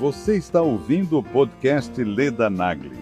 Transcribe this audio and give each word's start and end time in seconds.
Você 0.00 0.36
está 0.38 0.62
ouvindo 0.62 1.18
o 1.18 1.22
podcast 1.22 2.02
Leda 2.02 2.48
Nagli. 2.48 2.96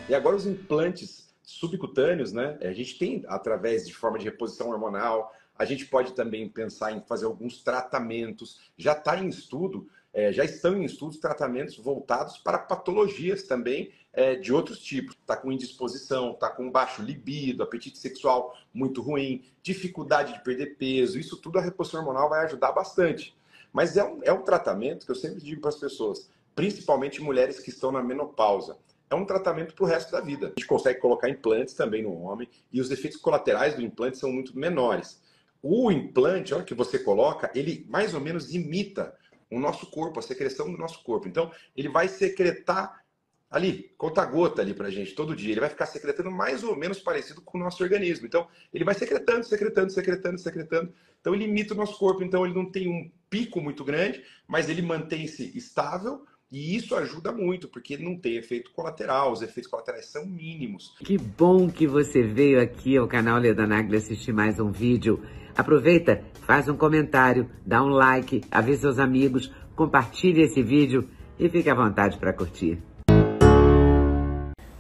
E 0.10 0.14
agora 0.14 0.36
os 0.36 0.46
implantes 0.46 1.26
subcutâneos, 1.42 2.34
né? 2.34 2.58
A 2.62 2.74
gente 2.74 3.00
tem 3.00 3.24
através 3.30 3.88
de 3.88 3.94
forma 3.94 4.20
de 4.20 4.26
reposição 4.26 4.70
hormonal, 4.70 5.32
a 5.58 5.66
gente 5.66 5.86
pode 5.86 6.14
também 6.14 6.48
pensar 6.48 6.92
em 6.92 7.02
fazer 7.02 7.26
alguns 7.26 7.64
tratamentos. 7.64 8.60
Já 8.78 8.94
está 8.94 9.18
em 9.18 9.28
estudo, 9.28 9.88
é, 10.14 10.32
já 10.32 10.44
estão 10.44 10.78
em 10.78 10.84
estudos 10.86 11.18
tratamentos 11.18 11.78
voltados 11.78 12.38
para 12.38 12.58
patologias 12.58 13.44
também 13.44 13.92
é, 14.14 14.36
de 14.36 14.54
outros 14.54 14.80
tipos. 14.80 15.16
Está 15.16 15.36
com 15.36 15.52
indisposição, 15.52 16.32
está 16.32 16.50
com 16.50 16.72
baixo 16.72 17.02
libido, 17.02 17.64
apetite 17.64 17.98
sexual 17.98 18.56
muito 18.74 19.02
ruim, 19.02 19.44
dificuldade 19.64 20.34
de 20.34 20.44
perder 20.44 20.78
peso. 20.78 21.20
Isso 21.20 21.38
tudo 21.38 21.60
a 21.60 21.62
reposição 21.62 22.02
hormonal 22.02 22.30
vai 22.30 22.46
ajudar 22.46 22.72
bastante. 22.72 23.36
Mas 23.74 23.98
é 23.98 24.04
um, 24.04 24.20
é 24.24 24.32
um 24.32 24.44
tratamento 24.44 25.06
que 25.06 25.12
eu 25.12 25.16
sempre 25.16 25.42
digo 25.42 25.62
para 25.62 25.70
as 25.70 25.76
pessoas, 25.76 26.30
principalmente 26.56 27.22
mulheres 27.22 27.60
que 27.60 27.70
estão 27.70 27.92
na 27.92 28.02
menopausa 28.02 28.78
é 29.10 29.16
um 29.16 29.26
tratamento 29.26 29.74
para 29.74 29.86
o 29.86 29.88
resto 29.88 30.12
da 30.12 30.20
vida. 30.20 30.48
A 30.48 30.50
gente 30.50 30.68
consegue 30.68 31.00
colocar 31.00 31.30
implantes 31.30 31.74
também 31.74 32.04
no 32.04 32.14
homem 32.24 32.48
e 32.72 32.82
os 32.82 32.92
efeitos 32.92 33.18
colaterais 33.20 33.76
do 33.76 33.82
implante 33.82 34.18
são 34.18 34.32
muito 34.32 34.58
menores. 34.58 35.22
O 35.70 35.92
implante, 35.92 36.54
a 36.54 36.56
hora 36.56 36.66
que 36.66 36.74
você 36.74 36.98
coloca, 36.98 37.52
ele 37.54 37.86
mais 37.90 38.14
ou 38.14 38.22
menos 38.22 38.54
imita 38.56 39.14
o 39.52 39.60
nosso 39.60 39.88
corpo, 39.88 40.18
a 40.18 40.22
secreção 40.22 40.72
do 40.72 40.78
nosso 40.78 41.04
corpo. 41.04 41.28
Então, 41.28 41.52
ele 41.76 41.90
vai 41.90 42.08
secretar 42.08 43.04
ali, 43.50 43.94
conta-gota 43.98 44.62
ali 44.62 44.74
pra 44.74 44.90
gente, 44.90 45.14
todo 45.14 45.36
dia. 45.36 45.52
Ele 45.52 45.60
vai 45.60 45.70
ficar 45.70 45.86
secretando 45.86 46.32
mais 46.32 46.64
ou 46.64 46.74
menos 46.74 47.02
parecido 47.02 47.42
com 47.42 47.58
o 47.58 47.62
nosso 47.62 47.84
organismo. 47.84 48.26
Então, 48.26 48.48
ele 48.74 48.86
vai 48.86 48.96
secretando, 48.96 49.44
secretando, 49.44 49.92
secretando, 49.92 50.40
secretando. 50.40 50.94
Então, 51.20 51.36
ele 51.36 51.44
imita 51.44 51.74
o 51.74 51.78
nosso 51.78 52.00
corpo. 52.00 52.24
Então, 52.24 52.46
ele 52.46 52.56
não 52.56 52.72
tem 52.72 52.88
um 52.88 53.12
pico 53.30 53.60
muito 53.60 53.84
grande, 53.84 54.24
mas 54.48 54.70
ele 54.70 54.82
mantém-se 54.82 55.52
estável 55.54 56.26
e 56.52 56.76
isso 56.76 56.96
ajuda 56.96 57.32
muito, 57.32 57.68
porque 57.68 57.98
não 57.98 58.18
tem 58.18 58.38
efeito 58.38 58.72
colateral, 58.72 59.34
os 59.34 59.42
efeitos 59.42 59.70
colaterais 59.70 60.06
são 60.06 60.26
mínimos. 60.26 60.96
Que 61.00 61.18
bom 61.18 61.70
que 61.70 61.86
você 61.86 62.24
veio 62.24 62.62
aqui 62.62 62.96
ao 62.96 63.08
canal 63.08 63.38
Leda 63.38 63.68
Nagli 63.68 63.98
assistir 63.98 64.32
mais 64.32 64.58
um 64.60 64.72
vídeo. 64.72 65.22
Aproveita, 65.56 66.24
faz 66.46 66.70
um 66.70 66.78
comentário, 66.78 67.50
dá 67.66 67.84
um 67.84 67.90
like, 67.90 68.42
avisa 68.50 68.82
seus 68.82 69.00
amigos, 69.00 69.52
compartilhe 69.76 70.42
esse 70.42 70.64
vídeo 70.64 71.10
e 71.38 71.50
fique 71.50 71.70
à 71.70 71.76
vontade 71.76 72.18
para 72.18 72.32
curtir. 72.32 72.82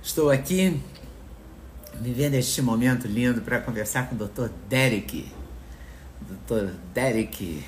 Estou 0.01 0.31
aqui 0.31 0.79
vivendo 1.99 2.35
este 2.35 2.61
momento 2.61 3.07
lindo 3.07 3.41
para 3.41 3.59
conversar 3.59 4.09
com 4.09 4.15
o 4.15 4.17
Dr. 4.17 4.49
Derek. 4.69 5.25
Dr. 6.21 6.71
Derek 6.93 7.61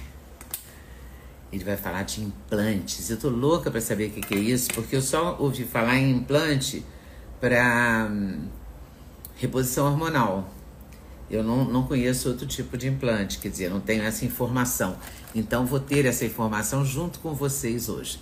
ele 1.51 1.63
vai 1.63 1.75
falar 1.75 2.03
de 2.03 2.21
implantes. 2.21 3.09
Eu 3.09 3.17
tô 3.17 3.29
louca 3.29 3.71
para 3.71 3.81
saber 3.81 4.07
o 4.07 4.11
que, 4.11 4.21
que, 4.21 4.35
é 4.35 4.39
isso, 4.39 4.69
porque 4.73 4.95
eu 4.95 5.01
só 5.01 5.35
ouvi 5.39 5.63
falar 5.63 5.97
em 5.97 6.11
implante 6.11 6.85
para 7.39 8.07
hum, 8.11 8.47
reposição 9.35 9.85
hormonal. 9.87 10.49
Eu 11.29 11.43
não, 11.43 11.63
não 11.63 11.83
conheço 11.83 12.29
outro 12.29 12.47
tipo 12.47 12.77
de 12.77 12.87
implante, 12.87 13.37
quer 13.37 13.49
dizer, 13.49 13.69
não 13.69 13.79
tenho 13.79 14.03
essa 14.03 14.25
informação. 14.25 14.97
Então 15.33 15.65
vou 15.65 15.79
ter 15.79 16.05
essa 16.05 16.25
informação 16.25 16.83
junto 16.83 17.19
com 17.19 17.33
vocês 17.33 17.87
hoje. 17.87 18.19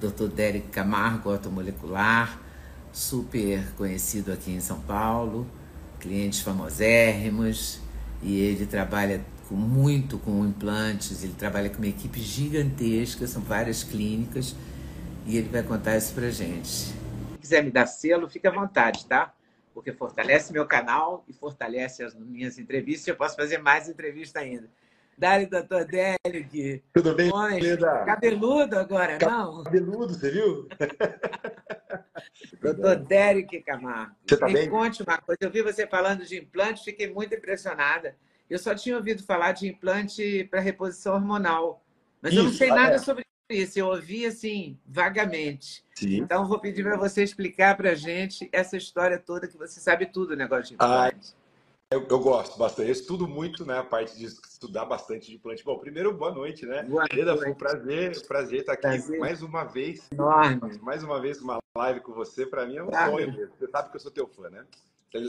Dr. 0.00 0.28
Derek 0.28 0.68
Camargo, 0.68 1.30
automolecular, 1.30 2.40
super 2.92 3.62
conhecido 3.76 4.32
aqui 4.32 4.50
em 4.50 4.60
São 4.60 4.80
Paulo, 4.80 5.46
clientes 5.98 6.40
famosérrimos, 6.40 7.78
e 8.22 8.38
ele 8.40 8.66
trabalha 8.66 9.22
com, 9.50 9.56
muito 9.56 10.16
com 10.16 10.46
implantes, 10.46 11.24
ele 11.24 11.34
trabalha 11.34 11.68
com 11.68 11.78
uma 11.78 11.88
equipe 11.88 12.20
gigantesca, 12.20 13.26
são 13.26 13.42
várias 13.42 13.82
clínicas, 13.82 14.54
e 15.26 15.36
ele 15.36 15.48
vai 15.48 15.64
contar 15.64 15.96
isso 15.96 16.14
pra 16.14 16.30
gente. 16.30 16.68
Se 16.68 16.94
quiser 17.40 17.64
me 17.64 17.70
dar 17.70 17.86
selo, 17.86 18.30
fique 18.30 18.46
à 18.46 18.52
vontade, 18.52 19.04
tá? 19.06 19.34
Porque 19.74 19.92
fortalece 19.92 20.52
meu 20.52 20.66
canal 20.66 21.24
e 21.28 21.32
fortalece 21.32 22.04
as 22.04 22.14
minhas 22.14 22.58
entrevistas, 22.58 23.08
e 23.08 23.10
eu 23.10 23.16
posso 23.16 23.34
fazer 23.34 23.58
mais 23.58 23.88
entrevistas 23.88 24.40
ainda. 24.40 24.68
Dali, 25.18 25.46
doutor 25.46 25.84
Derek. 25.84 26.82
Tudo 26.94 27.14
bem, 27.14 27.30
Leda? 27.60 28.04
Cabeludo 28.06 28.78
agora, 28.78 29.18
não? 29.20 29.64
Cabeludo, 29.64 30.14
você 30.14 30.30
viu? 30.30 30.66
doutor 32.62 32.96
Derek 32.96 33.60
Camargo. 33.62 34.14
Você 34.24 34.36
tá 34.36 34.46
Me 34.46 34.54
bem? 34.54 34.70
conte 34.70 35.02
uma 35.02 35.18
coisa. 35.18 35.38
Eu 35.42 35.50
vi 35.50 35.60
você 35.60 35.86
falando 35.86 36.24
de 36.24 36.38
implante, 36.38 36.84
fiquei 36.84 37.12
muito 37.12 37.34
impressionada. 37.34 38.16
Eu 38.50 38.58
só 38.58 38.74
tinha 38.74 38.96
ouvido 38.96 39.22
falar 39.22 39.52
de 39.52 39.68
implante 39.68 40.42
para 40.50 40.58
reposição 40.60 41.14
hormonal, 41.14 41.82
mas 42.20 42.34
eu 42.34 42.42
não 42.42 42.50
Isso, 42.50 42.58
sei 42.58 42.70
ah, 42.70 42.74
nada 42.74 42.94
é. 42.96 42.98
sobre 42.98 43.24
isso. 43.48 43.78
Eu 43.78 43.86
ouvi 43.86 44.26
assim, 44.26 44.76
vagamente. 44.84 45.84
Sim. 45.94 46.16
Então, 46.16 46.48
vou 46.48 46.58
pedir 46.58 46.82
para 46.82 46.96
você 46.96 47.22
explicar 47.22 47.76
para 47.76 47.90
a 47.90 47.94
gente 47.94 48.48
essa 48.52 48.76
história 48.76 49.18
toda, 49.18 49.46
que 49.46 49.56
você 49.56 49.78
sabe 49.78 50.06
tudo, 50.06 50.34
negócio 50.34 50.64
de 50.64 50.76
Ah, 50.80 51.06
implante. 51.08 51.34
Eu, 51.92 52.06
eu 52.08 52.18
gosto 52.20 52.56
bastante, 52.56 52.86
eu 52.86 52.92
estudo 52.92 53.26
muito, 53.26 53.66
né, 53.66 53.78
a 53.78 53.82
parte 53.82 54.16
de 54.16 54.24
estudar 54.24 54.84
bastante 54.84 55.28
de 55.28 55.36
implante. 55.36 55.64
Bom, 55.64 55.76
primeiro, 55.78 56.12
boa 56.14 56.32
noite, 56.32 56.64
né? 56.64 56.84
Boa 56.84 57.04
Leda, 57.12 57.36
foi 57.36 57.50
um 57.50 57.54
prazer, 57.54 58.26
prazer 58.28 58.60
estar 58.60 58.74
aqui 58.74 58.82
Prazer. 58.82 59.18
mais 59.18 59.42
uma 59.42 59.64
vez, 59.64 60.08
Enorme. 60.12 60.78
mais 60.82 61.02
uma 61.02 61.20
vez 61.20 61.40
uma 61.40 61.58
live 61.76 62.00
com 62.00 62.12
você, 62.12 62.46
para 62.46 62.64
mim 62.64 62.76
é 62.76 62.84
um 62.84 62.90
Ah, 62.94 63.06
sonho. 63.10 63.32
Você 63.58 63.66
sabe 63.68 63.90
que 63.90 63.96
eu 63.96 64.00
sou 64.00 64.10
teu 64.12 64.28
fã, 64.28 64.48
né? 64.50 64.64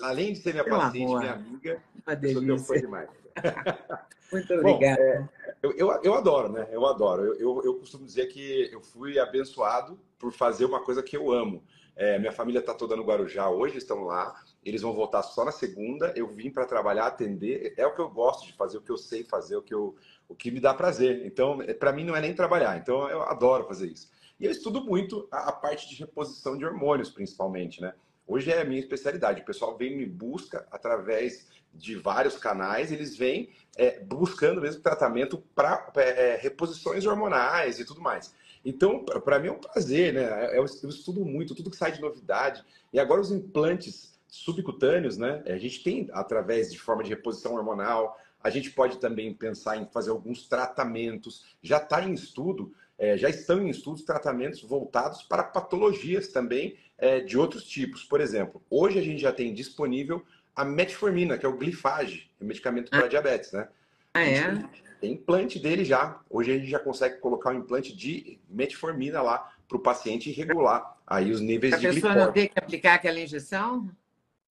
Além 0.03 0.33
de 0.33 0.39
ser 0.39 0.53
minha 0.53 0.63
Meu 0.63 0.77
paciente, 0.77 1.07
amor. 1.09 1.19
minha 1.19 1.33
amiga, 1.33 1.83
Uma 2.05 2.13
eu 2.13 2.33
sou 2.33 2.45
teu 2.45 2.57
fã 2.57 2.73
delícia. 2.73 2.81
demais. 2.81 3.09
Muito 4.31 4.47
Bom, 4.61 4.75
obrigada. 4.75 5.01
é, 5.01 5.27
eu, 5.61 5.71
eu, 5.71 6.01
eu 6.03 6.13
adoro, 6.13 6.49
né? 6.51 6.67
Eu 6.71 6.85
adoro. 6.85 7.23
Eu, 7.23 7.35
eu, 7.39 7.61
eu 7.65 7.75
costumo 7.75 8.05
dizer 8.05 8.27
que 8.27 8.69
eu 8.71 8.81
fui 8.81 9.19
abençoado 9.19 9.99
por 10.17 10.31
fazer 10.31 10.65
uma 10.65 10.81
coisa 10.83 11.01
que 11.03 11.17
eu 11.17 11.31
amo. 11.31 11.63
É, 11.95 12.17
minha 12.17 12.31
família 12.31 12.59
está 12.59 12.73
toda 12.73 12.95
no 12.95 13.03
Guarujá 13.03 13.49
hoje, 13.49 13.77
estão 13.77 14.03
lá. 14.03 14.33
Eles 14.63 14.81
vão 14.81 14.93
voltar 14.93 15.21
só 15.23 15.43
na 15.43 15.51
segunda. 15.51 16.13
Eu 16.15 16.27
vim 16.27 16.49
para 16.49 16.65
trabalhar, 16.65 17.07
atender. 17.07 17.73
É 17.75 17.85
o 17.85 17.93
que 17.93 17.99
eu 17.99 18.09
gosto 18.09 18.45
de 18.45 18.53
fazer, 18.53 18.77
o 18.77 18.81
que 18.81 18.91
eu 18.91 18.97
sei 18.97 19.23
fazer, 19.23 19.57
o 19.57 19.61
que, 19.61 19.73
eu, 19.73 19.95
o 20.29 20.35
que 20.35 20.49
me 20.51 20.59
dá 20.61 20.73
prazer. 20.73 21.25
Então, 21.25 21.59
para 21.79 21.91
mim, 21.91 22.05
não 22.05 22.15
é 22.15 22.21
nem 22.21 22.33
trabalhar. 22.33 22.77
Então, 22.77 23.09
eu 23.09 23.21
adoro 23.23 23.67
fazer 23.67 23.87
isso. 23.87 24.09
E 24.39 24.45
eu 24.45 24.51
estudo 24.51 24.81
muito 24.81 25.27
a, 25.29 25.49
a 25.49 25.51
parte 25.51 25.89
de 25.89 25.95
reposição 25.95 26.57
de 26.57 26.65
hormônios, 26.65 27.09
principalmente, 27.09 27.81
né? 27.81 27.93
Hoje 28.31 28.49
é 28.49 28.61
a 28.61 28.63
minha 28.63 28.79
especialidade. 28.79 29.41
O 29.41 29.45
pessoal 29.45 29.75
vem 29.75 29.97
me 29.97 30.05
busca 30.05 30.65
através 30.71 31.49
de 31.73 31.95
vários 31.95 32.37
canais, 32.37 32.89
eles 32.89 33.17
vêm 33.17 33.49
é, 33.75 33.99
buscando 33.99 34.61
mesmo 34.61 34.81
tratamento 34.81 35.37
para 35.53 35.91
é, 35.97 36.37
reposições 36.37 37.05
hormonais 37.05 37.77
e 37.81 37.83
tudo 37.83 37.99
mais. 37.99 38.33
Então, 38.63 39.03
para 39.03 39.37
mim 39.37 39.49
é 39.49 39.51
um 39.51 39.59
prazer, 39.59 40.13
né? 40.13 40.57
Eu, 40.57 40.65
eu 40.81 40.89
estudo 40.89 41.25
muito, 41.25 41.53
tudo 41.53 41.69
que 41.69 41.75
sai 41.75 41.91
de 41.91 41.99
novidade. 41.99 42.63
E 42.93 43.01
agora 43.01 43.19
os 43.19 43.33
implantes 43.33 44.17
subcutâneos, 44.29 45.17
né? 45.17 45.43
A 45.45 45.57
gente 45.57 45.83
tem 45.83 46.07
através 46.13 46.71
de 46.71 46.79
forma 46.79 47.03
de 47.03 47.09
reposição 47.09 47.55
hormonal, 47.55 48.17
a 48.41 48.49
gente 48.49 48.71
pode 48.71 48.97
também 48.97 49.33
pensar 49.33 49.75
em 49.75 49.85
fazer 49.87 50.09
alguns 50.09 50.47
tratamentos. 50.47 51.43
Já 51.61 51.79
está 51.79 52.01
em 52.01 52.13
estudo, 52.13 52.73
é, 53.01 53.17
já 53.17 53.27
estão 53.29 53.59
em 53.59 53.69
estudos 53.69 54.03
tratamentos 54.03 54.61
voltados 54.61 55.23
para 55.23 55.41
patologias 55.43 56.27
também 56.27 56.77
é, 56.99 57.19
de 57.19 57.35
outros 57.35 57.63
tipos. 57.63 58.03
Por 58.03 58.21
exemplo, 58.21 58.61
hoje 58.69 58.99
a 58.99 59.01
gente 59.01 59.19
já 59.19 59.33
tem 59.33 59.51
disponível 59.55 60.23
a 60.55 60.63
metformina, 60.63 61.35
que 61.35 61.43
é 61.43 61.49
o 61.49 61.57
glifage, 61.57 62.29
é 62.39 62.43
um 62.43 62.47
medicamento 62.47 62.91
para 62.91 63.07
diabetes, 63.07 63.53
né? 63.53 63.67
Ah, 64.13 64.21
é? 64.23 64.53
Tem 64.99 65.13
implante 65.13 65.57
dele 65.57 65.83
já. 65.83 66.19
Hoje 66.29 66.51
a 66.51 66.57
gente 66.59 66.69
já 66.69 66.77
consegue 66.77 67.17
colocar 67.17 67.49
um 67.49 67.57
implante 67.57 67.95
de 67.95 68.37
metformina 68.47 69.19
lá 69.19 69.51
para 69.67 69.77
o 69.77 69.81
paciente 69.81 70.29
regular 70.31 70.95
aí 71.07 71.31
os 71.31 71.41
níveis 71.41 71.73
A 71.73 71.77
de 71.77 71.87
pessoa 71.87 72.01
glicose. 72.13 72.25
não 72.27 72.31
tem 72.33 72.47
que 72.49 72.59
aplicar 72.59 72.93
aquela 72.93 73.19
injeção? 73.19 73.89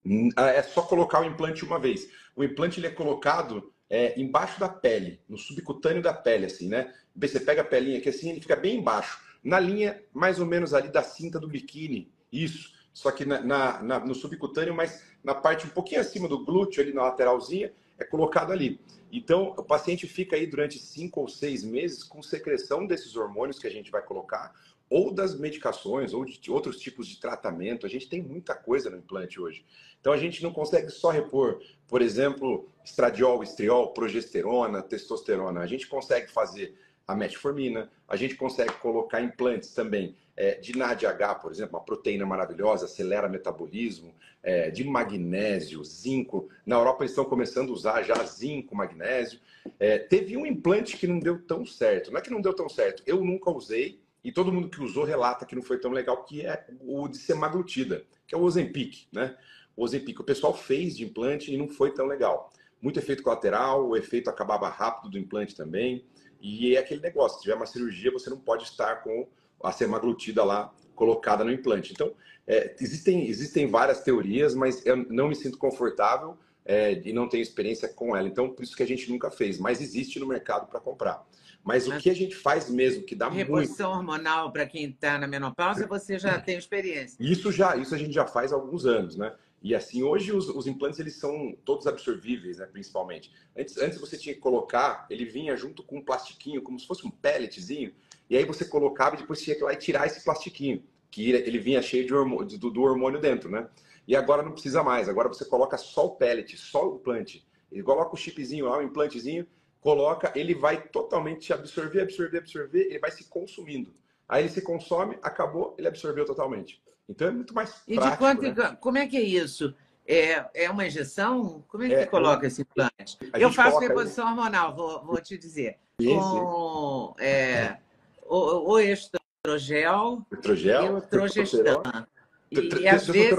Hum, 0.05 0.27
É 0.35 0.61
só 0.61 0.81
colocar 0.81 1.21
o 1.21 1.25
implante 1.25 1.63
uma 1.63 1.79
vez. 1.79 2.09
O 2.35 2.43
implante 2.43 2.81
ele 2.81 2.87
é 2.87 2.91
colocado 2.91 3.71
é, 3.91 4.19
embaixo 4.19 4.57
da 4.59 4.69
pele, 4.69 5.19
no 5.27 5.37
subcutâneo 5.37 6.01
da 6.01 6.13
pele, 6.13 6.45
assim, 6.45 6.69
né? 6.69 6.93
Você 7.15 7.39
pega 7.41 7.61
a 7.61 7.65
pelinha 7.65 7.97
aqui 7.99 8.07
assim, 8.09 8.29
ele 8.31 8.39
fica 8.41 8.55
bem 8.55 8.77
embaixo, 8.77 9.19
na 9.43 9.59
linha 9.59 10.01
mais 10.13 10.39
ou 10.39 10.45
menos 10.45 10.73
ali 10.73 10.87
da 10.87 11.03
cinta 11.03 11.37
do 11.39 11.47
biquíni. 11.47 12.09
Isso. 12.31 12.71
Só 12.93 13.11
que 13.11 13.25
na, 13.25 13.41
na- 13.41 13.81
na- 13.83 13.99
no 13.99 14.15
subcutâneo, 14.15 14.73
mas 14.73 15.03
na 15.23 15.35
parte 15.35 15.65
um 15.67 15.69
pouquinho 15.69 15.99
acima 16.01 16.27
do 16.27 16.43
glúteo, 16.45 16.81
ali 16.81 16.93
na 16.93 17.03
lateralzinha, 17.03 17.71
é 17.99 18.03
colocado 18.05 18.51
ali. 18.53 18.79
Então, 19.11 19.53
o 19.57 19.63
paciente 19.63 20.07
fica 20.07 20.37
aí 20.37 20.47
durante 20.47 20.79
cinco 20.79 21.19
ou 21.19 21.27
seis 21.27 21.63
meses 21.63 22.01
com 22.03 22.23
secreção 22.23 22.87
desses 22.87 23.15
hormônios 23.17 23.59
que 23.59 23.67
a 23.67 23.71
gente 23.71 23.91
vai 23.91 24.01
colocar. 24.01 24.53
ou 24.89 25.09
das 25.13 25.39
medicações, 25.39 26.13
ou 26.13 26.25
de 26.25 26.51
outros 26.51 26.77
tipos 26.77 27.07
de 27.07 27.17
tratamento. 27.17 27.85
A 27.85 27.89
gente 27.89 28.09
tem 28.09 28.21
muita 28.21 28.53
coisa 28.53 28.89
no 28.89 28.97
implante 28.97 29.39
hoje. 29.39 29.63
Então 30.01 30.11
a 30.11 30.17
gente 30.17 30.43
não 30.43 30.51
consegue 30.51 30.89
só 30.89 31.11
repor, 31.11 31.61
por 31.87 32.01
exemplo, 32.01 32.67
estradiol, 32.83 33.43
estriol, 33.43 33.93
progesterona, 33.93 34.81
testosterona. 34.81 35.61
A 35.61 35.67
gente 35.67 35.87
consegue 35.87 36.29
fazer 36.29 36.75
a 37.07 37.15
metformina, 37.15 37.89
a 38.07 38.15
gente 38.15 38.35
consegue 38.35 38.73
colocar 38.73 39.21
implantes 39.21 39.73
também 39.73 40.15
é, 40.35 40.55
de 40.55 40.77
NADH, 40.77 41.35
por 41.41 41.51
exemplo, 41.51 41.77
uma 41.77 41.85
proteína 41.85 42.25
maravilhosa, 42.25 42.85
acelera 42.85 43.27
metabolismo, 43.27 44.13
é, 44.41 44.71
de 44.71 44.83
magnésio, 44.83 45.83
zinco. 45.83 46.49
Na 46.65 46.77
Europa 46.77 47.03
eles 47.03 47.11
estão 47.11 47.25
começando 47.25 47.69
a 47.69 47.73
usar 47.73 48.03
já 48.03 48.15
zinco, 48.23 48.75
magnésio. 48.75 49.39
É, 49.79 49.99
teve 49.99 50.35
um 50.35 50.45
implante 50.45 50.97
que 50.97 51.05
não 51.05 51.19
deu 51.19 51.39
tão 51.41 51.65
certo. 51.65 52.11
Não 52.11 52.17
é 52.17 52.21
que 52.21 52.31
não 52.31 52.41
deu 52.41 52.53
tão 52.53 52.67
certo, 52.67 53.03
eu 53.05 53.23
nunca 53.23 53.51
usei, 53.51 54.01
e 54.23 54.31
todo 54.31 54.51
mundo 54.51 54.69
que 54.69 54.81
usou 54.81 55.03
relata 55.03 55.45
que 55.45 55.55
não 55.55 55.63
foi 55.63 55.79
tão 55.79 55.91
legal, 55.91 56.23
que 56.23 56.45
é 56.45 56.65
o 56.81 57.07
de 57.07 57.17
semaglutida, 57.17 58.03
que 58.27 58.35
é 58.35 58.37
o 58.37 58.41
Ozempic, 58.41 59.07
né? 59.11 59.35
O 59.75 59.83
Ozempic, 59.83 60.19
o 60.19 60.23
pessoal 60.23 60.53
fez 60.53 60.97
de 60.97 61.03
implante 61.05 61.53
e 61.53 61.57
não 61.57 61.67
foi 61.67 61.93
tão 61.93 62.05
legal. 62.05 62.51
Muito 62.81 62.99
efeito 62.99 63.23
colateral, 63.23 63.87
o 63.87 63.95
efeito 63.95 64.29
acabava 64.29 64.67
rápido 64.69 65.11
do 65.11 65.17
implante 65.17 65.55
também. 65.55 66.05
E 66.41 66.75
é 66.75 66.79
aquele 66.79 67.01
negócio, 67.01 67.37
se 67.37 67.43
tiver 67.43 67.55
uma 67.55 67.65
cirurgia, 67.65 68.11
você 68.11 68.29
não 68.29 68.37
pode 68.37 68.63
estar 68.63 69.03
com 69.03 69.27
a 69.63 69.71
semaglutida 69.71 70.43
lá 70.43 70.73
colocada 70.95 71.43
no 71.43 71.51
implante. 71.51 71.91
Então, 71.93 72.13
é, 72.47 72.75
existem, 72.79 73.27
existem 73.27 73.67
várias 73.67 74.01
teorias, 74.01 74.55
mas 74.55 74.85
eu 74.85 74.97
não 74.97 75.29
me 75.29 75.35
sinto 75.35 75.57
confortável 75.57 76.37
é, 76.65 76.99
e 77.05 77.13
não 77.13 77.29
tenho 77.29 77.41
experiência 77.41 77.87
com 77.87 78.15
ela. 78.15 78.27
Então, 78.27 78.49
por 78.49 78.63
isso 78.63 78.75
que 78.75 78.83
a 78.83 78.87
gente 78.87 79.09
nunca 79.09 79.29
fez. 79.29 79.59
Mas 79.59 79.81
existe 79.81 80.19
no 80.19 80.27
mercado 80.27 80.67
para 80.67 80.79
comprar. 80.79 81.25
Mas, 81.63 81.87
mas, 81.87 81.99
o 81.99 82.01
que 82.01 82.09
a 82.09 82.15
gente 82.15 82.35
faz 82.35 82.69
mesmo, 82.69 83.03
que 83.03 83.15
dá 83.15 83.29
reposição 83.29 83.95
muito... 83.95 83.99
hormonal 83.99 84.51
para 84.51 84.65
quem 84.65 84.89
está 84.89 85.19
na 85.19 85.27
menopausa, 85.27 85.85
você 85.85 86.17
já 86.17 86.39
tem 86.41 86.57
experiência. 86.57 87.17
Isso 87.19 87.51
já, 87.51 87.75
isso 87.75 87.93
a 87.93 87.97
gente 87.97 88.13
já 88.13 88.25
faz 88.25 88.51
há 88.51 88.55
alguns 88.55 88.85
anos, 88.85 89.15
né? 89.15 89.33
E 89.61 89.75
assim, 89.75 90.01
hoje 90.01 90.33
os, 90.33 90.49
os, 90.49 90.65
implantes 90.65 90.99
eles 90.99 91.15
são 91.17 91.55
todos 91.63 91.85
absorvíveis, 91.85 92.57
né, 92.57 92.65
principalmente. 92.65 93.31
Antes, 93.55 93.77
antes 93.77 93.99
você 93.99 94.17
tinha 94.17 94.33
que 94.33 94.41
colocar, 94.41 95.05
ele 95.07 95.23
vinha 95.23 95.55
junto 95.55 95.83
com 95.83 95.97
um 95.97 96.03
plastiquinho, 96.03 96.63
como 96.63 96.79
se 96.79 96.87
fosse 96.87 97.05
um 97.05 97.11
pelletzinho, 97.11 97.93
e 98.27 98.35
aí 98.35 98.43
você 98.43 98.65
colocava 98.65 99.15
e 99.15 99.19
depois 99.19 99.41
tinha 99.41 99.55
que 99.55 99.61
ir 99.61 99.65
lá 99.65 99.73
e 99.73 99.77
tirar 99.77 100.07
esse 100.07 100.23
plastiquinho, 100.23 100.83
que 101.11 101.29
ele 101.31 101.59
vinha 101.59 101.81
cheio 101.81 102.07
de 102.07 102.13
hormônio, 102.13 102.57
do, 102.57 102.71
do, 102.71 102.81
hormônio 102.81 103.19
dentro, 103.19 103.51
né? 103.51 103.69
E 104.07 104.15
agora 104.15 104.41
não 104.41 104.51
precisa 104.51 104.81
mais, 104.81 105.07
agora 105.07 105.27
você 105.27 105.45
coloca 105.45 105.77
só 105.77 106.07
o 106.07 106.15
pellet, 106.15 106.57
só 106.57 106.89
o 106.89 106.95
implante. 106.95 107.45
Ele 107.71 107.83
coloca 107.83 108.15
o 108.15 108.17
chipzinho 108.17 108.65
lá, 108.65 108.79
o 108.79 108.81
implantezinho, 108.81 109.45
coloca, 109.79 110.31
ele 110.35 110.55
vai 110.55 110.81
totalmente 110.87 111.53
absorver, 111.53 112.01
absorver, 112.01 112.39
absorver, 112.39 112.87
ele 112.87 112.99
vai 112.99 113.11
se 113.11 113.25
consumindo. 113.25 113.93
Aí 114.27 114.43
ele 114.43 114.49
se 114.49 114.61
consome, 114.61 115.17
acabou, 115.21 115.75
ele 115.77 115.87
absorveu 115.87 116.25
totalmente. 116.25 116.81
Então 117.09 117.27
é 117.27 117.31
muito 117.31 117.53
mais 117.53 117.81
e 117.87 117.95
prático. 117.95 118.07
E 118.07 118.11
de 118.11 118.17
quanto, 118.17 118.61
né? 118.61 118.77
como 118.79 118.97
é 118.97 119.07
que 119.07 119.17
é 119.17 119.21
isso? 119.21 119.75
É, 120.07 120.45
é 120.53 120.69
uma 120.69 120.85
injeção? 120.85 121.63
Como 121.67 121.83
é 121.83 121.87
que 121.87 121.93
é, 121.95 122.05
coloca 122.05 122.47
esse 122.47 122.61
implante? 122.61 123.17
Eu 123.33 123.51
faço 123.51 123.79
reposição 123.79 124.27
hormonal, 124.27 124.75
vou, 124.75 125.05
vou 125.05 125.21
te 125.21 125.37
dizer. 125.37 125.77
Com 125.97 127.15
é, 127.19 127.77
o, 128.23 128.71
o 128.71 128.79
estrogel, 128.79 130.25
estrogel 130.31 130.85
e 130.85 130.89
o 130.89 131.01
progesterona. 131.01 132.07
E, 132.51 132.85
às 132.85 133.07
vezes 133.07 133.31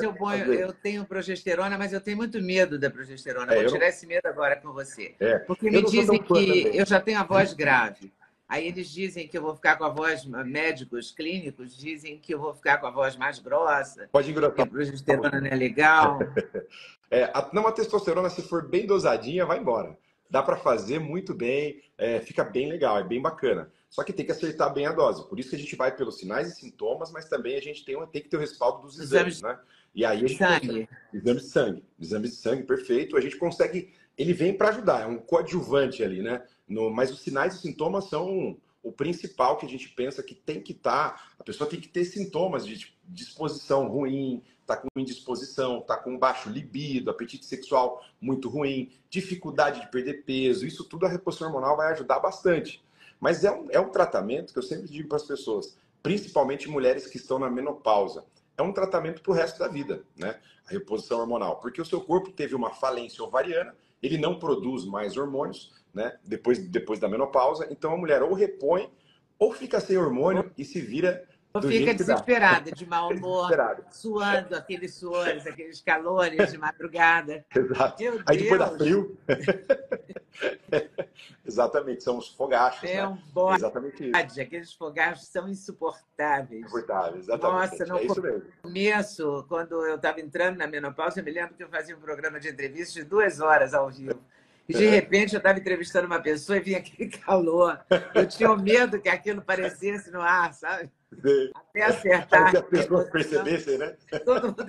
eu, 0.00 0.12
ponho, 0.12 0.52
eu, 0.52 0.70
tenho 0.70 1.02
progesterona, 1.06 1.78
mas 1.78 1.94
eu 1.94 2.00
tenho 2.00 2.18
muito 2.18 2.42
medo 2.42 2.78
da 2.78 2.90
progesterona. 2.90 3.54
É, 3.54 3.62
vou 3.62 3.72
tirar 3.72 3.80
não... 3.80 3.86
esse 3.86 4.06
medo 4.06 4.26
agora 4.26 4.56
com 4.56 4.70
você. 4.72 5.14
É, 5.18 5.38
Porque 5.38 5.70
me 5.70 5.82
dizem 5.82 6.22
que 6.22 6.70
eu 6.74 6.84
já 6.84 7.00
tenho 7.00 7.20
a 7.20 7.24
voz 7.24 7.54
grave. 7.54 8.12
Aí 8.50 8.66
eles 8.66 8.90
dizem 8.90 9.28
que 9.28 9.38
eu 9.38 9.42
vou 9.42 9.54
ficar 9.54 9.76
com 9.76 9.84
a 9.84 9.88
voz, 9.88 10.24
médicos 10.24 11.12
clínicos 11.12 11.76
dizem 11.76 12.18
que 12.18 12.34
eu 12.34 12.40
vou 12.40 12.52
ficar 12.52 12.78
com 12.78 12.86
a 12.88 12.90
voz 12.90 13.16
mais 13.16 13.38
grossa. 13.38 14.08
Pode 14.10 14.28
engrossar. 14.28 14.56
Que 14.56 14.62
a 14.62 14.66
progesterona 14.66 15.40
não 15.40 15.46
é 15.46 15.54
legal. 15.54 16.18
é, 17.08 17.30
a, 17.32 17.48
não, 17.52 17.64
a 17.68 17.70
testosterona, 17.70 18.28
se 18.28 18.42
for 18.42 18.68
bem 18.68 18.88
dosadinha, 18.88 19.46
vai 19.46 19.60
embora. 19.60 19.96
Dá 20.28 20.42
para 20.42 20.56
fazer 20.56 20.98
muito 20.98 21.32
bem, 21.32 21.80
é, 21.96 22.18
fica 22.18 22.42
bem 22.42 22.68
legal, 22.68 22.98
é 22.98 23.04
bem 23.04 23.22
bacana. 23.22 23.70
Só 23.88 24.02
que 24.02 24.12
tem 24.12 24.26
que 24.26 24.32
acertar 24.32 24.74
bem 24.74 24.84
a 24.84 24.92
dose. 24.92 25.28
Por 25.28 25.38
isso 25.38 25.50
que 25.50 25.56
a 25.56 25.58
gente 25.58 25.76
vai 25.76 25.94
pelos 25.94 26.18
sinais 26.18 26.48
e 26.48 26.56
sintomas, 26.56 27.12
mas 27.12 27.28
também 27.28 27.56
a 27.56 27.62
gente 27.62 27.84
tem, 27.84 27.96
tem 28.08 28.20
que 28.20 28.28
ter 28.28 28.36
o 28.36 28.40
respaldo 28.40 28.82
dos 28.82 28.98
exames, 28.98 29.36
exames 29.36 29.42
né? 29.42 29.64
E 29.94 30.04
aí 30.04 30.24
a 30.24 30.28
gente 30.28 30.38
sangue. 30.38 30.66
Consegue, 30.66 30.88
exames 31.12 31.42
de 31.42 31.48
sangue. 31.48 31.84
Exames 32.00 32.30
de 32.30 32.36
sangue, 32.36 32.62
perfeito. 32.64 33.16
A 33.16 33.20
gente 33.20 33.36
consegue. 33.36 33.94
Ele 34.18 34.32
vem 34.32 34.52
para 34.52 34.70
ajudar, 34.70 35.02
é 35.02 35.06
um 35.06 35.18
coadjuvante 35.18 36.02
ali, 36.02 36.20
né? 36.20 36.42
No, 36.70 36.88
mas 36.88 37.10
os 37.10 37.20
sinais 37.20 37.56
e 37.56 37.58
sintomas 37.58 38.04
são 38.04 38.56
o 38.80 38.92
principal 38.92 39.58
que 39.58 39.66
a 39.66 39.68
gente 39.68 39.88
pensa 39.88 40.22
que 40.22 40.34
tem 40.34 40.62
que 40.62 40.70
estar. 40.72 41.14
Tá, 41.14 41.24
a 41.38 41.42
pessoa 41.42 41.68
tem 41.68 41.80
que 41.80 41.88
ter 41.88 42.04
sintomas 42.04 42.64
de 42.64 42.78
tipo, 42.78 42.92
disposição 43.08 43.88
ruim, 43.88 44.40
tá 44.64 44.76
com 44.76 44.88
indisposição, 44.96 45.80
tá 45.80 45.96
com 45.96 46.16
baixo 46.16 46.48
libido, 46.48 47.10
apetite 47.10 47.44
sexual 47.44 48.02
muito 48.20 48.48
ruim, 48.48 48.92
dificuldade 49.10 49.80
de 49.80 49.90
perder 49.90 50.24
peso. 50.24 50.64
Isso 50.64 50.84
tudo 50.84 51.06
a 51.06 51.08
reposição 51.08 51.48
hormonal 51.48 51.76
vai 51.76 51.92
ajudar 51.92 52.20
bastante. 52.20 52.80
Mas 53.18 53.44
é 53.44 53.50
um, 53.50 53.66
é 53.70 53.80
um 53.80 53.90
tratamento 53.90 54.52
que 54.52 54.58
eu 54.58 54.62
sempre 54.62 54.88
digo 54.88 55.08
para 55.08 55.16
as 55.16 55.24
pessoas, 55.24 55.76
principalmente 56.02 56.68
mulheres 56.68 57.06
que 57.08 57.16
estão 57.16 57.38
na 57.38 57.50
menopausa. 57.50 58.24
É 58.56 58.62
um 58.62 58.72
tratamento 58.72 59.22
para 59.22 59.32
o 59.32 59.34
resto 59.34 59.58
da 59.58 59.66
vida, 59.66 60.04
né? 60.16 60.38
A 60.66 60.70
reposição 60.70 61.18
hormonal. 61.18 61.56
Porque 61.56 61.82
o 61.82 61.84
seu 61.84 62.00
corpo 62.00 62.30
teve 62.30 62.54
uma 62.54 62.70
falência 62.70 63.24
ovariana, 63.24 63.74
ele 64.02 64.16
não 64.16 64.38
produz 64.38 64.84
mais 64.84 65.16
hormônios, 65.16 65.72
né? 65.94 66.16
Depois, 66.24 66.58
depois 66.58 66.98
da 66.98 67.08
menopausa. 67.08 67.66
Então 67.70 67.92
a 67.92 67.96
mulher 67.96 68.22
ou 68.22 68.32
repõe 68.32 68.90
ou 69.38 69.52
fica 69.52 69.80
sem 69.80 69.96
hormônio 69.96 70.50
e 70.56 70.64
se 70.64 70.80
vira 70.80 71.26
ou 71.52 71.62
fica 71.62 71.92
desesperada, 71.92 72.70
de 72.70 72.86
mau 72.86 73.10
humor, 73.10 73.50
suando 73.90 74.54
aqueles 74.54 74.94
suores, 74.94 75.44
aqueles 75.44 75.80
calores 75.80 76.52
de 76.52 76.58
madrugada. 76.58 77.44
Exato. 77.54 78.00
Meu 78.00 78.22
Aí 78.24 78.38
depois 78.38 78.60
dá 78.60 78.68
frio. 78.68 79.18
Exatamente, 81.44 82.04
são 82.04 82.18
os 82.18 82.28
fogachos. 82.28 82.88
É 82.88 82.98
né? 82.98 83.08
um 83.08 83.16
bode. 83.32 83.58
Exatamente 83.58 84.10
isso. 84.10 84.40
Aqueles 84.40 84.72
fogachos 84.72 85.26
são 85.26 85.48
insuportáveis. 85.48 86.62
Insuportáveis, 86.62 87.24
exatamente. 87.24 87.78
Nossa, 87.78 87.86
no 87.86 87.98
é 88.28 88.40
começo, 88.62 89.44
quando 89.48 89.84
eu 89.84 89.96
estava 89.96 90.20
entrando 90.20 90.56
na 90.56 90.68
menopausa, 90.68 91.18
eu 91.18 91.24
me 91.24 91.32
lembro 91.32 91.56
que 91.56 91.64
eu 91.64 91.68
fazia 91.68 91.96
um 91.96 92.00
programa 92.00 92.38
de 92.38 92.48
entrevistas 92.48 92.94
de 92.94 93.02
duas 93.02 93.40
horas 93.40 93.74
ao 93.74 93.90
vivo. 93.90 94.22
E 94.70 94.72
de 94.72 94.86
repente 94.86 95.34
eu 95.34 95.38
estava 95.38 95.58
entrevistando 95.58 96.06
uma 96.06 96.20
pessoa 96.20 96.56
e 96.56 96.60
vinha 96.60 96.78
aquele 96.78 97.10
calor. 97.18 97.80
Eu 98.14 98.26
tinha 98.26 98.54
medo 98.56 99.00
que 99.00 99.08
aquilo 99.08 99.42
parecesse 99.42 100.10
no 100.12 100.20
ar, 100.20 100.54
sabe? 100.54 100.88
Sim. 101.20 101.50
Até 101.54 101.82
acertar. 101.82 102.50
que 102.52 102.56
as 102.56 102.66
pessoas 102.66 103.10
percebessem, 103.10 103.78
né? 103.78 103.96
Todo 104.24 104.46
mundo 104.46 104.64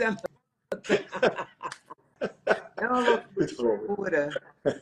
É 2.78 2.88
uma 2.88 3.00
loucura. 3.60 4.30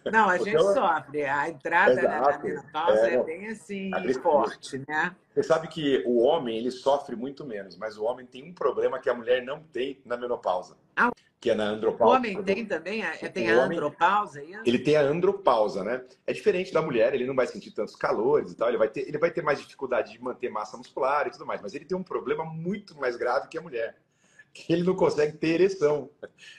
Não, 0.09 0.29
a 0.29 0.37
gente 0.37 0.51
então, 0.51 0.73
sofre. 0.73 1.25
A 1.25 1.49
entrada 1.49 2.01
na 2.01 2.37
menopausa 2.37 3.09
é, 3.09 3.15
é, 3.15 3.23
bem 3.23 3.47
assim, 3.49 3.91
forte, 4.21 4.81
né? 4.87 5.13
Você 5.33 5.43
sabe 5.43 5.67
que 5.67 6.01
o 6.05 6.19
homem 6.19 6.57
ele 6.57 6.71
sofre 6.71 7.17
muito 7.17 7.45
menos, 7.45 7.75
mas 7.75 7.97
o 7.97 8.05
homem 8.05 8.25
tem 8.25 8.49
um 8.49 8.53
problema 8.53 8.99
que 8.99 9.09
a 9.09 9.13
mulher 9.13 9.43
não 9.43 9.61
tem 9.61 10.01
na 10.05 10.15
menopausa. 10.15 10.77
Ah, 10.95 11.11
que 11.39 11.49
é 11.49 11.55
na 11.55 11.69
andropausa. 11.69 12.13
O 12.13 12.17
homem 12.17 12.43
tem 12.43 12.65
também? 12.65 13.01
A, 13.01 13.11
tem 13.29 13.49
a 13.49 13.63
andropausa? 13.63 14.39
Aí? 14.41 14.53
Ele 14.65 14.79
tem 14.79 14.97
a 14.97 15.01
andropausa, 15.01 15.83
né? 15.83 16.03
É 16.27 16.33
diferente 16.33 16.73
da 16.73 16.81
mulher, 16.81 17.13
ele 17.13 17.25
não 17.25 17.35
vai 17.35 17.47
sentir 17.47 17.71
tantos 17.71 17.95
calores 17.95 18.51
e 18.51 18.57
tal, 18.57 18.67
ele 18.67 18.77
vai 18.77 18.89
ter, 18.89 19.07
ele 19.07 19.17
vai 19.17 19.31
ter 19.31 19.41
mais 19.41 19.59
dificuldade 19.59 20.11
de 20.11 20.21
manter 20.21 20.49
massa 20.49 20.77
muscular 20.77 21.27
e 21.27 21.31
tudo 21.31 21.45
mais, 21.45 21.61
mas 21.61 21.73
ele 21.73 21.85
tem 21.85 21.97
um 21.97 22.03
problema 22.03 22.43
muito 22.43 22.97
mais 22.99 23.15
grave 23.15 23.47
que 23.47 23.57
a 23.57 23.61
mulher, 23.61 23.95
que 24.53 24.71
ele 24.73 24.83
não 24.83 24.95
consegue 24.95 25.37
ter 25.37 25.61
ereção. 25.61 26.09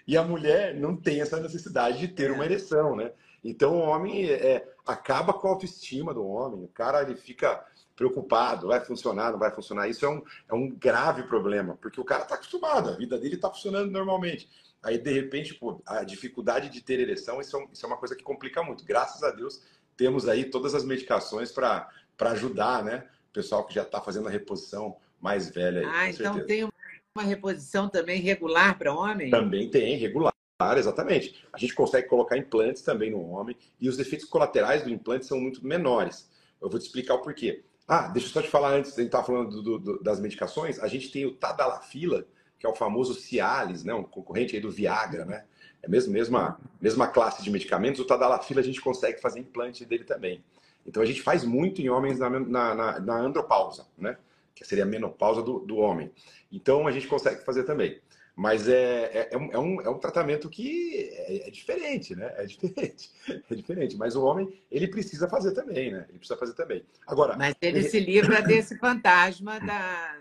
E 0.06 0.16
a 0.16 0.22
mulher 0.22 0.74
não 0.74 0.96
tem 0.96 1.20
essa 1.20 1.38
necessidade 1.38 1.98
de 1.98 2.08
ter 2.08 2.30
uma 2.30 2.44
ereção, 2.44 2.96
né? 2.96 3.12
Então 3.44 3.74
o 3.76 3.80
homem 3.80 4.30
é, 4.30 4.66
acaba 4.86 5.34
com 5.34 5.46
a 5.46 5.50
autoestima 5.50 6.14
do 6.14 6.26
homem, 6.26 6.64
o 6.64 6.68
cara 6.68 7.02
ele 7.02 7.16
fica 7.16 7.66
preocupado, 8.00 8.68
vai 8.68 8.80
funcionar, 8.80 9.30
não 9.30 9.38
vai 9.38 9.50
funcionar. 9.50 9.86
Isso 9.88 10.06
é 10.06 10.08
um, 10.08 10.22
é 10.48 10.54
um 10.54 10.70
grave 10.70 11.24
problema, 11.24 11.76
porque 11.82 12.00
o 12.00 12.04
cara 12.04 12.22
está 12.22 12.34
acostumado, 12.34 12.88
a 12.88 12.96
vida 12.96 13.18
dele 13.18 13.34
está 13.34 13.50
funcionando 13.50 13.90
normalmente. 13.90 14.48
Aí, 14.82 14.96
de 14.98 15.12
repente, 15.12 15.54
pô, 15.54 15.82
a 15.86 16.02
dificuldade 16.04 16.68
de 16.70 16.80
ter 16.80 17.00
ereção, 17.00 17.40
isso 17.40 17.56
é, 17.56 17.66
isso 17.72 17.84
é 17.84 17.88
uma 17.88 17.98
coisa 17.98 18.16
que 18.16 18.22
complica 18.22 18.62
muito. 18.62 18.84
Graças 18.84 19.22
a 19.22 19.30
Deus, 19.30 19.62
temos 19.96 20.26
aí 20.26 20.46
todas 20.46 20.74
as 20.74 20.84
medicações 20.84 21.52
para 21.52 21.88
ajudar, 22.20 22.82
né? 22.82 23.06
O 23.30 23.32
pessoal 23.32 23.66
que 23.66 23.74
já 23.74 23.82
está 23.82 24.00
fazendo 24.00 24.28
a 24.28 24.30
reposição 24.30 24.96
mais 25.20 25.50
velha. 25.50 25.80
Aí, 25.80 25.86
ah, 25.86 26.10
então 26.10 26.34
certeza. 26.34 26.46
tem 26.46 26.70
uma 27.14 27.24
reposição 27.24 27.88
também 27.88 28.20
regular 28.20 28.78
para 28.78 28.94
homem? 28.94 29.30
Também 29.30 29.68
tem, 29.70 29.96
regular. 29.96 30.32
Exatamente. 30.76 31.42
A 31.52 31.58
gente 31.58 31.74
consegue 31.74 32.06
colocar 32.06 32.36
implantes 32.36 32.82
também 32.82 33.10
no 33.10 33.30
homem 33.30 33.56
e 33.80 33.88
os 33.88 33.98
efeitos 33.98 34.28
colaterais 34.28 34.82
do 34.82 34.90
implante 34.90 35.24
são 35.24 35.40
muito 35.40 35.66
menores. 35.66 36.30
Eu 36.60 36.68
vou 36.68 36.78
te 36.78 36.84
explicar 36.84 37.14
o 37.14 37.22
porquê. 37.22 37.64
Ah, 37.88 38.08
deixa 38.08 38.28
eu 38.28 38.32
só 38.32 38.42
te 38.42 38.48
falar 38.48 38.74
antes, 38.74 38.92
a 38.92 38.96
gente 38.96 39.06
estava 39.06 39.24
falando 39.24 39.62
do, 39.62 39.78
do, 39.78 40.02
das 40.02 40.20
medicações, 40.20 40.78
a 40.78 40.86
gente 40.86 41.10
tem 41.10 41.26
o 41.26 41.34
Tadalafila, 41.34 42.26
que 42.60 42.66
é 42.66 42.68
o 42.68 42.74
famoso 42.74 43.14
Cialis, 43.14 43.82
né? 43.82 43.94
um 43.94 44.04
concorrente 44.04 44.54
aí 44.54 44.60
do 44.60 44.70
Viagra, 44.70 45.24
né? 45.24 45.44
É 45.82 45.86
a 45.86 45.88
mesma, 45.88 46.60
mesma, 46.78 47.08
classe 47.08 47.42
de 47.42 47.50
medicamentos. 47.50 47.98
O 48.00 48.04
Tadalafila 48.04 48.60
a 48.60 48.64
gente 48.64 48.82
consegue 48.82 49.18
fazer 49.18 49.40
implante 49.40 49.82
dele 49.86 50.04
também. 50.04 50.44
Então 50.86 51.02
a 51.02 51.06
gente 51.06 51.22
faz 51.22 51.42
muito 51.42 51.80
em 51.80 51.88
homens 51.88 52.18
na, 52.18 52.28
na, 52.28 52.74
na, 52.74 53.00
na 53.00 53.14
andropausa, 53.16 53.86
né? 53.96 54.18
que 54.54 54.62
seria 54.62 54.84
a 54.84 54.86
menopausa 54.86 55.42
do, 55.42 55.60
do 55.60 55.78
homem. 55.78 56.12
Então 56.52 56.86
a 56.86 56.92
gente 56.92 57.08
consegue 57.08 57.42
fazer 57.42 57.64
também. 57.64 57.98
Mas 58.36 58.68
é, 58.68 59.04
é, 59.04 59.28
é, 59.32 59.38
um, 59.38 59.52
é, 59.52 59.58
um, 59.58 59.80
é 59.80 59.88
um 59.88 59.98
tratamento 59.98 60.50
que 60.50 61.10
é, 61.12 61.48
é, 61.48 61.50
diferente, 61.50 62.14
né? 62.14 62.32
É 62.36 62.44
diferente. 62.44 63.10
É 63.50 63.54
diferente. 63.54 63.96
Mas 63.96 64.16
o 64.16 64.24
homem, 64.24 64.60
ele 64.70 64.88
precisa 64.88 65.28
fazer 65.28 65.52
também, 65.52 65.92
né? 65.92 66.04
Ele 66.08 66.18
precisa 66.18 66.38
fazer 66.38 66.54
também. 66.54 66.84
Agora. 67.06 67.36
Mas 67.36 67.54
ele 67.60 67.82
se 67.82 68.00
livra 68.00 68.42
desse 68.42 68.76
fantasma 68.78 69.60
da, 69.60 70.18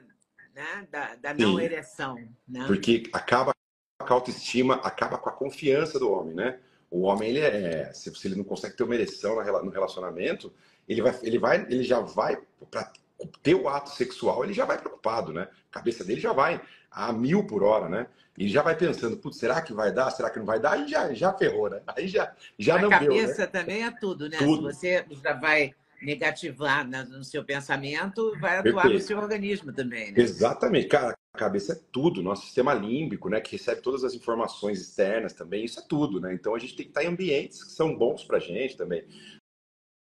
né? 0.59 0.87
da, 0.91 1.15
da 1.15 1.33
não 1.33 1.59
ereção. 1.59 2.15
Né? 2.47 2.65
Porque 2.67 3.03
acaba 3.13 3.53
com 3.97 4.13
a 4.13 4.15
autoestima, 4.15 4.75
acaba 4.75 5.17
com 5.17 5.29
a 5.29 5.31
confiança 5.33 5.97
do 5.97 6.11
homem, 6.11 6.35
né? 6.35 6.59
O 6.91 7.01
homem, 7.01 7.29
ele 7.29 7.39
é. 7.39 7.91
Se, 7.93 8.11
ele 8.25 8.35
não 8.35 8.43
consegue 8.43 8.75
ter 8.75 8.83
uma 8.83 8.95
ereção 8.95 9.35
no 9.63 9.69
relacionamento, 9.69 10.51
ele, 10.87 11.01
vai, 11.01 11.19
ele, 11.21 11.39
vai, 11.39 11.61
ele 11.69 11.83
já 11.83 11.99
vai. 11.99 12.37
Para 12.69 12.91
ter 13.43 13.53
o 13.53 13.67
ato 13.67 13.91
sexual, 13.91 14.43
ele 14.43 14.53
já 14.53 14.65
vai 14.65 14.77
preocupado, 14.77 15.31
né? 15.31 15.47
A 15.69 15.73
cabeça 15.73 16.03
dele 16.03 16.19
já 16.19 16.33
vai 16.33 16.61
a 16.91 17.13
mil 17.13 17.45
por 17.45 17.63
hora, 17.63 17.87
né? 17.87 18.07
E 18.37 18.47
já 18.47 18.61
vai 18.61 18.75
pensando, 18.75 19.17
putz, 19.17 19.37
será 19.37 19.61
que 19.61 19.73
vai 19.73 19.91
dar? 19.91 20.09
Será 20.11 20.29
que 20.29 20.39
não 20.39 20.45
vai 20.45 20.59
dar? 20.59 20.71
Aí 20.71 20.87
já, 20.87 21.13
já 21.13 21.33
ferrou, 21.33 21.69
né? 21.69 21.81
Aí 21.87 22.07
já, 22.07 22.33
já 22.57 22.77
a 22.77 22.81
não 22.81 22.89
deu. 22.89 22.97
A 22.97 23.01
né? 23.01 23.07
cabeça 23.07 23.47
também 23.47 23.83
é 23.83 23.91
tudo, 23.91 24.29
né? 24.29 24.37
Tudo. 24.37 24.71
Se 24.71 24.79
você 24.79 25.05
já 25.23 25.33
vai 25.33 25.75
negativar 26.01 26.87
no 26.87 27.23
seu 27.23 27.43
pensamento, 27.43 28.37
vai 28.39 28.57
atuar 28.57 28.83
Perfeito. 28.83 28.93
no 28.93 28.99
seu 28.99 29.17
organismo 29.17 29.73
também, 29.73 30.11
né? 30.11 30.21
Exatamente. 30.21 30.87
Cara, 30.87 31.15
a 31.33 31.37
cabeça 31.37 31.73
é 31.73 31.79
tudo. 31.91 32.23
Nosso 32.23 32.45
sistema 32.45 32.73
límbico, 32.73 33.29
né? 33.29 33.41
Que 33.41 33.53
recebe 33.53 33.81
todas 33.81 34.03
as 34.03 34.13
informações 34.13 34.79
externas 34.79 35.33
também, 35.33 35.65
isso 35.65 35.79
é 35.79 35.83
tudo, 35.87 36.19
né? 36.19 36.33
Então 36.33 36.55
a 36.55 36.59
gente 36.59 36.75
tem 36.75 36.85
que 36.85 36.91
estar 36.91 37.03
em 37.03 37.07
ambientes 37.07 37.63
que 37.63 37.71
são 37.71 37.95
bons 37.95 38.23
pra 38.23 38.39
gente 38.39 38.77
também. 38.77 39.05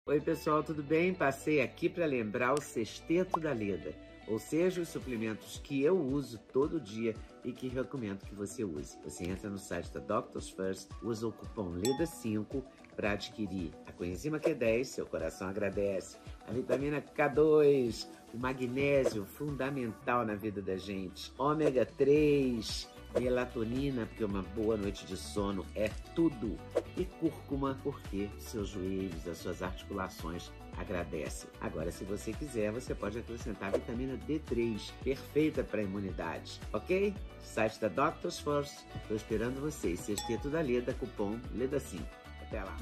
Oi, 0.08 0.20
pessoal, 0.20 0.62
tudo 0.62 0.82
bem? 0.82 1.14
Passei 1.14 1.60
aqui 1.60 1.88
para 1.88 2.04
lembrar 2.06 2.54
o 2.54 2.60
sexteto 2.60 3.38
da 3.38 3.52
Leda 3.52 3.94
ou 4.30 4.38
seja, 4.38 4.80
os 4.80 4.88
suplementos 4.88 5.58
que 5.58 5.82
eu 5.82 5.98
uso 5.98 6.38
todo 6.52 6.80
dia 6.80 7.16
e 7.44 7.52
que 7.52 7.66
recomendo 7.66 8.24
que 8.24 8.34
você 8.34 8.62
use. 8.62 8.96
Você 9.02 9.24
entra 9.24 9.50
no 9.50 9.58
site 9.58 9.90
da 9.92 9.98
Doctors 9.98 10.48
First, 10.50 10.88
usa 11.02 11.26
o 11.26 11.32
cupom 11.32 11.72
LEDA5 11.72 12.62
para 13.00 13.12
adquirir 13.12 13.72
a 13.86 13.92
coenzima 13.92 14.38
Q10, 14.38 14.84
seu 14.84 15.06
coração 15.06 15.48
agradece, 15.48 16.18
a 16.46 16.52
vitamina 16.52 17.00
K2, 17.00 18.06
o 18.34 18.36
magnésio 18.36 19.24
fundamental 19.24 20.26
na 20.26 20.34
vida 20.34 20.60
da 20.60 20.76
gente, 20.76 21.32
ômega 21.38 21.86
3, 21.86 22.86
melatonina, 23.18 24.04
porque 24.04 24.22
uma 24.22 24.42
boa 24.54 24.76
noite 24.76 25.06
de 25.06 25.16
sono 25.16 25.64
é 25.74 25.88
tudo, 26.14 26.58
e 26.94 27.06
cúrcuma, 27.06 27.78
porque 27.82 28.28
seus 28.36 28.68
joelhos, 28.68 29.26
as 29.26 29.38
suas 29.38 29.62
articulações 29.62 30.52
agradecem. 30.76 31.48
Agora, 31.58 31.90
se 31.90 32.04
você 32.04 32.34
quiser, 32.34 32.70
você 32.70 32.94
pode 32.94 33.18
acrescentar 33.18 33.72
vitamina 33.72 34.18
D3, 34.28 34.92
perfeita 35.02 35.64
para 35.64 35.80
a 35.80 35.84
imunidade, 35.84 36.60
ok? 36.70 37.14
Site 37.42 37.80
da 37.80 37.88
Doctors 37.88 38.38
Force, 38.40 38.84
estou 38.94 39.16
esperando 39.16 39.58
vocês. 39.58 40.00
Sexteto 40.00 40.50
da 40.50 40.60
Leda, 40.60 40.92
cupom 40.92 41.40
LEDA5. 41.56 42.19
Até 42.50 42.64
lá! 42.64 42.76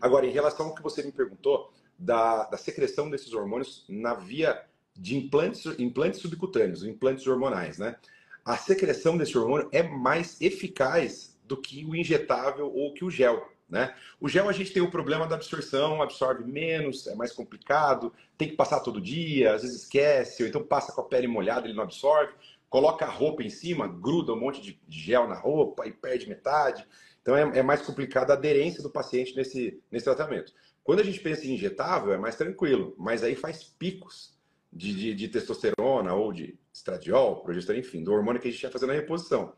Agora, 0.00 0.24
em 0.24 0.30
relação 0.30 0.66
ao 0.66 0.74
que 0.74 0.82
você 0.82 1.02
me 1.02 1.10
perguntou, 1.10 1.72
da, 1.98 2.44
da 2.44 2.56
secreção 2.56 3.10
desses 3.10 3.32
hormônios 3.32 3.84
na 3.88 4.14
via 4.14 4.64
de 4.96 5.16
implantes, 5.16 5.66
implantes 5.78 6.20
subcutâneos, 6.20 6.84
implantes 6.84 7.26
hormonais, 7.26 7.78
né? 7.78 7.96
A 8.44 8.56
secreção 8.56 9.18
desse 9.18 9.36
hormônio 9.36 9.68
é 9.72 9.82
mais 9.82 10.40
eficaz 10.40 11.36
do 11.44 11.56
que 11.56 11.84
o 11.84 11.96
injetável 11.96 12.72
ou 12.72 12.94
que 12.94 13.04
o 13.04 13.10
gel, 13.10 13.50
né? 13.68 13.94
O 14.20 14.28
gel 14.28 14.48
a 14.48 14.52
gente 14.52 14.72
tem 14.72 14.82
o 14.82 14.90
problema 14.90 15.26
da 15.26 15.34
absorção, 15.34 16.00
absorve 16.00 16.44
menos, 16.44 17.06
é 17.08 17.14
mais 17.16 17.32
complicado, 17.32 18.12
tem 18.36 18.48
que 18.48 18.56
passar 18.56 18.80
todo 18.80 19.00
dia, 19.00 19.54
às 19.54 19.62
vezes 19.62 19.82
esquece, 19.82 20.42
ou 20.44 20.48
então 20.48 20.62
passa 20.62 20.92
com 20.92 21.00
a 21.00 21.04
pele 21.04 21.26
molhada, 21.26 21.66
ele 21.66 21.76
não 21.76 21.82
absorve, 21.82 22.32
coloca 22.68 23.04
a 23.04 23.10
roupa 23.10 23.42
em 23.42 23.50
cima, 23.50 23.88
gruda 23.88 24.32
um 24.32 24.40
monte 24.40 24.60
de 24.60 24.80
gel 24.88 25.26
na 25.26 25.34
roupa 25.34 25.86
e 25.86 25.92
perde 25.92 26.28
metade. 26.28 26.86
Então 27.22 27.36
é, 27.36 27.58
é 27.58 27.62
mais 27.62 27.82
complicada 27.82 28.32
a 28.32 28.36
aderência 28.36 28.82
do 28.82 28.90
paciente 28.90 29.34
nesse, 29.36 29.80
nesse 29.90 30.04
tratamento. 30.04 30.52
Quando 30.84 31.00
a 31.00 31.04
gente 31.04 31.20
pensa 31.20 31.46
em 31.46 31.54
injetável, 31.54 32.12
é 32.12 32.18
mais 32.18 32.36
tranquilo, 32.36 32.94
mas 32.98 33.22
aí 33.22 33.34
faz 33.34 33.62
picos 33.62 34.38
de, 34.72 34.94
de, 34.94 35.14
de 35.14 35.28
testosterona 35.28 36.14
ou 36.14 36.32
de 36.32 36.58
estradiol, 36.72 37.42
progesterona, 37.42 37.84
enfim, 37.84 38.02
do 38.02 38.12
hormônio 38.12 38.40
que 38.40 38.48
a 38.48 38.50
gente 38.50 38.62
ia 38.62 38.70
fazendo 38.70 38.92
a 38.92 38.94
reposição. 38.94 39.52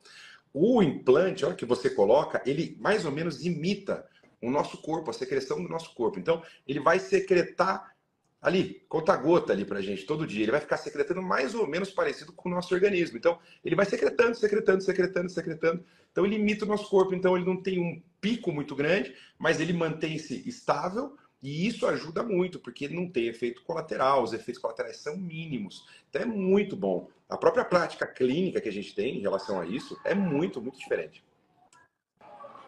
O 0.52 0.82
implante, 0.82 1.44
olha 1.44 1.54
que 1.54 1.64
você 1.64 1.90
coloca, 1.90 2.42
ele 2.44 2.76
mais 2.80 3.04
ou 3.04 3.12
menos 3.12 3.44
imita 3.44 4.04
o 4.42 4.50
nosso 4.50 4.78
corpo, 4.78 5.10
a 5.10 5.14
secreção 5.14 5.62
do 5.62 5.68
nosso 5.68 5.94
corpo. 5.94 6.18
Então, 6.18 6.42
ele 6.66 6.80
vai 6.80 6.98
secretar 6.98 7.94
ali, 8.40 8.82
conta-gota 8.88 9.52
ali 9.52 9.64
pra 9.64 9.80
gente, 9.80 10.06
todo 10.06 10.26
dia. 10.26 10.42
Ele 10.42 10.52
vai 10.52 10.60
ficar 10.60 10.76
secretando 10.76 11.22
mais 11.22 11.54
ou 11.54 11.66
menos 11.66 11.90
parecido 11.90 12.32
com 12.32 12.48
o 12.48 12.52
nosso 12.52 12.74
organismo. 12.74 13.16
Então, 13.16 13.38
ele 13.64 13.76
vai 13.76 13.86
secretando, 13.86 14.34
secretando, 14.34 14.82
secretando, 14.82 15.30
secretando. 15.30 15.84
Então, 16.10 16.24
ele 16.24 16.36
imita 16.36 16.64
o 16.64 16.68
nosso 16.68 16.88
corpo. 16.88 17.14
Então, 17.14 17.36
ele 17.36 17.44
não 17.44 17.56
tem 17.56 17.78
um 17.78 18.02
pico 18.20 18.52
muito 18.52 18.74
grande, 18.74 19.14
mas 19.38 19.60
ele 19.60 19.72
mantém-se 19.72 20.48
estável 20.48 21.16
e 21.42 21.66
isso 21.66 21.86
ajuda 21.86 22.22
muito, 22.22 22.58
porque 22.58 22.88
não 22.88 23.08
tem 23.08 23.26
efeito 23.26 23.62
colateral, 23.62 24.22
os 24.22 24.32
efeitos 24.32 24.60
colaterais 24.60 24.98
são 24.98 25.16
mínimos. 25.16 25.86
Então 26.08 26.22
é 26.22 26.26
muito 26.26 26.76
bom. 26.76 27.08
A 27.28 27.36
própria 27.36 27.64
prática 27.64 28.06
clínica 28.06 28.60
que 28.60 28.68
a 28.68 28.72
gente 28.72 28.94
tem 28.94 29.16
em 29.16 29.22
relação 29.22 29.58
a 29.58 29.64
isso 29.64 29.98
é 30.04 30.14
muito, 30.14 30.60
muito 30.60 30.78
diferente. 30.78 31.24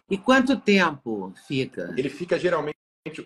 E 0.09 0.17
quanto 0.17 0.59
tempo 0.59 1.33
fica? 1.47 1.93
Ele 1.95 2.09
fica 2.09 2.39
geralmente 2.39 2.77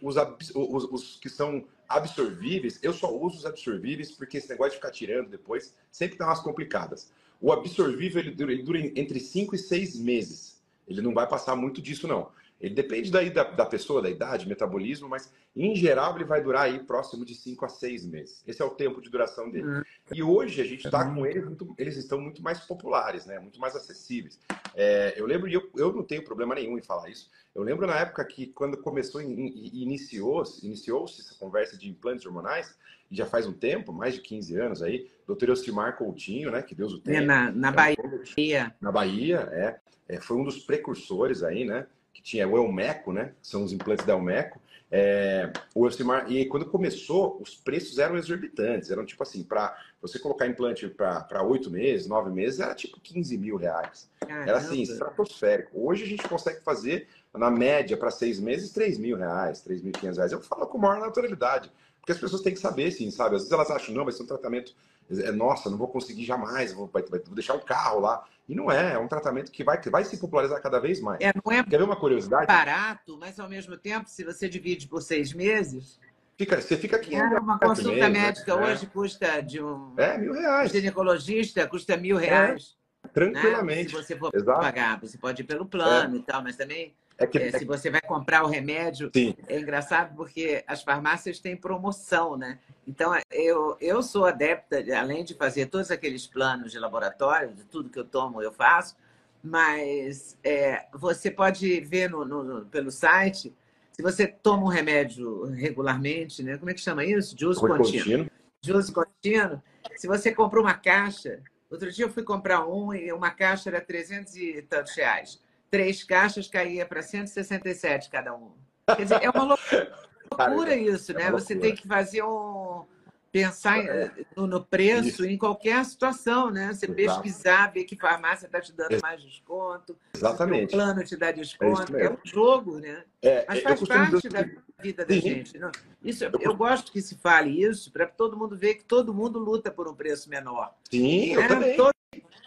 os, 0.02 0.16
os, 0.56 0.84
os, 0.86 1.16
que 1.18 1.30
são 1.30 1.64
absorvíveis, 1.88 2.80
eu 2.82 2.92
só 2.92 3.16
uso 3.16 3.38
os 3.38 3.46
absorvíveis 3.46 4.12
porque 4.12 4.38
esse 4.38 4.50
negócio 4.50 4.72
de 4.72 4.78
ficar 4.78 4.90
tirando 4.90 5.30
depois 5.30 5.76
sempre 5.92 6.18
dá 6.18 6.26
umas 6.26 6.40
complicadas. 6.40 7.12
O 7.40 7.52
absorvível 7.52 8.22
ele 8.22 8.32
dura, 8.32 8.52
ele 8.52 8.64
dura 8.64 8.80
entre 8.80 9.20
5 9.20 9.54
e 9.54 9.58
6 9.60 10.00
meses. 10.00 10.60
Ele 10.88 11.02
não 11.02 11.14
vai 11.14 11.28
passar 11.28 11.56
muito 11.56 11.80
disso, 11.80 12.08
não. 12.08 12.32
Ele 12.60 12.74
depende 12.74 13.12
daí 13.12 13.30
da, 13.30 13.44
da 13.44 13.66
pessoa, 13.66 14.02
da 14.02 14.10
idade, 14.10 14.48
metabolismo, 14.48 15.08
mas 15.08 15.32
em 15.56 15.76
geral 15.76 16.16
ele 16.16 16.26
vai 16.26 16.42
durar 16.42 16.64
aí 16.64 16.80
próximo 16.80 17.24
de 17.24 17.36
5 17.36 17.66
a 17.66 17.70
6 17.70 18.06
meses. 18.06 18.44
Esse 18.48 18.62
é 18.62 18.66
o 18.66 18.72
tempo 18.72 19.00
de 19.00 19.10
duração 19.10 19.50
dele. 19.50 19.68
Uhum. 19.68 19.84
E 20.14 20.24
hoje 20.24 20.62
a 20.62 20.66
gente 20.66 20.86
está 20.86 21.14
com 21.14 21.26
eles, 21.26 21.46
muito, 21.46 21.76
eles 21.78 21.96
estão 21.98 22.20
muito 22.20 22.42
mais 22.42 22.60
populares, 22.62 23.26
né? 23.26 23.40
muito 23.40 23.60
mais 23.60 23.76
acessíveis. 23.76 24.40
É, 24.76 25.14
eu 25.16 25.26
lembro, 25.26 25.48
e 25.48 25.54
eu, 25.54 25.70
eu 25.76 25.94
não 25.94 26.04
tenho 26.04 26.24
problema 26.24 26.56
nenhum 26.56 26.78
em 26.78 26.82
falar 26.82 27.10
isso, 27.10 27.30
eu 27.54 27.64
lembro 27.64 27.88
na 27.88 28.00
época 28.00 28.24
que 28.26 28.48
quando 28.48 28.78
começou 28.78 29.22
e 29.22 29.84
iniciou-se 29.84 30.66
iniciou 30.66 31.06
essa 31.06 31.34
conversa 31.36 31.76
de 31.76 31.90
implantes 31.90 32.26
hormonais, 32.26 32.78
e 33.10 33.16
já 33.16 33.26
faz 33.26 33.48
um 33.48 33.54
tempo, 33.54 33.94
mais 33.94 34.16
de 34.16 34.22
15 34.22 34.56
anos 34.60 34.82
aí, 34.82 35.10
doutor 35.26 35.50
Elcimar 35.50 35.98
Coutinho, 35.98 36.52
né, 36.52 36.62
que 36.62 36.76
Deus 36.76 36.94
o 36.94 37.00
tenha. 37.00 37.20
É 37.20 37.26
na, 37.26 37.52
na 37.52 37.72
Bahia. 37.72 38.76
Na 38.82 38.92
Bahia, 38.92 39.50
é, 39.52 39.80
é. 40.08 40.22
Foi 40.22 40.38
um 40.38 40.44
dos 40.44 40.60
precursores 40.60 41.42
aí, 41.42 41.66
né? 41.66 41.88
Que 42.18 42.24
tinha 42.24 42.48
o 42.48 42.58
Elmeco, 42.58 43.14
né? 43.14 43.34
Que 43.40 43.48
são 43.48 43.64
os 43.64 43.72
implantes 43.72 44.04
da 44.04 44.14
Elmeco. 44.14 44.60
É, 44.90 45.52
o 45.76 45.86
Elcimar, 45.86 46.32
e 46.32 46.46
quando 46.46 46.66
começou, 46.66 47.40
os 47.40 47.54
preços 47.56 48.00
eram 48.00 48.18
exorbitantes. 48.18 48.90
Eram 48.90 49.06
tipo 49.06 49.22
assim, 49.22 49.44
para 49.44 49.78
você 50.02 50.18
colocar 50.18 50.48
implante 50.48 50.88
para 50.88 51.44
oito 51.44 51.70
meses, 51.70 52.08
nove 52.08 52.32
meses, 52.32 52.60
era 52.60 52.74
tipo 52.74 53.00
15 53.00 53.38
mil 53.38 53.56
reais. 53.56 54.10
Caramba. 54.22 54.50
Era 54.50 54.58
assim, 54.58 54.82
estratosférico. 54.82 55.70
Hoje 55.76 56.06
a 56.06 56.08
gente 56.08 56.28
consegue 56.28 56.62
fazer, 56.62 57.08
na 57.36 57.52
média, 57.52 57.96
para 57.96 58.10
seis 58.10 58.40
meses, 58.40 58.72
3 58.72 58.98
mil 58.98 59.16
reais, 59.16 59.64
3.500 59.64 60.16
reais. 60.16 60.32
Eu 60.32 60.42
falo 60.42 60.66
com 60.66 60.80
maior 60.80 61.00
naturalidade. 61.00 61.72
Porque 62.00 62.14
as 62.14 62.18
pessoas 62.18 62.42
têm 62.42 62.54
que 62.54 62.60
saber, 62.60 62.90
sim, 62.90 63.12
sabe? 63.12 63.36
Às 63.36 63.44
vezes 63.44 63.52
elas 63.52 63.70
acham, 63.70 63.94
não, 63.94 64.06
vai 64.06 64.14
ser 64.14 64.24
um 64.24 64.28
tratamento, 64.28 64.74
é, 65.12 65.32
nossa, 65.32 65.70
não 65.70 65.78
vou 65.78 65.88
conseguir 65.88 66.26
jamais, 66.26 66.74
vou, 66.74 66.88
vai, 66.88 67.04
vou 67.04 67.36
deixar 67.36 67.54
um 67.54 67.60
carro 67.60 68.00
lá. 68.00 68.26
E 68.48 68.56
não 68.56 68.72
é, 68.72 68.94
é 68.94 68.98
um 68.98 69.08
tratamento 69.08 69.51
que 69.51 69.63
vai, 69.63 69.80
que 69.80 69.89
vai 69.89 70.06
se 70.06 70.18
popularizar 70.18 70.62
cada 70.62 70.80
vez 70.80 71.01
mais. 71.01 71.20
É, 71.22 71.34
não 71.34 71.51
é 71.51 71.63
Quer 71.63 71.77
ver 71.77 71.84
uma 71.84 71.98
curiosidade? 71.98 72.48
barato, 72.48 73.18
mas 73.20 73.39
ao 73.39 73.50
mesmo 73.50 73.77
tempo, 73.77 74.10
se 74.10 74.24
você 74.24 74.48
divide 74.48 74.88
por 74.88 75.01
seis 75.01 75.34
meses. 75.34 76.00
Fica, 76.38 76.62
você 76.62 76.77
fica 76.77 76.96
aqui. 76.96 77.16
É, 77.16 77.24
uma 77.39 77.60
consulta 77.60 77.98
né? 77.98 78.10
médica 78.10 78.56
né? 78.56 78.72
hoje 78.72 78.86
custa 78.86 79.42
de 79.42 79.62
um. 79.62 79.94
É, 79.98 80.18
mil 80.18 80.34
reais. 80.34 80.72
ginecologista 80.72 81.68
custa 81.68 81.98
mil 81.98 82.16
reais. 82.16 82.77
É, 83.04 83.08
tranquilamente. 83.10 83.94
Né? 83.94 84.01
Se 84.01 84.08
você 84.08 84.16
for 84.16 84.32
Exato. 84.34 84.62
pagar, 84.62 85.00
você 85.00 85.18
pode 85.18 85.42
ir 85.42 85.46
pelo 85.46 85.66
plano 85.66 86.16
é. 86.16 86.20
e 86.20 86.24
tal, 86.24 86.42
mas 86.42 86.56
também 86.56 86.96
é 87.18 87.26
que, 87.26 87.38
é, 87.40 87.58
se 87.58 87.66
você 87.66 87.90
vai 87.90 88.02
comprar 88.02 88.44
o 88.44 88.48
remédio, 88.48 89.10
sim. 89.14 89.36
é 89.48 89.60
engraçado 89.60 90.16
porque 90.16 90.64
as 90.68 90.84
farmácias 90.84 91.40
têm 91.40 91.56
promoção, 91.56 92.38
né? 92.38 92.60
Então, 92.88 93.12
eu, 93.32 93.76
eu 93.82 94.04
sou 94.04 94.26
adepta, 94.26 94.84
além 94.96 95.24
de 95.24 95.34
fazer 95.34 95.66
todos 95.66 95.90
aqueles 95.90 96.28
planos 96.28 96.72
de 96.72 96.78
laboratório, 96.78 97.54
de 97.54 97.64
tudo 97.64 97.90
que 97.90 97.98
eu 97.98 98.06
tomo, 98.06 98.42
eu 98.42 98.52
faço, 98.52 98.96
mas 99.44 100.38
é, 100.44 100.86
você 100.94 101.32
pode 101.32 101.82
ver 101.82 102.10
no, 102.10 102.24
no, 102.24 102.66
pelo 102.68 102.92
site, 102.92 103.54
se 103.92 104.04
você 104.04 104.28
toma 104.28 104.64
um 104.64 104.70
remédio 104.70 105.46
regularmente, 105.46 106.44
né? 106.44 106.58
Como 106.58 106.70
é 106.70 106.74
que 106.74 106.82
chama 106.82 107.04
isso? 107.04 107.36
De 107.36 107.48
uso 107.48 107.62
contínuo. 107.62 108.30
De 108.62 108.72
uso 108.72 108.94
contínuo. 108.94 109.62
Se 109.96 110.06
você 110.06 110.32
comprou 110.32 110.64
uma 110.64 110.76
caixa, 110.76 111.40
outro 111.68 111.92
dia 111.92 112.06
eu 112.06 112.12
fui 112.12 112.22
comprar 112.22 112.68
um 112.68 112.94
e 112.94 113.12
uma 113.12 113.32
caixa 113.32 113.72
era 113.72 113.82
300 113.82 114.36
e 114.36 114.62
tantos 114.62 114.94
reais 114.94 115.42
três 115.70 116.04
caixas 116.04 116.48
caía 116.48 116.86
para 116.86 117.02
167 117.02 118.10
cada 118.10 118.34
um. 118.34 118.52
Quer 118.96 119.04
dizer, 119.04 119.24
é 119.24 119.30
uma 119.30 119.44
loucura 120.32 120.76
isso, 120.76 121.14
né? 121.14 121.24
É 121.24 121.32
Você 121.32 121.56
tem 121.56 121.76
que 121.76 121.88
fazer 121.88 122.24
um 122.24 122.86
pensar 123.32 123.80
é. 123.80 124.12
no, 124.36 124.64
preço 124.64 125.10
Isso. 125.10 125.26
em 125.26 125.38
qualquer 125.38 125.84
situação, 125.86 126.50
né? 126.50 126.74
Você 126.74 126.86
Exato. 126.86 127.22
pesquisar, 127.22 127.72
ver 127.72 127.84
que 127.84 127.96
farmácia 127.96 128.48
está 128.48 128.60
te 128.60 128.74
dando 128.74 129.00
mais 129.02 129.22
desconto, 129.22 129.96
Exatamente. 130.16 130.74
o 130.74 130.78
plano 130.78 131.04
te 131.04 131.16
dá 131.16 131.32
desconto, 131.32 131.96
é, 131.96 132.06
é 132.06 132.12
um 132.12 132.18
jogo, 132.24 132.80
né? 132.80 133.04
É, 133.22 133.46
Mas 133.48 133.62
faz 133.62 133.82
parte 133.84 134.30
da 134.30 134.46
vida 134.82 135.06
da 135.06 135.14
gente. 135.14 135.58
Não? 135.58 135.72
Isso, 136.04 136.24
eu, 136.24 136.32
eu 136.40 136.56
gosto 136.56 136.92
que 136.92 137.02
se 137.02 137.16
fale 137.16 137.62
isso 137.62 137.92
para 137.92 138.08
todo 138.08 138.38
mundo 138.38 138.58
ver 138.58 138.76
que 138.76 138.86
todo 138.86 139.14
mundo 139.14 139.40
luta 139.40 139.70
por 139.70 139.88
um 139.88 139.94
preço 139.94 140.30
menor. 140.30 140.74
Sim, 140.90 141.34
eu 141.34 141.48
também. 141.48 141.78
Todo, 141.78 141.97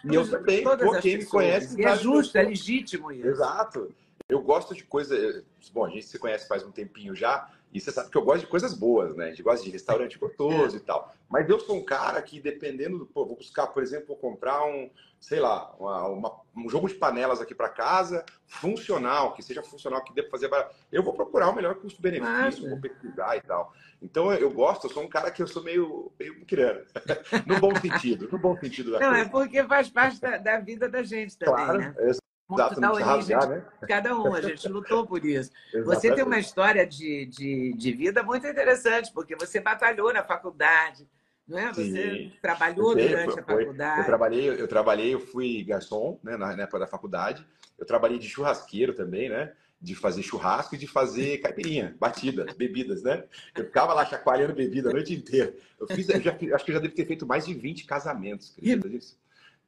e 0.03 0.15
eu 0.15 0.29
também. 0.29 0.63
Pô, 0.63 0.99
quem 0.99 1.17
me 1.17 1.25
conhece. 1.25 1.83
é 1.83 1.95
justo, 1.97 2.37
é 2.37 2.43
legítimo 2.43 3.11
isso. 3.11 3.27
Exato. 3.27 3.93
Eu 4.27 4.41
gosto 4.41 4.73
de 4.73 4.83
coisa. 4.83 5.43
Bom, 5.73 5.85
a 5.85 5.89
gente 5.89 6.05
se 6.05 6.17
conhece 6.17 6.47
faz 6.47 6.63
um 6.63 6.71
tempinho 6.71 7.15
já. 7.15 7.49
E 7.73 7.79
você 7.79 7.91
sabe 7.91 8.09
que 8.09 8.17
eu 8.17 8.23
gosto 8.23 8.41
de 8.41 8.47
coisas 8.47 8.73
boas, 8.73 9.15
né? 9.15 9.25
A 9.25 9.29
gente 9.29 9.43
gosta 9.43 9.63
de 9.63 9.71
restaurante 9.71 10.17
gostoso 10.17 10.75
é. 10.75 10.79
e 10.79 10.81
tal. 10.81 11.13
Mas 11.31 11.49
eu 11.49 11.59
sou 11.59 11.77
um 11.77 11.85
cara 11.85 12.21
que, 12.21 12.41
dependendo 12.41 12.99
do. 12.99 13.05
Pô, 13.05 13.25
vou 13.25 13.37
buscar, 13.37 13.67
por 13.67 13.81
exemplo, 13.81 14.07
vou 14.07 14.17
comprar 14.17 14.65
um, 14.65 14.89
sei 15.19 15.39
lá, 15.39 15.73
uma, 15.79 16.07
uma, 16.07 16.41
um 16.55 16.69
jogo 16.69 16.89
de 16.89 16.95
panelas 16.95 17.39
aqui 17.39 17.55
para 17.55 17.69
casa, 17.69 18.25
funcional, 18.45 19.33
que 19.33 19.41
seja 19.41 19.63
funcional, 19.63 20.03
que 20.03 20.13
dê 20.13 20.23
para 20.23 20.31
fazer. 20.31 20.49
Eu 20.91 21.01
vou 21.01 21.13
procurar 21.13 21.49
o 21.49 21.55
melhor 21.55 21.75
custo-benefício, 21.75 22.69
vou 22.69 22.81
pesquisar 22.81 23.37
e 23.37 23.41
tal. 23.41 23.73
Então 24.01 24.33
eu 24.33 24.51
gosto, 24.51 24.87
eu 24.87 24.91
sou 24.91 25.03
um 25.03 25.07
cara 25.07 25.31
que 25.31 25.41
eu 25.41 25.47
sou 25.47 25.63
meio, 25.63 26.11
meio 26.19 26.45
criando. 26.45 26.85
no 27.47 27.59
bom 27.59 27.73
sentido, 27.75 28.27
no 28.29 28.37
bom 28.37 28.57
sentido 28.57 28.91
da 28.91 28.99
Não, 28.99 29.09
coisa. 29.09 29.23
é 29.23 29.29
porque 29.29 29.63
faz 29.63 29.89
parte 29.89 30.19
da, 30.19 30.37
da 30.37 30.59
vida 30.59 30.89
da 30.89 31.01
gente 31.01 31.37
também, 31.37 31.53
claro, 31.55 31.79
né? 31.79 31.95
Exato, 31.99 32.81
da 32.81 32.91
origem 32.91 33.35
rasgar, 33.35 33.47
né? 33.47 33.65
cada 33.87 34.17
um, 34.17 34.33
a 34.33 34.41
gente 34.41 34.67
lutou 34.67 35.07
por 35.07 35.23
isso. 35.23 35.51
você 35.85 36.13
tem 36.13 36.23
uma 36.23 36.39
história 36.39 36.85
de, 36.85 37.25
de, 37.27 37.73
de, 37.73 37.93
vida 37.93 38.21
muito 38.21 38.45
interessante, 38.45 39.11
porque 39.13 39.35
você 39.35 39.61
batalhou 39.61 40.11
na 40.11 40.23
faculdade, 40.23 41.07
não 41.51 41.59
é? 41.59 41.73
Você 41.73 41.83
Sim. 41.83 42.31
trabalhou 42.41 42.93
Sim, 42.93 43.07
durante 43.07 43.33
foi, 43.33 43.41
a 43.41 43.45
faculdade. 43.45 43.99
Eu 43.99 44.05
trabalhei, 44.05 44.49
eu 44.49 44.67
trabalhei, 44.67 45.13
eu 45.13 45.19
fui 45.19 45.63
garçom 45.63 46.17
né, 46.23 46.37
na 46.37 46.53
época 46.53 46.79
da 46.79 46.87
faculdade, 46.87 47.45
eu 47.77 47.85
trabalhei 47.85 48.17
de 48.17 48.29
churrasqueiro 48.29 48.93
também, 48.93 49.29
né? 49.29 49.51
De 49.79 49.95
fazer 49.95 50.21
churrasco 50.21 50.75
e 50.75 50.77
de 50.77 50.87
fazer 50.87 51.39
caipirinha, 51.39 51.95
batidas, 51.99 52.53
bebidas, 52.55 53.03
né? 53.03 53.23
Eu 53.55 53.65
ficava 53.65 53.93
lá 53.93 54.05
chacoalhando 54.05 54.53
bebida 54.53 54.89
a 54.89 54.93
noite 54.93 55.13
inteira. 55.13 55.53
Eu 55.79 55.87
fiz, 55.87 56.07
eu 56.07 56.21
já, 56.21 56.31
acho 56.31 56.65
que 56.65 56.71
eu 56.71 56.75
já 56.75 56.79
devo 56.79 56.93
ter 56.93 57.05
feito 57.05 57.25
mais 57.25 57.45
de 57.45 57.53
20 57.53 57.85
casamentos, 57.85 58.53
acredita 58.55 58.87
disso? 58.87 59.17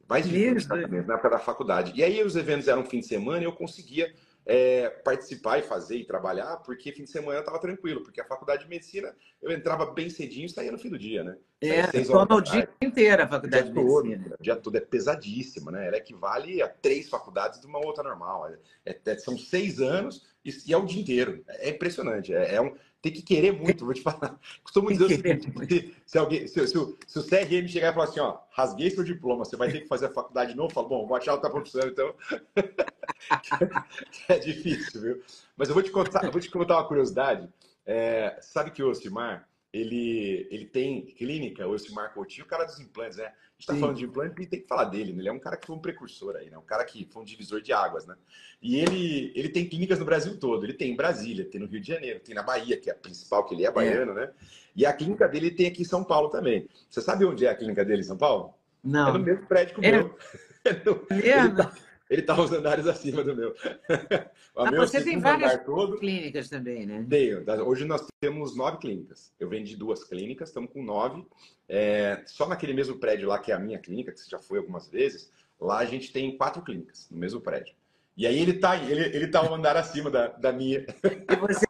Mais 0.08 0.26
de 0.26 0.32
20 0.32 0.68
casamentos 0.68 1.08
na 1.08 1.16
época 1.16 1.30
da 1.32 1.40
faculdade. 1.40 1.92
E 1.96 2.04
aí 2.04 2.24
os 2.24 2.36
eventos 2.36 2.68
eram 2.68 2.86
fim 2.86 3.00
de 3.00 3.08
semana 3.08 3.42
e 3.42 3.46
eu 3.46 3.54
conseguia 3.54 4.14
é, 4.46 4.90
participar 4.90 5.60
e 5.60 5.64
fazer 5.64 5.98
e 5.98 6.06
trabalhar, 6.06 6.58
porque 6.58 6.92
fim 6.92 7.04
de 7.04 7.10
semana 7.10 7.38
eu 7.38 7.40
estava 7.40 7.60
tranquilo, 7.60 8.02
porque 8.02 8.20
a 8.20 8.26
faculdade 8.26 8.64
de 8.64 8.70
medicina 8.70 9.16
eu 9.42 9.52
entrava 9.52 9.86
bem 9.88 10.10
cedinho 10.10 10.46
e 10.46 10.50
saía 10.50 10.72
no 10.72 10.78
fim 10.78 10.90
do 10.90 11.00
dia, 11.00 11.24
né? 11.24 11.38
É, 11.62 11.88
toma 12.04 12.36
o 12.36 12.42
dia 12.42 12.68
inteiro 12.82 13.24
a 13.24 13.28
faculdade 13.28 13.72
de 13.72 13.74
medicina. 13.74 14.36
O 14.38 14.44
dia 14.44 14.56
todo 14.56 14.76
é 14.76 14.82
pesadíssima, 14.82 15.72
né? 15.72 15.88
Ela 15.88 15.98
equivale 15.98 16.62
a 16.62 16.68
três 16.68 17.08
faculdades 17.08 17.62
de 17.62 17.68
uma 17.68 17.80
outra 17.80 18.04
normal. 18.04 18.50
É, 18.86 19.00
é, 19.06 19.18
são 19.18 19.38
seis 19.38 19.80
anos 19.80 20.33
e, 20.44 20.52
e, 20.68 20.74
é 20.74 20.78
o 20.78 20.86
dia 20.86 21.02
inteiro. 21.02 21.44
É 21.48 21.70
impressionante. 21.70 22.34
É, 22.34 22.56
é 22.56 22.62
um, 22.62 22.74
tem 23.02 23.12
que 23.12 23.22
querer 23.22 23.52
muito, 23.52 23.84
vou 23.86 23.94
te 23.94 24.02
falar. 24.02 24.40
Costumo 24.64 24.90
dizer 24.90 25.06
o 25.06 25.10
seguinte: 25.10 25.96
se, 26.06 26.18
alguém, 26.18 26.48
se, 26.48 26.68
se, 26.68 26.74
se, 27.08 27.20
o 27.20 27.24
CRM 27.24 27.68
chegar 27.68 27.92
e 27.92 27.94
falar 27.94 28.06
assim, 28.06 28.20
ó, 28.20 28.38
rasguei 28.52 28.90
seu 28.90 29.04
diploma, 29.04 29.44
você 29.44 29.58
vai 29.58 29.72
ter 29.72 29.82
que 29.82 29.88
fazer 29.88 30.06
a 30.06 30.14
faculdade 30.14 30.52
de 30.52 30.58
novo, 30.58 30.70
eu 30.70 30.74
falo, 30.74 30.88
bom, 30.88 31.06
vou 31.06 31.18
achar 31.18 31.34
outra 31.34 31.50
profissão, 31.50 31.88
então. 31.88 32.16
é 34.30 34.40
difícil, 34.40 35.02
viu? 35.02 35.22
Mas 35.58 35.68
eu 35.68 35.74
vou 35.74 35.84
te 35.84 35.92
contar, 35.92 36.30
vou 36.32 36.40
te 36.40 36.50
contar 36.50 36.78
uma 36.78 36.88
curiosidade. 36.88 37.50
É, 37.86 38.38
sabe 38.42 38.72
que 38.72 38.82
o 38.82 38.90
Osimar, 38.90 39.50
ele, 39.74 40.48
ele 40.52 40.66
tem 40.66 41.02
clínica, 41.02 41.68
o 41.68 41.72
Osimar 41.72 42.14
Coutinho, 42.14 42.46
o 42.46 42.48
cara 42.48 42.64
dos 42.64 42.80
implantes, 42.80 43.18
né? 43.18 43.26
A 43.26 43.28
gente 43.28 43.36
está 43.60 43.76
falando 43.76 43.98
de 43.98 44.06
implante 44.06 44.42
e 44.42 44.46
tem 44.46 44.62
que 44.62 44.68
falar 44.68 44.86
dele, 44.86 45.14
né? 45.14 45.22
Ele 45.22 45.30
é 45.30 45.32
um 45.32 45.40
cara 45.40 45.58
que 45.58 45.66
foi 45.66 45.76
um 45.76 45.80
precursor 45.80 46.36
aí, 46.36 46.50
né? 46.50 46.58
Um 46.58 46.64
cara 46.64 46.86
que 46.86 47.08
foi 47.12 47.24
um 47.24 47.26
divisor 47.26 47.60
de 47.60 47.74
águas, 47.74 48.06
né? 48.06 48.16
E 48.62 48.78
ele, 48.78 49.32
ele 49.36 49.50
tem 49.50 49.68
clínicas 49.68 49.98
no 49.98 50.06
Brasil 50.06 50.38
todo. 50.40 50.64
Ele 50.64 50.74
tem 50.74 50.92
em 50.92 50.96
Brasília, 50.96 51.46
tem 51.46 51.60
no 51.60 51.66
Rio 51.66 51.82
de 51.82 51.88
Janeiro, 51.88 52.20
tem 52.20 52.36
na 52.36 52.44
Bahia, 52.44 52.78
que 52.78 52.90
é 52.90 52.94
a 52.94 52.96
principal, 52.96 53.46
que 53.46 53.56
ele 53.56 53.66
é 53.66 53.72
baiano, 53.72 54.12
é. 54.12 54.16
né? 54.16 54.32
E 54.76 54.86
a 54.86 54.94
clínica 54.94 55.28
dele 55.28 55.50
tem 55.50 55.68
aqui 55.68 55.82
em 55.82 55.86
São 55.86 56.04
Paulo 56.04 56.30
também. 56.30 56.68
Você 56.88 57.02
sabe 57.02 57.26
onde 57.26 57.46
é 57.46 57.50
a 57.50 57.56
clínica 57.56 57.84
dele 57.84 58.02
em 58.02 58.06
São 58.06 58.18
Paulo? 58.18 58.54
Não. 58.84 59.10
É 59.10 59.14
no 59.14 59.20
mesmo 59.20 59.48
prédio 59.48 59.74
que 59.74 59.82
o 59.82 59.86
é. 59.86 59.92
meu. 59.92 60.16
É 60.66 60.72
no... 60.86 61.06
Ele 61.12 61.56
tá, 61.58 61.74
ele 62.10 62.22
tá 62.22 62.40
uns 62.40 62.52
andares 62.52 62.86
acima 62.86 63.24
do 63.24 63.36
meu. 63.36 63.56
Mas 64.56 64.72
meu 64.72 64.82
você 64.82 65.04
tem 65.04 65.20
várias 65.20 65.64
todo, 65.64 65.98
clínicas 65.98 66.50
também, 66.50 66.86
né? 66.86 67.06
Tenho. 67.10 67.44
Hoje 67.66 67.86
nós 67.86 68.06
temos 68.20 68.56
nove 68.56 68.78
clínicas. 68.78 69.32
Eu 69.40 69.50
vendi 69.50 69.76
duas 69.76 70.04
clínicas, 70.04 70.50
estamos 70.50 70.72
com 70.72 70.84
nove. 70.84 71.26
É, 71.68 72.22
só 72.26 72.48
naquele 72.48 72.74
mesmo 72.74 73.00
prédio 73.00 73.28
lá, 73.28 73.40
que 73.40 73.52
é 73.52 73.56
a 73.56 73.60
minha 73.60 73.80
clínica, 73.80 74.12
que 74.12 74.20
você 74.20 74.30
já 74.30 74.40
foi 74.40 74.60
algumas 74.60 74.88
vezes, 74.88 75.32
lá 75.60 75.80
a 75.80 75.86
gente 75.86 76.12
tem 76.12 76.38
quatro 76.38 76.62
clínicas 76.62 77.08
no 77.10 77.18
mesmo 77.18 77.42
prédio. 77.42 77.74
E 78.16 78.28
aí 78.28 78.38
ele 78.38 78.52
está 78.52 78.78
ele, 78.78 79.16
ele 79.16 79.28
tá 79.28 79.42
um 79.42 79.56
andar 79.56 79.76
acima 79.76 80.12
da, 80.12 80.28
da 80.28 80.52
minha. 80.52 80.86
E 81.04 81.36
você 81.36 81.66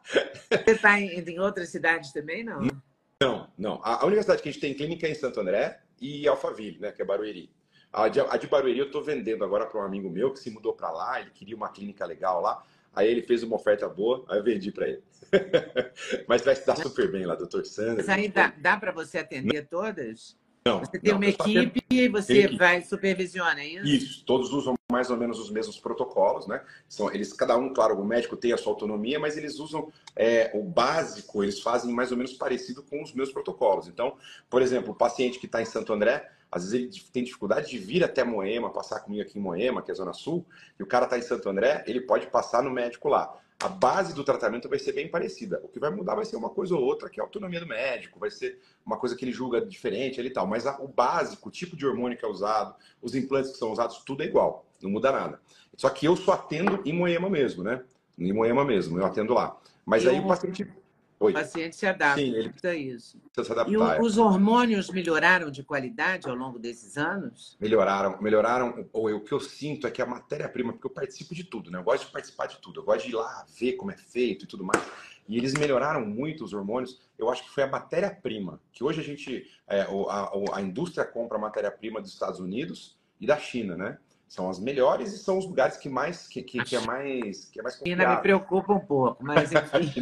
está 0.66 1.00
em, 1.00 1.20
em 1.20 1.38
outras 1.38 1.70
cidades 1.70 2.12
também, 2.12 2.44
não? 2.44 2.68
Não, 3.22 3.48
não. 3.56 3.80
A, 3.82 4.02
a 4.02 4.06
única 4.06 4.22
cidade 4.22 4.42
que 4.42 4.48
a 4.48 4.52
gente 4.52 4.60
tem 4.60 4.74
clínica 4.74 5.06
é 5.06 5.10
em 5.10 5.14
Santo 5.14 5.40
André 5.40 5.80
e 6.00 6.28
Alphaville, 6.28 6.78
né, 6.78 6.92
que 6.92 7.00
é 7.00 7.04
Barueri. 7.04 7.50
A 7.94 8.08
de, 8.08 8.20
a 8.20 8.36
de 8.36 8.48
Barueri 8.48 8.80
eu 8.80 8.86
estou 8.86 9.00
vendendo 9.00 9.44
agora 9.44 9.66
para 9.66 9.80
um 9.80 9.84
amigo 9.84 10.10
meu 10.10 10.32
que 10.32 10.40
se 10.40 10.50
mudou 10.50 10.72
para 10.72 10.90
lá, 10.90 11.20
ele 11.20 11.30
queria 11.30 11.54
uma 11.54 11.68
clínica 11.68 12.04
legal 12.04 12.40
lá. 12.40 12.60
Aí 12.92 13.08
ele 13.08 13.22
fez 13.22 13.44
uma 13.44 13.54
oferta 13.54 13.88
boa, 13.88 14.24
aí 14.28 14.38
eu 14.38 14.44
vendi 14.44 14.72
para 14.72 14.88
ele. 14.88 15.02
Mas 16.28 16.42
vai 16.42 16.56
se 16.56 16.66
dar 16.66 16.76
super 16.76 17.10
bem 17.10 17.24
lá, 17.24 17.36
doutor 17.36 17.64
Sandro. 17.64 17.96
Mas 17.96 18.08
aí 18.08 18.28
dá, 18.28 18.52
dá 18.58 18.76
para 18.76 18.90
você 18.90 19.18
atender 19.18 19.62
não. 19.62 19.80
todas? 19.80 20.36
Não. 20.66 20.80
Você 20.80 20.98
tem 20.98 21.12
não, 21.12 21.18
uma 21.18 21.26
equipe 21.26 21.84
e 21.88 22.08
você 22.08 22.40
equipe. 22.40 22.56
vai 22.56 22.82
supervisiona, 22.82 23.60
é 23.60 23.66
isso? 23.66 23.86
Isso, 23.86 24.24
todos 24.24 24.52
usam 24.52 24.74
mais 24.94 25.10
ou 25.10 25.16
menos 25.16 25.40
os 25.40 25.50
mesmos 25.50 25.76
protocolos, 25.76 26.46
né? 26.46 26.62
São, 26.88 27.12
eles, 27.12 27.32
cada 27.32 27.56
um, 27.56 27.74
claro, 27.74 28.00
o 28.00 28.04
médico 28.04 28.36
tem 28.36 28.52
a 28.52 28.56
sua 28.56 28.72
autonomia, 28.72 29.18
mas 29.18 29.36
eles 29.36 29.58
usam 29.58 29.90
é, 30.14 30.52
o 30.54 30.62
básico, 30.62 31.42
eles 31.42 31.58
fazem 31.60 31.92
mais 31.92 32.12
ou 32.12 32.16
menos 32.16 32.32
parecido 32.34 32.80
com 32.80 33.02
os 33.02 33.12
meus 33.12 33.32
protocolos. 33.32 33.88
Então, 33.88 34.16
por 34.48 34.62
exemplo, 34.62 34.92
o 34.92 34.94
paciente 34.94 35.40
que 35.40 35.46
está 35.46 35.60
em 35.60 35.64
Santo 35.64 35.92
André, 35.92 36.30
às 36.48 36.70
vezes 36.70 36.94
ele 36.94 37.04
tem 37.12 37.24
dificuldade 37.24 37.68
de 37.68 37.76
vir 37.76 38.04
até 38.04 38.22
Moema, 38.22 38.70
passar 38.70 39.00
comigo 39.00 39.22
aqui 39.22 39.36
em 39.36 39.42
Moema, 39.42 39.82
que 39.82 39.90
é 39.90 39.94
a 39.94 39.96
Zona 39.96 40.12
Sul, 40.12 40.46
e 40.78 40.82
o 40.84 40.86
cara 40.86 41.06
está 41.06 41.18
em 41.18 41.22
Santo 41.22 41.48
André, 41.48 41.82
ele 41.88 42.02
pode 42.02 42.28
passar 42.28 42.62
no 42.62 42.70
médico 42.70 43.08
lá. 43.08 43.36
A 43.60 43.68
base 43.68 44.14
do 44.14 44.24
tratamento 44.24 44.68
vai 44.68 44.78
ser 44.78 44.92
bem 44.92 45.08
parecida. 45.08 45.60
O 45.62 45.68
que 45.68 45.78
vai 45.78 45.90
mudar 45.90 46.14
vai 46.14 46.24
ser 46.24 46.36
uma 46.36 46.50
coisa 46.50 46.74
ou 46.74 46.82
outra, 46.82 47.08
que 47.08 47.18
é 47.18 47.22
a 47.22 47.26
autonomia 47.26 47.60
do 47.60 47.66
médico, 47.66 48.18
vai 48.18 48.30
ser 48.30 48.60
uma 48.84 48.98
coisa 48.98 49.16
que 49.16 49.24
ele 49.24 49.32
julga 49.32 49.64
diferente 49.64 50.20
ali 50.20 50.28
e 50.28 50.32
tal. 50.32 50.46
Mas 50.46 50.66
a, 50.66 50.78
o 50.80 50.88
básico, 50.88 51.48
o 51.48 51.52
tipo 51.52 51.76
de 51.76 51.86
hormônio 51.86 52.18
que 52.18 52.24
é 52.24 52.28
usado, 52.28 52.74
os 53.00 53.14
implantes 53.14 53.52
que 53.52 53.58
são 53.58 53.72
usados, 53.72 53.98
tudo 53.98 54.22
é 54.22 54.26
igual, 54.26 54.66
não 54.82 54.90
muda 54.90 55.10
nada. 55.10 55.40
Só 55.76 55.88
que 55.88 56.06
eu 56.06 56.16
só 56.16 56.32
atendo 56.32 56.82
em 56.84 56.92
Moema 56.92 57.30
mesmo, 57.30 57.62
né? 57.62 57.82
Em 58.18 58.32
Moema 58.32 58.64
mesmo, 58.64 58.98
eu 58.98 59.06
atendo 59.06 59.32
lá. 59.32 59.56
Mas 59.84 60.06
aí 60.06 60.18
o 60.18 60.26
paciente 60.26 60.66
Oi. 61.20 61.32
O 61.32 61.34
paciente 61.34 61.76
se 61.76 61.86
adapta 61.86 62.20
Sim, 62.20 62.34
ele 62.34 62.52
a 62.62 62.74
isso. 62.74 63.20
Se 63.32 63.52
adaptar. 63.52 63.70
E 63.70 63.76
o, 63.76 63.92
é. 63.92 64.00
os 64.00 64.18
hormônios 64.18 64.90
melhoraram 64.90 65.50
de 65.50 65.62
qualidade 65.62 66.28
ao 66.28 66.34
longo 66.34 66.58
desses 66.58 66.96
anos? 66.96 67.56
Melhoraram, 67.60 68.20
melhoraram. 68.20 68.86
Ou 68.92 69.14
o 69.14 69.20
que 69.20 69.32
eu 69.32 69.40
sinto 69.40 69.86
é 69.86 69.90
que 69.90 70.02
a 70.02 70.06
matéria-prima, 70.06 70.72
porque 70.72 70.86
eu 70.86 70.90
participo 70.90 71.34
de 71.34 71.44
tudo, 71.44 71.70
né? 71.70 71.78
Eu 71.78 71.84
gosto 71.84 72.06
de 72.06 72.12
participar 72.12 72.46
de 72.46 72.58
tudo. 72.58 72.80
Eu 72.80 72.84
gosto 72.84 73.04
de 73.04 73.12
ir 73.12 73.16
lá 73.16 73.46
ver 73.58 73.74
como 73.74 73.90
é 73.90 73.96
feito 73.96 74.44
e 74.44 74.48
tudo 74.48 74.64
mais. 74.64 74.82
E 75.28 75.38
eles 75.38 75.54
melhoraram 75.54 76.04
muito 76.04 76.44
os 76.44 76.52
hormônios. 76.52 77.00
Eu 77.18 77.30
acho 77.30 77.44
que 77.44 77.50
foi 77.50 77.62
a 77.62 77.68
matéria-prima, 77.68 78.60
que 78.72 78.84
hoje 78.84 79.00
a 79.00 79.04
gente, 79.04 79.50
é, 79.66 79.82
a, 79.82 80.56
a 80.58 80.60
indústria 80.60 81.04
compra 81.04 81.38
matéria-prima 81.38 82.00
dos 82.00 82.12
Estados 82.12 82.40
Unidos 82.40 82.98
e 83.20 83.26
da 83.26 83.38
China, 83.38 83.76
né? 83.76 83.98
São 84.28 84.50
as 84.50 84.58
melhores 84.58 85.12
e 85.12 85.18
são 85.18 85.38
os 85.38 85.46
lugares 85.46 85.76
que 85.76 85.88
mais 85.88 86.26
que, 86.26 86.42
que, 86.42 86.62
que 86.64 86.74
é 86.74 86.80
mais 86.80 87.44
que 87.44 87.60
é 87.60 87.62
mais 87.62 87.76
confiável. 87.76 88.04
China 88.04 88.16
me 88.16 88.22
preocupa 88.22 88.72
um 88.72 88.80
pouco, 88.80 89.24
mas 89.24 89.52
enfim. 89.52 90.00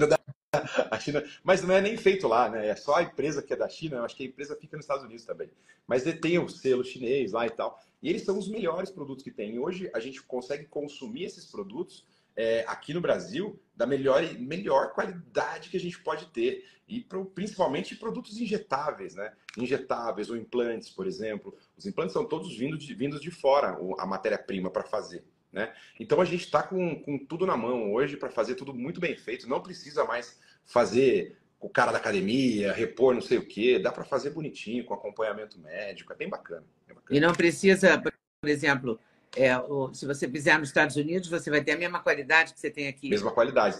A 0.90 0.98
China 0.98 1.24
mas 1.42 1.62
não 1.62 1.74
é 1.74 1.80
nem 1.80 1.96
feito 1.96 2.28
lá, 2.28 2.48
né? 2.48 2.68
É 2.68 2.76
só 2.76 2.96
a 2.96 3.02
empresa 3.02 3.42
que 3.42 3.52
é 3.52 3.56
da 3.56 3.68
China, 3.68 3.96
eu 3.96 4.04
acho 4.04 4.14
que 4.14 4.22
a 4.22 4.26
empresa 4.26 4.54
fica 4.54 4.76
nos 4.76 4.84
Estados 4.84 5.04
Unidos 5.04 5.24
também. 5.24 5.50
Mas 5.86 6.04
detém 6.04 6.38
o 6.38 6.48
selo 6.48 6.84
chinês 6.84 7.32
lá 7.32 7.46
e 7.46 7.50
tal. 7.50 7.80
E 8.02 8.10
eles 8.10 8.22
são 8.22 8.38
os 8.38 8.48
melhores 8.48 8.90
produtos 8.90 9.24
que 9.24 9.30
tem. 9.30 9.58
Hoje 9.58 9.90
a 9.94 10.00
gente 10.00 10.22
consegue 10.22 10.66
consumir 10.66 11.24
esses 11.24 11.46
produtos 11.46 12.04
é, 12.36 12.64
aqui 12.66 12.92
no 12.92 13.00
Brasil 13.00 13.58
da 13.74 13.86
melhor, 13.86 14.22
melhor 14.38 14.92
qualidade 14.92 15.70
que 15.70 15.76
a 15.76 15.80
gente 15.80 15.98
pode 16.00 16.26
ter. 16.26 16.66
E 16.86 17.00
pro, 17.00 17.24
principalmente 17.24 17.96
produtos 17.96 18.38
injetáveis, 18.38 19.14
né? 19.14 19.32
Injetáveis 19.56 20.28
ou 20.28 20.36
implantes, 20.36 20.90
por 20.90 21.06
exemplo. 21.06 21.56
Os 21.78 21.86
implantes 21.86 22.12
são 22.12 22.26
todos 22.26 22.54
vindos 22.54 22.84
de, 22.84 22.92
vindos 22.92 23.20
de 23.22 23.30
fora, 23.30 23.78
a 23.98 24.04
matéria-prima 24.04 24.70
para 24.70 24.82
fazer. 24.82 25.24
Né? 25.52 25.72
Então 26.00 26.20
a 26.20 26.24
gente 26.24 26.44
está 26.44 26.62
com, 26.62 26.96
com 27.02 27.18
tudo 27.18 27.46
na 27.46 27.56
mão 27.56 27.92
hoje 27.92 28.16
para 28.16 28.30
fazer 28.30 28.54
tudo 28.54 28.72
muito 28.72 29.00
bem 29.00 29.14
feito. 29.16 29.48
Não 29.48 29.60
precisa 29.60 30.04
mais 30.04 30.40
fazer 30.64 31.36
o 31.60 31.68
cara 31.68 31.92
da 31.92 31.98
academia, 31.98 32.72
repor 32.72 33.14
não 33.14 33.20
sei 33.20 33.38
o 33.38 33.46
quê. 33.46 33.78
Dá 33.78 33.92
para 33.92 34.04
fazer 34.04 34.30
bonitinho, 34.30 34.84
com 34.84 34.94
acompanhamento 34.94 35.60
médico. 35.60 36.12
É 36.12 36.16
bem 36.16 36.28
bacana, 36.28 36.64
bem 36.86 36.96
bacana. 36.96 37.16
E 37.16 37.20
não 37.20 37.32
precisa, 37.32 38.00
por 38.00 38.48
exemplo, 38.48 38.98
é, 39.36 39.52
se 39.92 40.06
você 40.06 40.28
fizer 40.28 40.58
nos 40.58 40.68
Estados 40.68 40.96
Unidos, 40.96 41.28
você 41.28 41.50
vai 41.50 41.62
ter 41.62 41.72
a 41.72 41.78
mesma 41.78 42.00
qualidade 42.00 42.54
que 42.54 42.60
você 42.60 42.70
tem 42.70 42.88
aqui. 42.88 43.08
Mesma 43.08 43.30
qualidade. 43.30 43.76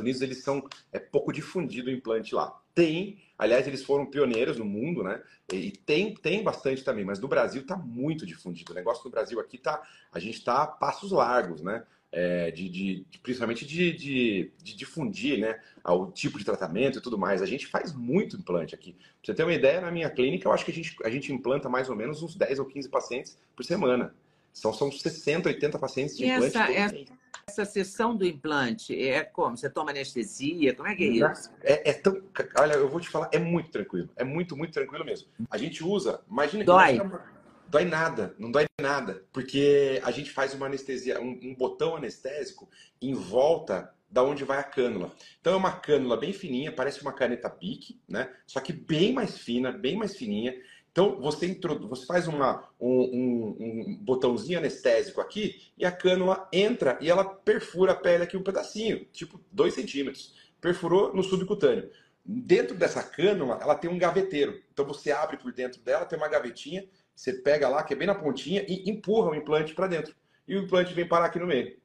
Estados 0.00 0.02
Unidos 0.02 0.22
eles 0.22 0.42
são 0.42 0.62
é 0.92 0.98
pouco 0.98 1.32
difundido 1.32 1.88
o 1.88 1.92
implante 1.92 2.34
lá. 2.34 2.56
Tem, 2.74 3.18
aliás, 3.38 3.66
eles 3.66 3.84
foram 3.84 4.06
pioneiros 4.06 4.56
no 4.56 4.64
mundo, 4.64 5.02
né? 5.02 5.22
E 5.52 5.70
tem, 5.70 6.14
tem 6.14 6.42
bastante 6.42 6.84
também, 6.84 7.04
mas 7.04 7.18
no 7.18 7.28
Brasil 7.28 7.62
está 7.62 7.76
muito 7.76 8.24
difundido. 8.24 8.72
O 8.72 8.74
negócio 8.74 9.04
no 9.04 9.10
Brasil 9.10 9.38
aqui 9.40 9.58
tá, 9.58 9.82
a 10.12 10.18
gente 10.18 10.38
está 10.38 10.62
a 10.62 10.66
passos 10.66 11.12
largos, 11.12 11.62
né? 11.62 11.84
É, 12.12 12.50
de, 12.50 12.68
de, 12.68 13.06
principalmente 13.22 13.64
de, 13.64 13.92
de, 13.92 14.52
de, 14.60 14.74
difundir 14.74 15.38
né, 15.38 15.60
o 15.84 16.06
tipo 16.06 16.40
de 16.40 16.44
tratamento 16.44 16.98
e 16.98 17.00
tudo 17.00 17.16
mais. 17.16 17.40
A 17.40 17.46
gente 17.46 17.68
faz 17.68 17.92
muito 17.92 18.36
implante 18.36 18.74
aqui. 18.74 18.94
Pra 18.94 19.06
você 19.22 19.34
ter 19.34 19.44
uma 19.44 19.54
ideia, 19.54 19.80
na 19.80 19.92
minha 19.92 20.10
clínica, 20.10 20.48
eu 20.48 20.52
acho 20.52 20.64
que 20.64 20.72
a 20.72 20.74
gente, 20.74 20.96
a 21.04 21.08
gente 21.08 21.32
implanta 21.32 21.68
mais 21.68 21.88
ou 21.88 21.94
menos 21.94 22.20
uns 22.20 22.34
10 22.34 22.58
ou 22.58 22.66
15 22.66 22.88
pacientes 22.88 23.38
por 23.54 23.64
semana. 23.64 24.12
São, 24.52 24.72
são 24.72 24.90
60, 24.90 25.48
80 25.48 25.78
pacientes 25.78 26.16
de 26.16 26.24
e 26.24 26.28
implante. 26.28 26.56
Essa, 26.56 26.72
essa, 26.72 27.19
essa, 27.46 27.64
sessão 27.64 28.16
do 28.16 28.24
implante 28.24 28.94
é 29.00 29.22
como? 29.24 29.56
Você 29.56 29.68
toma 29.68 29.90
anestesia? 29.90 30.74
Como 30.74 30.88
é 30.88 30.94
que 30.94 31.04
é 31.04 31.06
isso? 31.08 31.50
É, 31.62 31.90
é, 31.90 31.92
tão. 31.92 32.22
Olha, 32.58 32.74
eu 32.74 32.88
vou 32.88 33.00
te 33.00 33.08
falar, 33.08 33.28
é 33.32 33.38
muito 33.38 33.70
tranquilo. 33.70 34.08
É 34.16 34.24
muito, 34.24 34.56
muito 34.56 34.72
tranquilo 34.72 35.04
mesmo. 35.04 35.28
A 35.50 35.58
gente 35.58 35.84
usa. 35.84 36.22
Imagina 36.30 36.64
Dói. 36.64 37.00
que. 37.00 37.40
Dói 37.68 37.84
nada, 37.84 38.34
não 38.36 38.50
dói 38.50 38.66
nada. 38.80 39.22
Porque 39.32 40.00
a 40.04 40.10
gente 40.10 40.30
faz 40.30 40.54
uma 40.54 40.66
anestesia, 40.66 41.20
um, 41.20 41.38
um 41.42 41.54
botão 41.54 41.94
anestésico 41.94 42.68
em 43.00 43.14
volta 43.14 43.94
da 44.10 44.24
onde 44.24 44.42
vai 44.42 44.58
a 44.58 44.64
cânula. 44.64 45.12
Então 45.40 45.52
é 45.52 45.56
uma 45.56 45.72
cânula 45.72 46.16
bem 46.16 46.32
fininha, 46.32 46.72
parece 46.72 47.00
uma 47.00 47.12
caneta 47.12 47.48
pique, 47.48 48.00
né? 48.08 48.28
Só 48.44 48.58
que 48.58 48.72
bem 48.72 49.12
mais 49.12 49.38
fina, 49.38 49.70
bem 49.70 49.96
mais 49.96 50.16
fininha. 50.16 50.52
Então, 50.92 51.20
você, 51.20 51.46
introduz, 51.46 51.88
você 51.88 52.06
faz 52.06 52.26
uma, 52.26 52.68
um, 52.80 52.88
um, 52.88 53.56
um, 53.60 53.96
botãozinho 54.00 54.58
anestésico 54.58 55.20
aqui 55.20 55.72
e 55.78 55.84
a 55.84 55.92
cânula 55.92 56.48
entra 56.52 56.98
e 57.00 57.08
ela 57.08 57.24
perfura 57.24 57.92
a 57.92 57.94
pele 57.94 58.24
aqui 58.24 58.36
um 58.36 58.42
pedacinho, 58.42 59.04
tipo 59.12 59.40
2 59.52 59.72
centímetros. 59.72 60.34
Perfurou 60.60 61.14
no 61.14 61.22
subcutâneo. 61.22 61.90
Dentro 62.24 62.76
dessa 62.76 63.02
cânula, 63.02 63.58
ela 63.62 63.76
tem 63.76 63.88
um 63.88 63.98
gaveteiro. 63.98 64.60
Então, 64.72 64.84
você 64.84 65.12
abre 65.12 65.36
por 65.36 65.52
dentro 65.52 65.80
dela, 65.80 66.04
tem 66.04 66.18
uma 66.18 66.28
gavetinha, 66.28 66.84
você 67.14 67.32
pega 67.32 67.68
lá, 67.68 67.84
que 67.84 67.94
é 67.94 67.96
bem 67.96 68.06
na 68.06 68.14
pontinha, 68.14 68.64
e 68.68 68.90
empurra 68.90 69.30
o 69.30 69.34
implante 69.34 69.74
para 69.74 69.86
dentro. 69.86 70.14
E 70.46 70.56
o 70.56 70.64
implante 70.64 70.92
vem 70.92 71.06
parar 71.06 71.26
aqui 71.26 71.38
no 71.38 71.46
meio. 71.46 71.78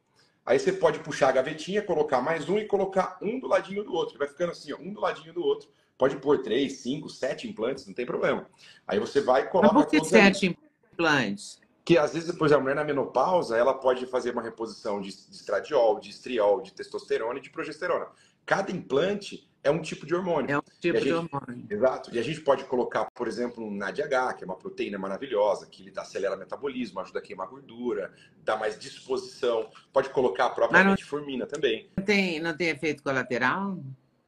Aí 0.44 0.60
você 0.60 0.72
pode 0.72 1.00
puxar 1.00 1.30
a 1.30 1.32
gavetinha, 1.32 1.82
colocar 1.82 2.22
mais 2.22 2.50
um 2.50 2.58
e 2.58 2.66
colocar 2.66 3.18
um 3.22 3.40
do 3.40 3.48
ladinho 3.48 3.84
do 3.84 3.94
outro. 3.94 4.18
Vai 4.18 4.28
ficando 4.28 4.52
assim, 4.52 4.74
ó, 4.74 4.78
um 4.78 4.92
do 4.94 5.00
ladinho 5.00 5.34
do 5.34 5.44
outro 5.44 5.70
Pode 5.98 6.18
pôr 6.18 6.42
três, 6.42 6.78
cinco, 6.80 7.10
sete 7.10 7.48
implantes, 7.48 7.88
não 7.88 7.94
tem 7.94 8.06
problema. 8.06 8.48
Aí 8.88 9.00
você 9.00 9.22
vai 9.22 9.44
e 9.44 9.48
coloca. 9.48 9.74
Mas 9.74 9.86
por 9.86 9.92
que 9.92 10.04
sete 10.04 10.58
implantes? 10.92 11.62
Que 11.86 11.98
às 11.98 12.14
vezes, 12.14 12.32
depois 12.32 12.52
a 12.52 12.60
mulher 12.60 12.76
na 12.76 12.84
menopausa, 12.84 13.56
ela 13.56 13.74
pode 13.74 14.06
fazer 14.08 14.32
uma 14.32 14.42
reposição 14.42 15.00
de, 15.00 15.10
de 15.10 15.36
estradiol, 15.36 16.00
de 16.00 16.10
estriol, 16.10 16.62
de 16.62 16.74
testosterona 16.74 17.40
e 17.40 17.42
de 17.42 17.50
progesterona. 17.50 18.08
Cada 18.46 18.72
implante 18.72 19.48
é 19.64 19.72
um 19.72 19.82
tipo 19.82 20.06
de 20.06 20.14
hormônio. 20.14 20.52
É 20.52 20.58
um 20.58 20.62
tipo 20.80 20.98
gente, 20.98 21.08
de 21.08 21.14
hormônio. 21.14 21.66
Exato. 21.68 22.14
E 22.14 22.20
a 22.20 22.22
gente 22.22 22.42
pode 22.42 22.64
colocar, 22.66 23.06
por 23.16 23.28
exemplo, 23.28 23.66
um 23.66 23.72
NADH, 23.72 24.36
que 24.38 24.44
é 24.44 24.46
uma 24.46 24.56
proteína 24.56 25.00
maravilhosa, 25.00 25.66
que 25.66 25.82
ele 25.82 25.94
acelera 25.98 26.36
o 26.36 26.38
metabolismo, 26.38 27.00
ajuda 27.00 27.18
a 27.18 27.22
queimar 27.22 27.48
gordura, 27.48 28.14
dá 28.44 28.56
mais 28.56 28.78
disposição. 28.78 29.68
Pode 29.92 30.10
colocar 30.12 30.46
a 30.46 30.50
própria 30.52 30.84
metformina 30.84 31.48
também. 31.48 31.90
Não 31.98 32.04
tem, 32.04 32.40
não 32.40 32.56
tem 32.56 32.70
efeito 32.70 33.02
colateral? 33.02 33.80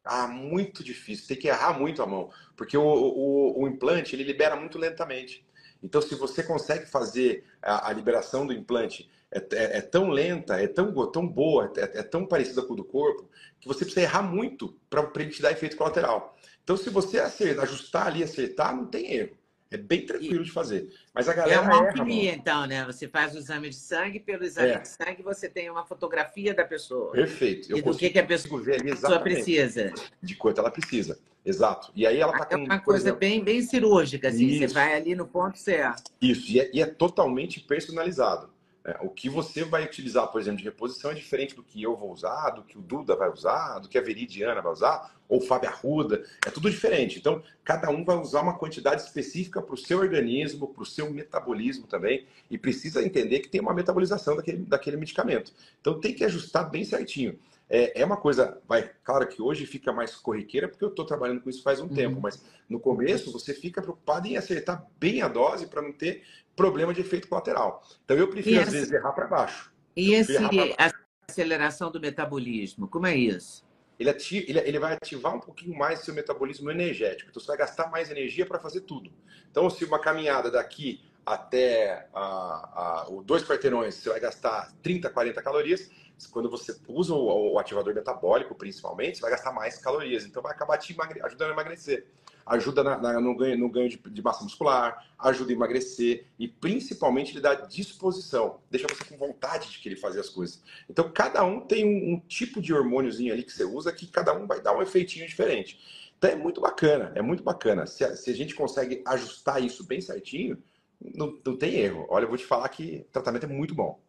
Ah, 0.08 0.28
muito 0.28 0.84
difícil. 0.84 1.28
Tem 1.28 1.38
que 1.38 1.48
errar 1.48 1.78
muito 1.78 2.02
a 2.02 2.08
mão. 2.08 2.30
Porque 2.56 2.78
o, 2.78 2.84
o, 2.84 3.64
o 3.64 3.68
implante, 3.68 4.16
ele 4.16 4.24
libera 4.24 4.56
muito 4.56 4.78
lentamente. 4.78 5.46
Então, 5.82 6.02
se 6.02 6.16
você 6.16 6.44
consegue 6.44 6.86
fazer 6.86 7.46
a, 7.62 7.90
a 7.90 7.94
liberação 7.94 8.46
do 8.46 8.54
implante 8.54 9.10
é, 9.32 9.40
é, 9.40 9.78
é, 9.78 9.82
tão 9.82 10.10
lenta, 10.10 10.62
é 10.62 10.68
tão, 10.68 11.12
tão 11.12 11.28
boa, 11.28 11.72
é, 11.78 12.00
é, 12.00 12.04
tão 12.04 12.26
parecida 12.26 12.62
com 12.62 12.74
o 12.74 12.78
do 12.78 12.84
corpo, 12.84 13.30
que 13.60 13.68
você 13.68 13.80
precisa 13.84 14.02
errar 14.02 14.22
muito 14.22 14.78
para 14.90 15.10
ele 15.18 15.32
te 15.32 15.42
dar 15.42 15.52
efeito 15.52 15.76
colateral. 15.76 16.38
Então, 16.64 16.78
se 16.78 16.90
você 16.90 17.20
acertar, 17.20 17.66
ajustar 17.66 18.08
ali, 18.08 18.24
acertar, 18.24 18.76
não 18.76 18.86
tem 18.86 19.14
erro. 19.14 19.38
É 19.70 19.78
bem 19.78 20.06
tranquilo 20.06 20.44
de 20.44 20.52
fazer. 20.52 20.90
Mas 21.14 21.28
a 21.28 21.34
galera. 21.34 21.60
É 21.60 21.60
uma 21.60 21.88
alquimia, 21.88 22.34
então, 22.34 22.66
né? 22.66 22.86
Você 22.86 23.08
faz 23.08 23.36
o 23.36 23.38
exame 23.38 23.70
de 23.70 23.76
sangue, 23.76 24.20
pelo 24.20 24.44
exame 24.44 24.70
é. 24.70 24.80
de 24.80 24.88
sangue 24.88 25.22
você 25.22 25.50
tem 25.50 25.70
uma 25.70 25.86
fotografia 25.86 26.54
da 26.54 26.64
pessoa. 26.64 27.12
Perfeito. 27.12 27.72
Eu 27.72 27.78
e 27.78 27.82
do 27.82 27.98
que, 27.98 28.10
que 28.10 28.20
a 28.20 28.26
pessoa, 28.26 28.62
ver 28.62 28.76
ali 28.76 28.92
pessoa 28.92 29.20
precisa. 29.20 29.94
De 30.22 30.36
quanto 30.36 30.60
ela 30.60 30.72
precisa. 30.72 31.20
Exato. 31.46 31.92
E 31.96 32.06
aí 32.06 32.20
ela 32.20 32.34
tá 32.34 32.48
é 32.50 32.56
com. 32.56 32.64
É 32.64 32.66
uma 32.66 32.80
coisa 32.80 33.06
exemplo... 33.06 33.20
bem, 33.20 33.44
bem 33.44 33.62
cirúrgica, 33.62 34.30
assim. 34.30 34.48
Isso. 34.48 34.68
Você 34.68 34.74
vai 34.74 34.94
ali 34.96 35.16
no 35.16 35.28
ponto 35.28 35.58
certo. 35.58 36.12
Isso. 36.22 36.52
E 36.52 36.60
é, 36.60 36.70
e 36.74 36.82
é 36.82 36.86
totalmente 36.86 37.60
personalizado. 37.60 38.50
É, 38.88 38.96
o 39.02 39.10
que 39.10 39.30
você 39.30 39.66
vai 39.66 39.84
utilizar, 39.84 40.26
por 40.28 40.40
exemplo, 40.40 40.60
de 40.60 40.64
reposição 40.64 41.12
é 41.12 41.14
diferente 41.14 41.54
do 41.54 41.62
que 41.62 41.84
eu 41.84 41.94
vou 41.98 42.10
usar, 42.10 42.52
do 42.52 42.64
que 42.64 42.78
o 42.78 42.82
Duda 42.82 43.18
vai 43.18 43.30
usar, 43.30 43.80
do 43.80 43.90
que 43.90 43.98
a 43.98 44.02
Veridiana 44.02 44.62
vai 44.62 44.72
usar, 44.72 45.14
ou 45.28 45.40
o 45.40 45.42
Fábio 45.42 45.68
Arruda. 45.68 46.24
É 46.46 46.50
tudo 46.50 46.72
diferente. 46.72 47.20
Então, 47.20 47.44
cada 47.66 47.90
um 47.90 48.06
vai 48.06 48.16
usar 48.16 48.40
uma 48.40 48.58
quantidade 48.58 49.02
específica 49.02 49.62
para 49.62 49.74
o 49.74 49.78
seu 49.78 50.00
organismo, 50.00 50.70
para 50.70 50.84
o 50.84 50.86
seu 50.86 51.12
metabolismo 51.12 51.86
também, 51.86 52.26
e 52.50 52.58
precisa 52.58 53.04
entender 53.04 53.42
que 53.42 53.50
tem 53.50 53.60
uma 53.60 53.74
metabolização 53.74 54.38
daquele, 54.38 54.60
daquele 54.60 54.96
medicamento. 54.96 55.52
Então, 55.82 56.00
tem 56.00 56.14
que 56.14 56.24
ajustar 56.24 56.70
bem 56.70 56.86
certinho. 56.86 57.38
É, 57.70 58.02
é 58.02 58.06
uma 58.06 58.18
coisa, 58.18 58.62
vai, 58.68 58.90
claro 59.04 59.28
que 59.28 59.42
hoje 59.42 59.66
fica 59.66 59.92
mais 59.92 60.16
corriqueira, 60.16 60.70
porque 60.70 60.86
eu 60.86 60.90
estou 60.90 61.06
trabalhando 61.06 61.42
com 61.42 61.50
isso 61.50 61.62
faz 61.62 61.80
um 61.80 61.84
uhum. 61.84 61.94
tempo, 61.94 62.22
mas 62.22 62.42
no 62.70 62.80
começo 62.80 63.32
você 63.32 63.54
fica 63.54 63.82
preocupado 63.82 64.28
em 64.28 64.38
acertar 64.38 64.86
bem 64.98 65.22
a 65.22 65.28
dose 65.28 65.68
para 65.68 65.82
não 65.82 65.92
ter 65.92 66.24
problema 66.56 66.94
de 66.94 67.02
efeito 67.02 67.28
colateral. 67.28 67.84
Então 68.06 68.16
eu 68.16 68.30
prefiro, 68.30 68.62
às 68.62 68.72
vezes, 68.72 68.92
errar 68.92 69.12
para 69.12 69.28
baixo. 69.28 69.72
E 69.96 70.14
esse, 70.14 70.38
a 70.78 70.92
aceleração 71.28 71.92
do 71.92 72.00
metabolismo, 72.00 72.88
como 72.88 73.06
é 73.06 73.16
isso? 73.16 73.66
Ele, 74.00 74.10
ativa, 74.10 74.46
ele, 74.48 74.60
ele, 74.60 74.80
vai 74.80 74.94
ativar 74.94 75.36
um 75.36 75.40
pouquinho 75.40 75.76
mais 75.76 76.00
seu 76.00 76.14
metabolismo 76.14 76.70
energético. 76.70 77.30
Então 77.30 77.42
você 77.42 77.48
vai 77.48 77.58
gastar 77.58 77.90
mais 77.90 78.12
energia 78.12 78.46
para 78.46 78.60
fazer 78.60 78.82
tudo. 78.82 79.12
Então, 79.50 79.70
se 79.70 79.84
uma 79.84 80.00
caminhada 80.00 80.52
daqui 80.52 81.02
até 81.26 82.08
a, 82.14 82.22
a, 82.22 83.08
dois 83.26 83.44
quarteirões, 83.44 83.96
você 83.96 84.10
vai 84.10 84.20
gastar 84.20 84.72
30, 84.82 85.10
40 85.10 85.42
calorias. 85.42 85.90
Quando 86.26 86.50
você 86.50 86.76
usa 86.88 87.14
o, 87.14 87.60
ativador 87.60 87.94
metabólico, 87.94 88.56
principalmente, 88.56 89.18
você 89.18 89.22
vai 89.22 89.32
gastar 89.32 89.52
mais 89.52 89.78
calorias. 89.78 90.26
Então 90.26 90.42
vai 90.42 90.52
acabar 90.52 90.78
te 90.78 90.96
ajudando 91.24 91.50
a 91.50 91.54
emagrecer 91.54 92.08
ajuda 92.48 92.84
na, 92.84 92.98
na, 92.98 93.20
no 93.20 93.36
ganho, 93.36 93.58
no 93.58 93.70
ganho 93.70 93.90
de, 93.90 93.98
de, 93.98 94.22
massa 94.22 94.44
muscular, 94.44 95.06
ajuda 95.20 95.52
a 95.52 95.56
emagrecer 95.56 96.28
e 96.40 96.48
principalmente 96.48 97.34
ele 97.34 97.42
dá 97.42 97.54
disposição, 97.54 98.60
deixa 98.72 98.88
você 98.88 99.04
com 99.04 99.18
vontade 99.18 99.70
de 99.70 99.80
querer 99.80 99.98
fazer 99.98 100.22
as 100.22 100.30
coisas. 100.30 100.64
Então 100.90 101.12
cada 101.12 101.44
um 101.44 101.60
tem 101.60 101.86
um, 101.86 102.14
um 102.14 102.20
tipo 102.20 102.62
de 102.62 102.74
hormôniozinho 102.74 103.34
ali 103.34 103.44
que 103.44 103.52
você 103.52 103.66
usa 103.66 103.92
que 103.92 104.08
cada 104.08 104.34
um 104.34 104.48
vai 104.48 104.62
dar 104.62 104.76
um 104.76 104.82
efeitinho 104.82 105.28
diferente. 105.28 106.08
Então 106.18 106.32
é 106.32 106.36
muito 106.36 106.62
bacana, 106.62 107.12
é 107.16 107.22
muito 107.22 107.44
bacana. 107.44 107.86
Se 107.86 108.04
a, 108.04 108.16
se 108.16 108.30
a 108.32 108.36
gente 108.36 108.56
consegue 108.56 109.04
ajustar 109.06 109.62
isso 109.62 109.86
bem 109.86 110.00
certinho, 110.02 110.58
não, 111.00 111.38
não 111.46 111.56
tem 111.56 111.76
erro. 111.76 112.08
Olha, 112.10 112.24
eu 112.24 112.30
vou 112.30 112.38
te 112.38 112.46
falar 112.46 112.70
que 112.70 113.06
o 113.08 113.12
tratamento 113.12 113.46
é 113.46 113.50
muito 113.50 113.76
bom. 113.76 114.00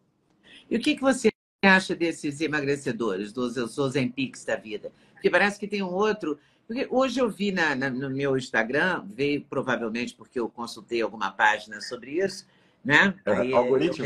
E 0.69 0.77
o 0.77 0.79
que, 0.79 0.95
que 0.95 1.01
você 1.01 1.29
acha 1.67 1.95
desses 1.95 2.39
emagrecedores, 2.41 3.33
dos 3.33 3.77
Ozempics 3.77 4.45
da 4.45 4.55
vida? 4.55 4.91
Porque 5.13 5.29
parece 5.29 5.59
que 5.59 5.67
tem 5.67 5.83
um 5.83 5.93
outro 5.93 6.39
porque 6.69 6.87
hoje 6.91 7.19
eu 7.19 7.27
vi 7.27 7.51
na, 7.51 7.73
na, 7.73 7.89
no 7.89 8.11
meu 8.11 8.37
Instagram, 8.37 9.03
veio 9.07 9.41
provavelmente 9.49 10.13
porque 10.13 10.39
eu 10.39 10.47
consultei 10.47 11.01
alguma 11.01 11.31
página 11.31 11.81
sobre 11.81 12.11
isso, 12.23 12.45
né? 12.85 13.15
É, 13.25 13.31
Aí, 13.31 13.51
algoritmo. 13.51 14.05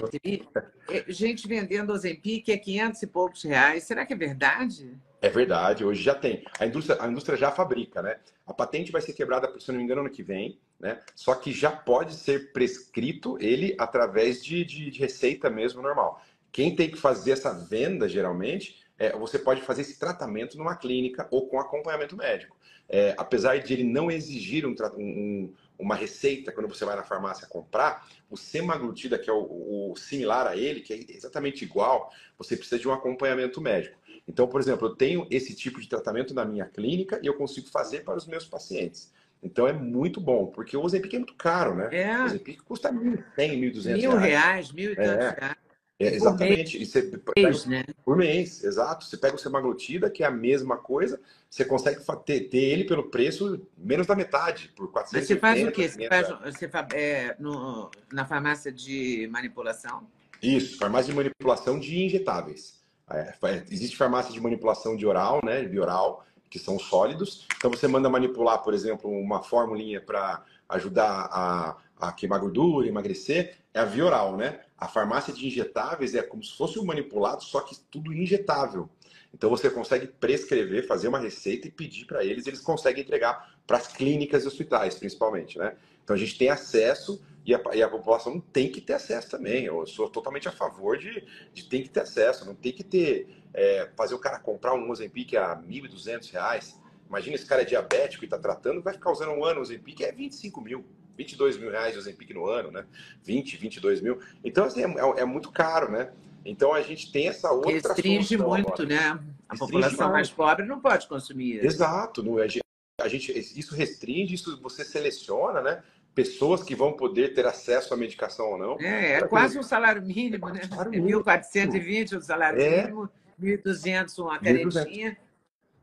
É, 0.90 1.04
gente 1.10 1.46
vendendo 1.46 1.92
Ozempic 1.92 2.50
a 2.50 2.58
500 2.58 3.04
e 3.04 3.08
poucos 3.08 3.44
reais. 3.44 3.84
Será 3.84 4.06
que 4.06 4.14
é 4.14 4.16
verdade? 4.16 4.98
É 5.22 5.28
verdade, 5.28 5.84
hoje 5.84 6.02
já 6.02 6.16
tem. 6.16 6.46
A 6.58 6.66
indústria, 6.66 6.98
a 7.02 7.08
indústria 7.10 7.38
já 7.38 7.52
fabrica, 7.52 8.02
né? 8.02 8.16
A 8.48 8.54
patente 8.54 8.94
vai 8.94 9.02
ser 9.02 9.12
quebrada, 9.12 9.54
se 9.60 9.70
não 9.70 9.78
me 9.78 9.84
engano, 9.84 10.00
ano 10.00 10.10
que 10.10 10.24
vem, 10.24 10.58
né? 10.80 11.02
Só 11.14 11.36
que 11.36 11.52
já 11.52 11.70
pode 11.70 12.14
ser 12.14 12.54
prescrito 12.54 13.38
ele 13.42 13.76
através 13.78 14.42
de, 14.42 14.64
de, 14.64 14.90
de 14.90 15.00
receita 15.00 15.50
mesmo 15.50 15.82
normal. 15.82 16.22
Quem 16.54 16.76
tem 16.76 16.90
que 16.90 16.98
fazer 16.98 17.32
essa 17.32 17.52
venda, 17.52 18.08
geralmente, 18.08 18.84
é, 19.00 19.12
você 19.18 19.40
pode 19.40 19.64
fazer 19.64 19.82
esse 19.82 19.98
tratamento 20.00 20.56
numa 20.56 20.76
clínica 20.76 21.28
ou 21.32 21.48
com 21.48 21.60
acompanhamento 21.60 22.16
médico. 22.16 22.56
É, 22.88 23.16
apesar 23.18 23.58
de 23.58 23.74
ele 23.74 23.84
não 23.84 24.12
exigir 24.12 24.64
um, 24.64 24.76
um, 24.96 25.52
uma 25.80 25.96
receita 25.96 26.52
quando 26.52 26.68
você 26.68 26.86
vai 26.86 26.96
na 26.96 27.02
farmácia 27.02 27.48
comprar, 27.48 28.08
o 28.30 28.38
semaglutida, 28.38 29.18
que 29.18 29.32
é 29.32 29.34
o, 29.34 29.92
o, 29.92 29.96
similar 29.98 30.46
a 30.46 30.56
ele, 30.56 30.82
que 30.82 30.94
é 30.94 30.98
exatamente 31.10 31.64
igual, 31.66 32.14
você 32.38 32.56
precisa 32.56 32.80
de 32.80 32.88
um 32.88 32.94
acompanhamento 32.94 33.60
médico. 33.60 33.98
Então, 34.28 34.48
por 34.48 34.62
exemplo, 34.62 34.88
eu 34.88 34.96
tenho 34.96 35.26
esse 35.32 35.56
tipo 35.56 35.82
de 35.82 35.90
tratamento 35.90 36.36
na 36.36 36.46
minha 36.46 36.66
clínica 36.66 37.20
e 37.24 37.26
eu 37.26 37.34
consigo 37.34 37.68
fazer 37.70 38.02
para 38.04 38.16
os 38.16 38.28
meus 38.28 38.46
pacientes. 38.46 39.12
Então 39.42 39.68
é 39.68 39.74
muito 39.74 40.22
bom, 40.22 40.46
porque 40.46 40.78
o 40.78 40.84
Ozempic 40.84 41.16
é 41.16 41.18
muito 41.18 41.36
caro, 41.36 41.76
né? 41.76 41.90
É. 41.92 42.18
O 42.20 42.26
Ozempic 42.26 42.62
custa 42.62 42.94
1.100, 42.94 43.24
1.200 43.38 43.94
Mil 43.98 44.16
reais, 44.16 44.72
mil 44.72 44.92
e 44.92 44.96
tantos 44.96 45.26
é. 45.26 45.40
reais. 45.40 45.58
É, 46.00 46.08
exatamente. 46.16 46.72
Por 46.72 46.80
mês, 46.80 46.90
você 46.90 47.02
pega, 47.02 47.68
né? 47.68 47.86
Por 48.04 48.18
mês, 48.18 48.64
exato. 48.64 49.06
Você 49.06 49.18
pega 49.18 49.36
o 49.36 49.40
semaglutida, 49.40 50.10
que 50.10 50.24
é 50.24 50.26
a 50.26 50.32
mesma 50.32 50.78
coisa, 50.78 51.20
você 51.50 51.64
consegue 51.64 52.02
ter, 52.26 52.42
ter 52.50 52.58
ele 52.58 52.84
pelo 52.84 53.10
preço 53.10 53.62
menos 53.78 54.08
da 54.08 54.16
metade, 54.16 54.72
por 54.76 54.92
400 54.92 55.14
Mas 55.14 55.28
você 55.28 55.40
faz 55.40 55.68
o 55.68 55.72
quê? 55.72 55.88
Você 55.88 56.08
faz, 56.08 56.30
você 56.44 56.68
faz 56.68 56.88
é, 56.94 57.36
no, 57.40 57.92
na 58.12 58.26
farmácia 58.26 58.72
de 58.72 59.28
manipulação? 59.32 60.08
Isso, 60.42 60.78
farmácia 60.78 61.12
de 61.12 61.16
manipulação 61.16 61.80
de 61.80 62.04
injetáveis. 62.04 62.82
É, 63.10 63.34
existe 63.70 63.96
farmácia 63.96 64.34
de 64.34 64.42
manipulação 64.42 64.96
de 64.96 65.06
oral, 65.06 65.42
né, 65.44 65.64
bioral, 65.64 66.26
que 66.50 66.58
são 66.58 66.80
sólidos. 66.80 67.48
Então 67.58 67.70
você 67.70 67.88
manda 67.88 68.10
manipular, 68.10 68.62
por 68.64 68.74
exemplo, 68.74 69.10
uma 69.10 69.44
formulinha 69.44 70.02
para 70.02 70.44
ajudar 70.70 71.30
a, 71.32 71.78
a 72.10 72.12
queimar 72.12 72.40
gordura, 72.40 72.88
emagrecer, 72.88 73.58
é 73.74 73.80
a 73.80 73.86
via 73.86 74.06
oral, 74.06 74.38
né? 74.38 74.62
A 74.78 74.88
farmácia 74.88 75.34
de 75.34 75.48
injetáveis 75.48 76.14
é 76.14 76.22
como 76.22 76.44
se 76.44 76.56
fosse 76.56 76.78
um 76.78 76.86
manipulado, 76.86 77.44
só 77.44 77.62
que 77.62 77.80
tudo 77.90 78.14
injetável. 78.14 78.90
Então 79.34 79.50
você 79.50 79.70
consegue 79.70 80.08
prescrever, 80.08 80.86
fazer 80.86 81.08
uma 81.08 81.20
receita 81.20 81.68
e 81.68 81.72
pedir 81.72 82.06
para 82.06 82.24
eles, 82.24 82.46
eles 82.46 82.60
conseguem 82.60 83.04
entregar 83.04 83.58
para 83.66 83.78
as 83.78 83.88
clínicas 83.88 84.44
e 84.44 84.48
hospitais, 84.48 84.96
principalmente, 84.96 85.58
né? 85.58 85.76
Então 86.04 86.16
a 86.16 86.20
gente 86.20 86.38
tem 86.38 86.50
acesso 86.50 87.24
e 87.46 87.56
a, 87.56 87.62
e 87.74 87.82
a, 87.82 87.90
população 87.90 88.40
tem 88.40 88.72
que 88.72 88.80
ter 88.80 88.94
acesso 88.94 89.30
também. 89.30 89.66
Eu 89.66 89.86
sou 89.88 90.10
totalmente 90.10 90.48
a 90.48 90.52
favor 90.52 90.98
de, 90.98 91.26
de 91.54 91.64
ter 91.66 91.82
que 91.82 91.90
ter 91.90 92.02
acesso, 92.02 92.46
não 92.46 92.54
tem 92.54 92.74
que 92.74 92.84
ter 92.84 93.28
é, 93.54 93.90
fazer 93.96 94.14
o 94.14 94.20
cara 94.20 94.40
comprar 94.40 94.74
um 94.74 94.90
Ozempic 94.90 95.36
a 95.36 95.54
R$ 95.54 95.62
1.200. 95.68 96.76
Imagina 97.08 97.36
esse 97.36 97.46
cara 97.46 97.62
é 97.62 97.66
diabético 97.66 98.24
e 98.24 98.28
está 98.28 98.38
tratando, 98.38 98.82
vai 98.82 98.94
ficar 98.94 99.12
usando 99.12 99.32
um 99.32 99.44
ano 99.44 99.62
Ozempic, 99.62 100.02
é 100.02 100.12
25 100.12 100.62
mil. 100.62 100.86
22 101.18 101.58
mil 101.58 101.70
reais 101.70 101.94
de 101.94 102.00
Ozempic 102.00 102.34
no 102.34 102.46
ano, 102.46 102.72
né? 102.72 102.86
20, 103.24 103.58
22 103.58 104.02
mil. 104.02 104.20
Então, 104.44 104.66
assim, 104.66 104.84
é, 104.84 104.88
é, 104.88 105.22
é 105.22 105.26
muito 105.26 105.52
caro, 105.52 105.92
né? 105.92 106.12
Então, 106.46 106.74
a 106.74 106.82
gente 106.82 107.12
tem 107.12 107.28
essa 107.28 107.52
outra 107.52 107.72
Restringe 107.72 108.38
muito, 108.38 108.84
agora. 108.84 108.86
né? 108.86 108.98
A 108.98 109.12
Restringe 109.12 109.60
população 109.60 110.10
mais. 110.10 110.12
mais 110.12 110.30
pobre 110.30 110.66
não 110.66 110.80
pode 110.80 111.08
consumir. 111.08 111.64
Exato. 111.64 112.22
Não, 112.22 112.38
a 112.38 112.48
gente, 112.48 112.64
a 113.00 113.08
gente, 113.08 113.32
isso 113.32 113.76
restringe, 113.76 114.36
isso 114.36 114.60
você 114.62 114.84
seleciona, 114.84 115.62
né? 115.62 115.84
Pessoas 116.14 116.62
que 116.62 116.76
vão 116.76 116.94
poder 116.94 117.34
ter 117.34 117.46
acesso 117.46 117.94
à 117.94 117.98
medicação 117.98 118.52
ou 118.52 118.58
não. 118.58 118.80
É, 118.80 119.14
é 119.14 119.22
quase 119.22 119.58
um 119.58 119.64
salário 119.64 120.02
mínimo, 120.02 120.48
né? 120.50 120.62
É 120.64 121.00
1.420 121.00 122.18
o 122.18 122.22
salário 122.22 122.62
é. 122.62 122.84
mínimo, 122.84 123.10
1.200 123.42 124.20
uma 124.20 124.38
canetinha. 124.38 125.18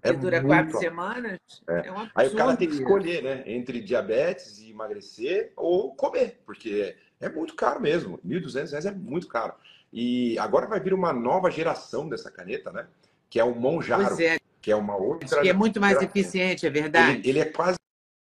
É 0.02 0.12
que 0.12 0.18
dura 0.18 0.42
quatro 0.42 0.78
semanas. 0.78 1.38
É. 1.68 1.88
é 1.88 1.92
um 1.92 2.08
Aí 2.14 2.28
o 2.28 2.34
cara 2.34 2.56
tem 2.56 2.68
que 2.68 2.74
escolher, 2.74 3.22
né? 3.22 3.42
Entre 3.46 3.80
diabetes 3.80 4.58
e 4.58 4.70
emagrecer 4.70 5.52
ou 5.56 5.94
comer, 5.94 6.40
porque 6.44 6.96
é 7.20 7.28
muito 7.28 7.54
caro 7.54 7.80
mesmo. 7.80 8.18
R$ 8.24 8.40
1.200 8.40 8.86
é 8.86 8.90
muito 8.92 9.28
caro. 9.28 9.54
E 9.92 10.38
agora 10.38 10.66
vai 10.66 10.80
vir 10.80 10.94
uma 10.94 11.12
nova 11.12 11.50
geração 11.50 12.08
dessa 12.08 12.30
caneta, 12.30 12.70
né? 12.72 12.86
Que 13.28 13.38
é 13.38 13.44
o 13.44 13.54
Monjaro. 13.54 14.20
É. 14.22 14.38
Que 14.60 14.70
é 14.70 14.76
uma 14.76 14.96
outra. 14.96 15.40
Que 15.40 15.48
é 15.48 15.52
muito 15.52 15.80
mais 15.80 16.00
eficiente, 16.02 16.66
é 16.66 16.70
verdade. 16.70 17.18
Ele, 17.18 17.28
ele, 17.30 17.38
é 17.40 17.44
quase 17.46 17.78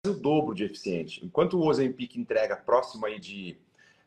o 0.06 0.12
dobro 0.12 0.54
de 0.54 0.64
eficiente. 0.64 1.24
Enquanto 1.24 1.58
o 1.58 1.66
Ozempic 1.66 2.16
entrega 2.16 2.56
próximo 2.56 3.06
aí 3.06 3.18
de 3.18 3.56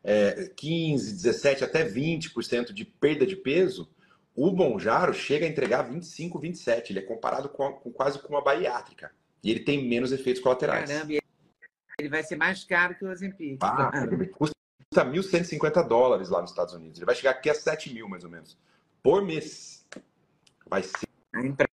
é, 0.02 0.50
15, 0.56 1.12
17, 1.12 1.64
até 1.64 1.84
20% 1.84 2.72
de 2.72 2.84
perda 2.84 3.26
de 3.26 3.36
peso, 3.36 3.88
o 4.34 4.50
Monjaro 4.52 5.12
chega 5.12 5.46
a 5.46 5.48
entregar 5.48 5.82
25, 5.82 6.38
27. 6.38 6.92
Ele 6.92 7.00
é 7.00 7.02
comparado 7.02 7.48
com, 7.48 7.72
com 7.72 7.92
quase 7.92 8.18
com 8.18 8.28
uma 8.28 8.42
bariátrica. 8.42 9.10
E 9.42 9.50
ele 9.50 9.60
tem 9.60 9.88
menos 9.88 10.12
efeitos 10.12 10.42
colaterais. 10.42 10.90
Caramba, 10.90 11.20
ele 11.98 12.08
vai 12.08 12.22
ser 12.22 12.36
mais 12.36 12.64
caro 12.64 12.94
que 12.94 13.04
o 13.04 13.10
Ozempic. 13.10 13.58
Ah, 13.62 13.90
custa 14.32 14.54
1.150 14.94 15.86
dólares 15.86 16.28
lá 16.28 16.40
nos 16.40 16.50
Estados 16.50 16.74
Unidos. 16.74 16.98
Ele 16.98 17.06
vai 17.06 17.14
chegar 17.14 17.32
aqui 17.32 17.50
a 17.50 17.54
7 17.54 17.92
mil, 17.92 18.08
mais 18.08 18.24
ou 18.24 18.30
menos, 18.30 18.58
por 19.02 19.22
mês. 19.22 19.86
Vai 20.66 20.82
ser 20.82 21.08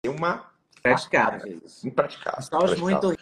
uma... 0.06 0.50
Impraticável. 0.78 1.62
Impraticável. 1.84 2.42
Só 2.42 2.58
os 2.58 2.78
muito 2.78 3.16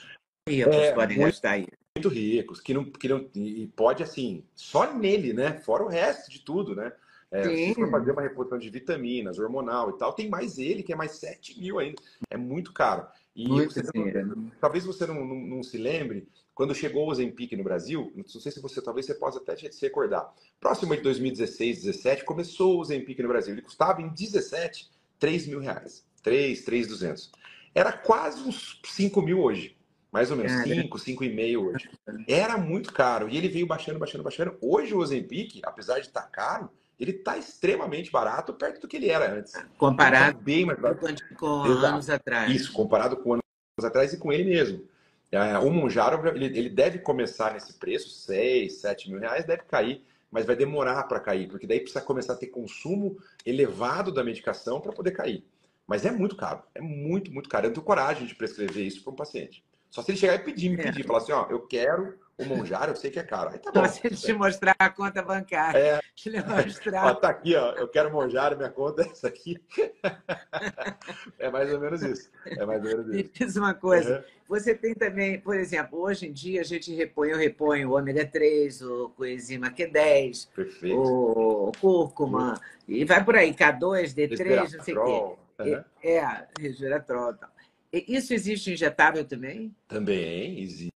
ricos 0.48 0.74
é, 0.74 0.92
podem 0.92 1.16
muito, 1.18 1.30
gastar 1.30 1.50
aí. 1.52 1.66
Muito 1.96 2.08
ricos, 2.08 2.60
que 2.60 2.74
não, 2.74 2.84
que 2.84 3.08
não... 3.08 3.28
E 3.34 3.66
pode, 3.76 4.02
assim, 4.02 4.44
só 4.54 4.92
nele, 4.92 5.32
né? 5.32 5.60
Fora 5.60 5.84
o 5.84 5.88
resto 5.88 6.30
de 6.30 6.40
tudo, 6.40 6.74
né? 6.74 6.92
É, 7.32 7.44
se 7.44 7.74
for 7.74 7.90
fazer 7.90 8.12
uma 8.12 8.20
reposição 8.20 8.58
de 8.58 8.68
vitaminas, 8.68 9.38
hormonal 9.38 9.90
e 9.90 9.98
tal, 9.98 10.12
tem 10.12 10.28
mais 10.28 10.58
ele, 10.58 10.82
que 10.82 10.92
é 10.92 10.96
mais 10.96 11.12
7 11.12 11.58
mil 11.58 11.78
ainda. 11.78 12.00
É 12.30 12.36
muito 12.36 12.72
caro. 12.74 13.06
E 13.34 13.48
muito 13.48 13.72
você 13.72 13.82
não, 14.22 14.50
talvez 14.60 14.84
você 14.84 15.06
não, 15.06 15.24
não, 15.24 15.34
não, 15.34 15.62
se 15.62 15.78
lembre, 15.78 16.28
quando 16.54 16.74
chegou 16.74 17.08
o 17.08 17.14
Zempic 17.14 17.52
no 17.52 17.64
Brasil, 17.64 18.12
não 18.14 18.24
sei 18.26 18.52
se 18.52 18.60
você, 18.60 18.82
talvez 18.82 19.06
você 19.06 19.14
possa 19.14 19.38
até 19.38 19.56
se 19.56 19.80
recordar. 19.80 20.30
Próximo 20.60 20.94
de 20.94 21.00
2016, 21.00 21.84
2017, 21.84 22.24
começou 22.24 22.78
o 22.78 22.84
Zempic 22.84 23.18
no 23.20 23.28
Brasil. 23.28 23.54
Ele 23.54 23.62
custava 23.62 24.02
em 24.02 24.08
17, 24.10 24.90
3 25.18 25.46
mil 25.46 25.60
reais. 25.60 26.04
3, 26.22 26.62
3,200. 26.62 27.32
Era 27.74 27.92
quase 27.92 28.42
uns 28.42 28.80
5 28.84 29.22
mil 29.22 29.40
hoje. 29.40 29.76
Mais 30.12 30.30
ou 30.30 30.36
menos, 30.36 30.52
5, 30.62 30.98
5,5 30.98 31.56
hoje. 31.56 31.90
Era 32.28 32.58
muito 32.58 32.92
caro. 32.92 33.30
E 33.30 33.38
ele 33.38 33.48
veio 33.48 33.66
baixando, 33.66 33.98
baixando, 33.98 34.22
baixando. 34.22 34.58
Hoje 34.60 34.94
o 34.94 34.98
Ozempic, 34.98 35.60
apesar 35.64 36.00
de 36.00 36.08
estar 36.08 36.20
tá 36.20 36.28
caro, 36.28 36.70
ele 36.98 37.12
está 37.12 37.36
extremamente 37.36 38.10
barato 38.10 38.52
perto 38.52 38.80
do 38.80 38.88
que 38.88 38.96
ele 38.96 39.08
era 39.08 39.32
antes. 39.32 39.54
Comparado 39.76 40.36
tá 40.36 40.44
bem 40.44 40.64
mais 40.64 40.78
barato. 40.78 41.06
com 41.36 41.46
anos 41.46 42.08
atrás. 42.08 42.50
Isso, 42.50 42.72
comparado 42.72 43.16
com 43.16 43.32
anos 43.32 43.42
atrás 43.84 44.12
e 44.12 44.18
com 44.18 44.32
ele 44.32 44.44
mesmo. 44.44 44.84
É, 45.32 45.58
o 45.58 45.70
Monjaro, 45.70 46.28
ele, 46.28 46.46
ele 46.46 46.68
deve 46.68 46.98
começar 46.98 47.54
nesse 47.54 47.72
preço, 47.74 48.10
6, 48.10 48.80
7 48.80 49.10
mil 49.10 49.18
reais, 49.18 49.46
deve 49.46 49.62
cair, 49.62 50.04
mas 50.30 50.44
vai 50.44 50.54
demorar 50.54 51.02
para 51.04 51.20
cair, 51.20 51.48
porque 51.48 51.66
daí 51.66 51.80
precisa 51.80 52.02
começar 52.02 52.34
a 52.34 52.36
ter 52.36 52.48
consumo 52.48 53.16
elevado 53.44 54.12
da 54.12 54.22
medicação 54.22 54.80
para 54.80 54.92
poder 54.92 55.12
cair. 55.12 55.42
Mas 55.86 56.04
é 56.04 56.10
muito 56.10 56.36
caro, 56.36 56.62
é 56.74 56.80
muito, 56.80 57.32
muito 57.32 57.48
caro. 57.48 57.66
Eu 57.66 57.68
não 57.68 57.74
tenho 57.74 57.86
coragem 57.86 58.26
de 58.26 58.34
prescrever 58.34 58.86
isso 58.86 59.02
para 59.02 59.12
um 59.12 59.16
paciente. 59.16 59.64
Só 59.90 60.02
se 60.02 60.10
ele 60.10 60.18
chegar 60.18 60.34
e 60.34 60.38
pedir, 60.38 60.70
me 60.70 60.80
é. 60.80 60.84
pedir, 60.84 61.04
falar 61.04 61.18
assim, 61.18 61.32
ó, 61.32 61.46
eu 61.50 61.60
quero 61.66 62.18
o 62.38 62.44
Monjar, 62.46 62.88
eu 62.88 62.96
sei 62.96 63.10
que 63.10 63.18
é 63.18 63.22
caro. 63.22 63.50
Aí 63.50 63.58
tá 63.58 63.70
bom. 63.70 63.86
Se 63.86 64.06
ele 64.06 64.16
te 64.16 64.32
mostrar 64.32 64.74
a 64.78 64.88
conta 64.88 65.22
bancária. 65.22 65.78
É. 65.78 66.00
Ele 66.24 66.42
mostrar. 66.42 67.06
ó, 67.06 67.14
tá 67.14 67.28
aqui, 67.28 67.54
ó. 67.54 67.72
Eu 67.72 67.88
quero 67.88 68.10
Monjar, 68.10 68.56
minha 68.56 68.70
conta 68.70 69.02
é 69.02 69.06
essa 69.06 69.28
aqui. 69.28 69.60
é 71.38 71.50
mais 71.50 71.72
ou 71.72 71.80
menos 71.80 72.02
isso. 72.02 72.30
É 72.46 72.64
mais 72.64 72.82
ou 72.82 72.88
menos 72.88 73.06
isso. 73.06 73.16
Me 73.16 73.22
diz 73.22 73.56
uma 73.56 73.74
coisa. 73.74 74.18
Uhum. 74.18 74.24
Você 74.48 74.74
tem 74.74 74.94
também, 74.94 75.40
por 75.40 75.56
exemplo, 75.56 75.98
hoje 75.98 76.26
em 76.26 76.32
dia 76.32 76.60
a 76.60 76.64
gente 76.64 76.94
repõe, 76.94 77.30
eu 77.30 77.38
reponho 77.38 77.90
o 77.90 77.96
ômega 77.96 78.26
3, 78.26 78.82
o 78.82 79.08
coenzima 79.10 79.70
Q10, 79.70 80.48
Perfeito. 80.54 80.98
o 80.98 81.72
cúrcuma, 81.80 82.60
e 82.86 83.04
vai 83.04 83.24
por 83.24 83.34
aí, 83.36 83.54
K2, 83.54 84.14
D3, 84.14 84.72
não 84.76 84.84
sei 84.84 84.94
o 84.94 85.04
quê. 85.04 85.42
Uhum. 85.62 85.84
É, 86.02 86.46
resveratrol 86.60 87.32
e 87.32 87.34
tal. 87.34 87.51
Isso 87.92 88.32
existe 88.32 88.72
injetável 88.72 89.24
também? 89.24 89.74
Também 89.86 90.60
existe. 90.60 90.92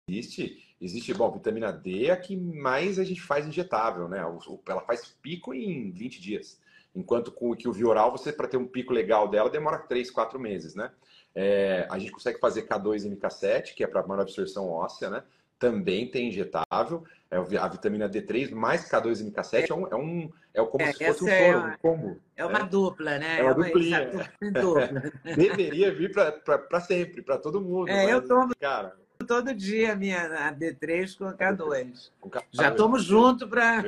Existe, 0.80 1.14
bom, 1.14 1.32
vitamina 1.32 1.72
D 1.72 2.08
é 2.08 2.12
a 2.12 2.18
que 2.18 2.36
mais 2.36 3.00
a 3.00 3.06
gente 3.06 3.22
faz 3.22 3.48
injetável, 3.48 4.10
né? 4.10 4.20
Ela 4.68 4.82
faz 4.82 5.16
pico 5.22 5.54
em 5.54 5.92
20 5.92 6.22
dias. 6.22 6.60
Enquanto 6.94 7.32
com 7.32 7.56
que 7.56 7.70
o 7.70 7.74
Vioral, 7.74 8.12
você, 8.12 8.34
para 8.34 8.50
ter 8.50 8.58
um 8.58 8.68
pico 8.68 8.92
legal 8.92 9.30
dela, 9.30 9.50
demora 9.50 9.80
3, 9.80 10.12
4 10.12 10.38
meses, 10.38 10.76
né? 10.76 10.92
É, 11.34 11.88
a 11.90 11.98
gente 11.98 12.12
consegue 12.12 12.38
fazer 12.38 12.68
K2 12.68 13.06
e 13.06 13.10
MK7, 13.16 13.74
que 13.74 13.84
é 13.84 13.88
para 13.88 14.06
maior 14.06 14.22
absorção 14.22 14.70
óssea, 14.70 15.10
né? 15.10 15.24
Também 15.58 16.12
tem 16.12 16.28
injetável. 16.28 17.06
É 17.34 17.58
a 17.58 17.68
vitamina 17.68 18.08
D3 18.08 18.52
mais 18.52 18.88
K2 18.88 19.22
e 19.22 19.32
MK7 19.32 19.72
é 19.72 19.74
um, 19.74 19.88
é, 19.88 19.96
um, 19.96 20.32
é 20.54 20.64
como 20.64 20.84
é, 20.84 20.94
se 20.94 21.04
fosse 21.04 21.24
um 21.24 21.28
é 21.28 21.52
soro, 21.52 21.68
um 21.68 21.78
combo. 21.78 22.22
É 22.36 22.46
uma 22.46 22.60
é. 22.60 22.66
dupla, 22.66 23.18
né? 23.18 23.40
É 23.40 23.44
uma, 23.44 23.56
duplinha. 23.56 24.32
dupla. 24.52 25.12
Deveria 25.36 25.92
vir 25.96 26.12
para 26.14 26.80
sempre, 26.80 27.24
para 27.24 27.40
todo 27.40 27.60
mundo. 27.60 27.90
É, 27.90 28.04
mas, 28.04 28.12
eu 28.12 28.28
tomo. 28.28 28.54
Cara, 28.60 28.96
todo 29.28 29.52
dia 29.52 29.96
minha 29.96 30.48
a 30.48 30.54
D3 30.54 31.18
com 31.18 31.26
a 31.26 31.34
K2. 31.34 32.12
Com 32.20 32.30
K2. 32.30 32.44
Já 32.52 32.70
estamos 32.70 33.04
juntos 33.04 33.50
para 33.50 33.82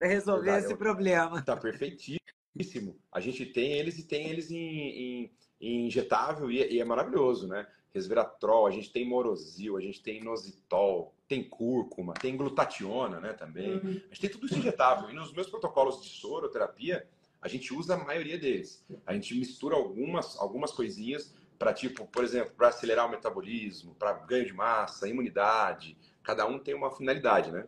resolver 0.00 0.44
Verdade, 0.44 0.66
esse 0.66 0.76
problema. 0.76 1.40
Está 1.40 1.56
perfeitíssimo. 1.56 2.96
A 3.10 3.18
gente 3.18 3.44
tem 3.46 3.72
eles 3.72 3.98
e 3.98 4.04
tem 4.04 4.28
eles 4.28 4.52
em, 4.52 4.56
em, 4.56 5.32
em 5.60 5.86
injetável 5.86 6.48
e, 6.48 6.74
e, 6.74 6.78
é 6.78 6.84
maravilhoso, 6.84 7.48
né? 7.48 7.66
Resveratrol, 7.92 8.68
a 8.68 8.70
gente 8.70 8.92
tem 8.92 9.04
morosil, 9.04 9.76
a 9.76 9.80
gente 9.80 10.00
tem 10.00 10.20
inositol, 10.20 11.12
tem 11.30 11.44
cúrcuma, 11.44 12.12
tem 12.14 12.36
glutationa, 12.36 13.20
né, 13.20 13.32
também. 13.32 13.74
Uhum. 13.74 14.00
A 14.04 14.08
gente 14.08 14.20
tem 14.20 14.30
tudo 14.30 14.46
isso 14.46 14.58
injetável. 14.58 15.08
E 15.10 15.14
nos 15.14 15.32
meus 15.32 15.48
protocolos 15.48 16.02
de 16.02 16.08
soroterapia, 16.08 17.06
a 17.40 17.46
gente 17.46 17.72
usa 17.72 17.94
a 17.94 18.04
maioria 18.04 18.36
deles. 18.36 18.84
A 19.06 19.14
gente 19.14 19.32
mistura 19.38 19.76
algumas, 19.76 20.36
algumas 20.36 20.72
coisinhas 20.72 21.32
para 21.56 21.72
tipo, 21.72 22.04
por 22.04 22.24
exemplo, 22.24 22.50
para 22.56 22.66
acelerar 22.66 23.06
o 23.06 23.10
metabolismo, 23.12 23.94
para 23.94 24.12
ganho 24.12 24.44
de 24.44 24.52
massa, 24.52 25.06
imunidade. 25.06 25.96
Cada 26.20 26.44
um 26.48 26.58
tem 26.58 26.74
uma 26.74 26.90
finalidade, 26.90 27.52
né? 27.52 27.64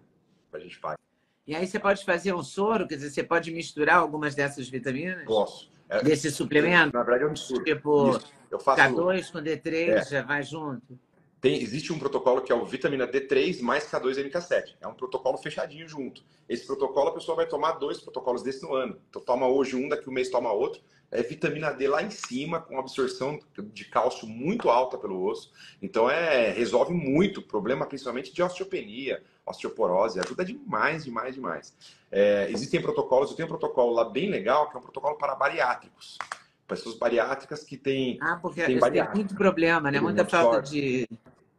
A 0.53 0.59
gente 0.59 0.77
faz. 0.77 0.98
E 1.46 1.55
aí 1.55 1.64
você 1.64 1.79
pode 1.79 2.05
fazer 2.05 2.35
um 2.35 2.42
soro, 2.42 2.88
quer 2.88 2.96
dizer, 2.96 3.11
você 3.11 3.22
pode 3.22 3.53
misturar 3.53 3.98
algumas 3.98 4.35
dessas 4.35 4.68
vitaminas? 4.68 5.25
Posso. 5.25 5.70
É, 5.88 6.03
Desse 6.03 6.33
suplemento? 6.33 6.96
Na 6.96 7.05
verdade, 7.05 7.25
eu 7.25 7.31
misturo. 7.31 7.62
Tipo, 7.62 8.18
eu 8.51 8.59
faço... 8.59 8.83
K2 8.83 9.31
com 9.31 9.38
D3 9.38 9.88
é. 9.88 10.05
já 10.05 10.22
vai 10.22 10.42
junto? 10.42 10.98
Tem, 11.42 11.61
existe 11.61 11.92
um 11.92 11.98
protocolo 11.98 12.40
que 12.40 12.52
é 12.52 12.55
o 12.55 12.64
vitamina 12.64 13.05
D3 13.05 13.61
mais 13.62 13.90
K2MK7. 13.90 14.76
É 14.81 14.87
um 14.87 14.94
protocolo 14.94 15.37
fechadinho 15.37 15.88
junto. 15.88 16.22
Esse 16.48 16.64
protocolo 16.64 17.09
a 17.09 17.14
pessoa 17.14 17.35
vai 17.35 17.48
tomar 17.48 17.72
dois 17.72 18.00
protocolos 18.00 18.44
desse 18.44 18.62
no 18.62 18.72
ano. 18.72 18.96
Então 19.11 19.20
toma 19.20 19.48
hoje 19.48 19.74
um, 19.74 19.88
daqui 19.88 20.09
um 20.09 20.12
mês 20.12 20.31
toma 20.31 20.52
outro. 20.52 20.81
É 21.11 21.20
vitamina 21.20 21.72
D 21.72 21.88
lá 21.88 22.00
em 22.00 22.11
cima, 22.11 22.61
com 22.61 22.78
absorção 22.78 23.40
de 23.59 23.85
cálcio 23.87 24.26
muito 24.28 24.70
alta 24.70 24.96
pelo 24.96 25.20
osso. 25.20 25.50
Então 25.83 26.09
é 26.09 26.52
resolve 26.52 26.94
muito 26.94 27.40
o 27.40 27.42
problema, 27.42 27.87
principalmente 27.87 28.33
de 28.33 28.40
osteopenia, 28.40 29.20
osteoporose. 29.44 30.20
Ajuda 30.20 30.44
demais, 30.44 31.05
demais, 31.05 31.35
demais. 31.35 31.76
É, 32.12 32.48
existem 32.52 32.81
protocolos, 32.81 33.31
eu 33.31 33.37
tenho 33.37 33.46
um 33.46 33.50
protocolo 33.50 33.92
lá 33.92 34.05
bem 34.05 34.31
legal, 34.31 34.70
que 34.70 34.76
é 34.76 34.78
um 34.78 34.83
protocolo 34.83 35.18
para 35.18 35.35
bariátricos 35.35 36.18
pessoas 36.68 36.96
bariátricas 36.96 37.64
que 37.64 37.76
têm. 37.76 38.18
Ah, 38.22 38.38
porque 38.40 38.64
tem, 38.64 38.78
tem 38.78 39.09
muito 39.14 39.35
problema, 39.35 39.90
né? 39.90 40.00
Muita 40.00 40.24
falta 40.24 40.62
de. 40.62 41.07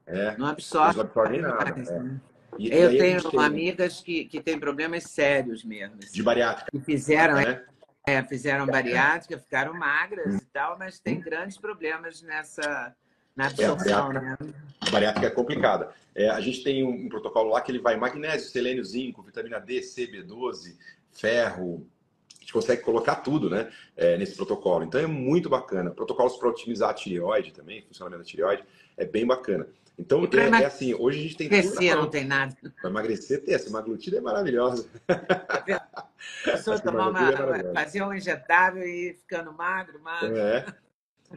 É, 0.06 0.38
não 0.38 0.48
absorve. 0.48 0.98
Não 0.98 1.06
absorve 1.06 1.38
nada. 1.38 1.70
É. 1.70 2.00
né? 2.00 2.22
e, 2.58 2.72
eu 2.72 2.90
tenho 2.98 3.30
tem... 3.30 3.40
amigas 3.40 4.02
que, 4.02 4.26
que 4.26 4.42
têm 4.42 4.60
problemas 4.60 5.04
sérios 5.04 5.64
mesmo. 5.64 5.96
Assim, 6.04 6.14
de 6.14 6.24
bariátrica. 6.24 6.72
Que 6.72 6.80
fizeram, 6.80 7.36
né? 7.36 7.64
é, 8.08 8.24
fizeram 8.24 8.66
bariátrica, 8.66 9.38
ficaram 9.40 9.74
magras 9.74 10.36
hum. 10.36 10.38
e 10.38 10.46
tal, 10.52 10.78
mas 10.78 11.00
tem 11.00 11.18
hum. 11.18 11.22
grandes 11.22 11.58
problemas 11.58 12.22
nessa. 12.22 12.96
Na 13.36 13.46
é, 13.46 13.48
absorção, 13.48 14.12
é, 14.12 14.18
a 14.18 14.20
bariátrica, 14.20 14.46
né? 14.46 14.54
A 14.80 14.92
bariátrica 14.92 15.28
é 15.28 15.30
complicada. 15.32 15.90
É, 16.14 16.30
a 16.30 16.40
gente 16.40 16.64
tem 16.64 16.84
um, 16.84 17.06
um, 17.06 17.10
protocolo 17.10 17.50
lá 17.50 17.62
que 17.62 17.72
ele 17.72 17.80
vai 17.80 17.96
magnésio, 17.96 18.50
selênio, 18.50 18.84
zinco, 18.84 19.24
vitamina 19.24 19.60
D, 19.60 19.82
C, 19.82 20.06
B12, 20.06 20.78
ferro, 21.12 21.88
a 22.38 22.40
gente 22.42 22.54
consegue 22.54 22.82
colocar 22.82 23.16
tudo 23.16 23.50
né, 23.50 23.72
é, 23.96 24.18
nesse 24.18 24.36
protocolo. 24.36 24.84
Então 24.84 25.00
é 25.00 25.08
muito 25.08 25.50
bacana. 25.50 25.92
Protocolos 25.92 26.36
para 26.38 26.50
otimizar 26.50 26.90
a 26.90 26.94
tireoide 26.94 27.54
também, 27.54 27.82
funcionamento 27.84 28.24
da 28.24 28.30
tireoide, 28.30 28.64
é 28.98 29.06
bem 29.06 29.26
bacana. 29.26 29.66
Então 29.98 30.24
é, 30.26 30.64
é, 30.64 30.66
assim, 30.66 30.94
hoje 30.94 31.20
a 31.20 31.22
gente 31.22 31.38
tem. 31.38 31.48
Emagrecer 31.48 31.96
não 31.96 32.10
tem 32.10 32.26
nada. 32.26 32.56
Para 32.82 32.90
emagrecer, 32.90 33.44
tem. 33.44 33.54
Essa 33.54 33.70
maglutida 33.70 34.18
é 34.18 34.22
maravilhosa. 34.22 34.90
Só 36.64 36.80
tomar 36.80 37.10
uma, 37.10 37.58
é 37.58 37.74
fazer 37.74 38.02
um 38.02 38.14
injetável 38.14 38.84
e 38.84 39.14
ficando 39.14 39.54
magro, 39.54 40.02
magro. 40.02 40.36
É. 40.36 40.66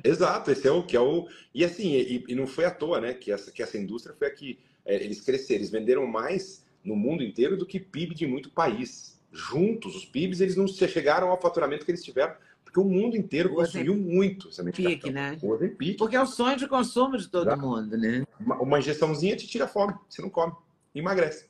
Exato, 0.03 0.51
esse 0.51 0.67
é 0.67 0.71
o 0.71 0.83
que 0.83 0.97
é 0.97 1.01
o. 1.01 1.29
E 1.55 1.65
assim, 1.65 1.93
e, 1.93 2.25
e, 2.29 2.35
não 2.35 2.47
foi 2.47 2.65
à 2.65 2.71
toa, 2.71 3.01
né? 3.01 3.15
Que 3.15 3.33
essa, 3.33 3.51
que 3.51 3.63
essa 3.63 3.79
indústria 3.79 4.15
foi 4.15 4.27
aqui. 4.27 4.59
É, 4.85 4.95
eles 4.95 5.21
cresceram, 5.21 5.61
eles 5.61 5.71
venderam 5.71 6.07
mais 6.07 6.65
no 6.85 6.95
mundo 6.95 7.23
inteiro 7.23 7.57
do 7.57 7.67
que 7.67 7.81
PIB 7.81 8.15
de 8.15 8.27
muito 8.27 8.51
país 8.51 9.17
juntos, 9.37 9.95
os 9.95 10.05
PIBs, 10.05 10.41
eles 10.41 10.57
não 10.57 10.67
chegaram 10.67 11.29
ao 11.29 11.41
faturamento 11.41 11.85
que 11.85 11.91
eles 11.91 12.03
tiveram, 12.03 12.35
porque 12.77 12.81
o 12.81 12.85
mundo 12.85 13.17
inteiro 13.17 13.55
consumiu 13.55 13.97
muito 13.97 14.49
essa 14.49 14.63
medicação. 14.63 15.11
né? 15.11 15.39
O 15.43 15.51
Ozempic. 15.51 15.97
Porque 15.97 16.17
é 16.17 16.21
o 16.21 16.27
sonho 16.27 16.59
de 16.59 16.69
consumo 16.69 17.17
de 17.17 17.29
todo 17.29 17.57
mundo, 17.57 17.97
né? 17.97 18.27
Uma, 18.39 18.61
uma 18.61 18.79
injeçãozinha 18.79 19.35
te 19.35 19.47
tira 19.47 19.67
fome, 19.67 19.95
você 20.09 20.21
não 20.21 20.29
come, 20.29 20.53
emagrece. 20.95 21.49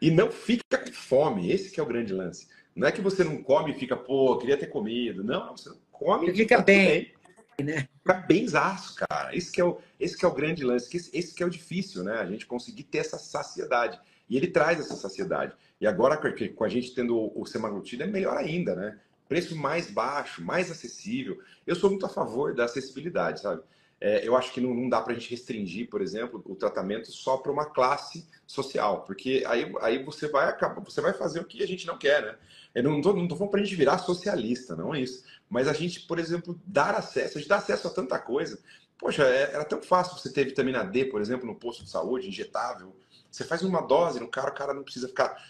E 0.00 0.10
não 0.10 0.30
fica 0.30 0.78
com 0.78 0.92
fome, 0.92 1.50
esse 1.50 1.70
que 1.70 1.80
é 1.80 1.82
o 1.82 1.86
grande 1.86 2.12
lance. 2.12 2.48
Não 2.76 2.86
é 2.86 2.92
que 2.92 3.00
você 3.00 3.24
não 3.24 3.42
come 3.42 3.72
e 3.72 3.74
fica, 3.74 3.96
pô, 3.96 4.36
queria 4.36 4.56
ter 4.56 4.66
comido. 4.66 5.24
Não, 5.24 5.56
você 5.56 5.70
come 5.90 6.30
e 6.30 6.34
fica 6.34 6.60
bem. 6.60 7.12
bem. 7.56 7.66
Né? 7.66 7.88
Fica 7.98 8.14
benzaço, 8.14 8.96
cara. 8.96 9.34
Esse 9.34 9.50
que, 9.50 9.60
é 9.60 9.64
o, 9.64 9.78
esse 9.98 10.16
que 10.16 10.24
é 10.24 10.28
o 10.28 10.34
grande 10.34 10.64
lance. 10.64 10.94
Esse, 10.94 11.16
esse 11.16 11.34
que 11.34 11.42
é 11.42 11.46
o 11.46 11.50
difícil, 11.50 12.02
né? 12.02 12.16
A 12.16 12.26
gente 12.26 12.44
conseguir 12.44 12.82
ter 12.84 12.98
essa 12.98 13.18
saciedade. 13.18 13.98
E 14.28 14.36
ele 14.36 14.48
traz 14.48 14.80
essa 14.80 14.96
saciedade. 14.96 15.54
E 15.80 15.86
agora, 15.86 16.16
com 16.18 16.64
a 16.64 16.68
gente 16.68 16.94
tendo 16.94 17.32
o 17.38 17.46
semaglutida, 17.46 18.04
é 18.04 18.06
melhor 18.06 18.36
ainda, 18.36 18.74
né? 18.74 18.98
Preço 19.32 19.56
mais 19.56 19.90
baixo, 19.90 20.44
mais 20.44 20.70
acessível. 20.70 21.40
Eu 21.66 21.74
sou 21.74 21.88
muito 21.88 22.04
a 22.04 22.08
favor 22.10 22.54
da 22.54 22.66
acessibilidade, 22.66 23.40
sabe? 23.40 23.62
É, 23.98 24.28
eu 24.28 24.36
acho 24.36 24.52
que 24.52 24.60
não, 24.60 24.74
não 24.74 24.90
dá 24.90 25.00
para 25.00 25.14
a 25.14 25.18
gente 25.18 25.30
restringir, 25.30 25.88
por 25.88 26.02
exemplo, 26.02 26.42
o 26.44 26.54
tratamento 26.54 27.10
só 27.10 27.38
para 27.38 27.50
uma 27.50 27.64
classe 27.64 28.28
social, 28.46 29.04
porque 29.06 29.42
aí, 29.46 29.72
aí 29.80 30.04
você 30.04 30.28
vai 30.28 30.50
acabar, 30.50 30.84
você 30.84 31.00
vai 31.00 31.14
fazer 31.14 31.40
o 31.40 31.46
que 31.46 31.62
a 31.62 31.66
gente 31.66 31.86
não 31.86 31.96
quer, 31.96 32.20
né? 32.20 32.36
Eu 32.74 32.82
não 32.82 32.98
estou 32.98 33.16
não 33.16 33.26
falando 33.30 33.50
para 33.52 33.60
a 33.60 33.64
gente 33.64 33.74
virar 33.74 33.96
socialista, 33.96 34.76
não 34.76 34.94
é 34.94 35.00
isso. 35.00 35.24
Mas 35.48 35.66
a 35.66 35.72
gente, 35.72 36.00
por 36.00 36.18
exemplo, 36.18 36.60
dar 36.66 36.94
acesso, 36.94 37.38
a 37.38 37.40
gente 37.40 37.48
dá 37.48 37.56
acesso 37.56 37.88
a 37.88 37.90
tanta 37.90 38.18
coisa. 38.18 38.58
Poxa, 38.98 39.24
é, 39.24 39.54
era 39.54 39.64
tão 39.64 39.80
fácil 39.80 40.18
você 40.18 40.30
ter 40.30 40.44
vitamina 40.44 40.84
D, 40.84 41.06
por 41.06 41.22
exemplo, 41.22 41.46
no 41.46 41.54
posto 41.54 41.84
de 41.84 41.88
saúde, 41.88 42.28
injetável. 42.28 42.94
Você 43.30 43.44
faz 43.44 43.62
uma 43.62 43.80
dose 43.80 44.20
no 44.20 44.28
cara, 44.28 44.50
o 44.50 44.54
cara 44.54 44.74
não 44.74 44.82
precisa 44.82 45.08
ficar 45.08 45.42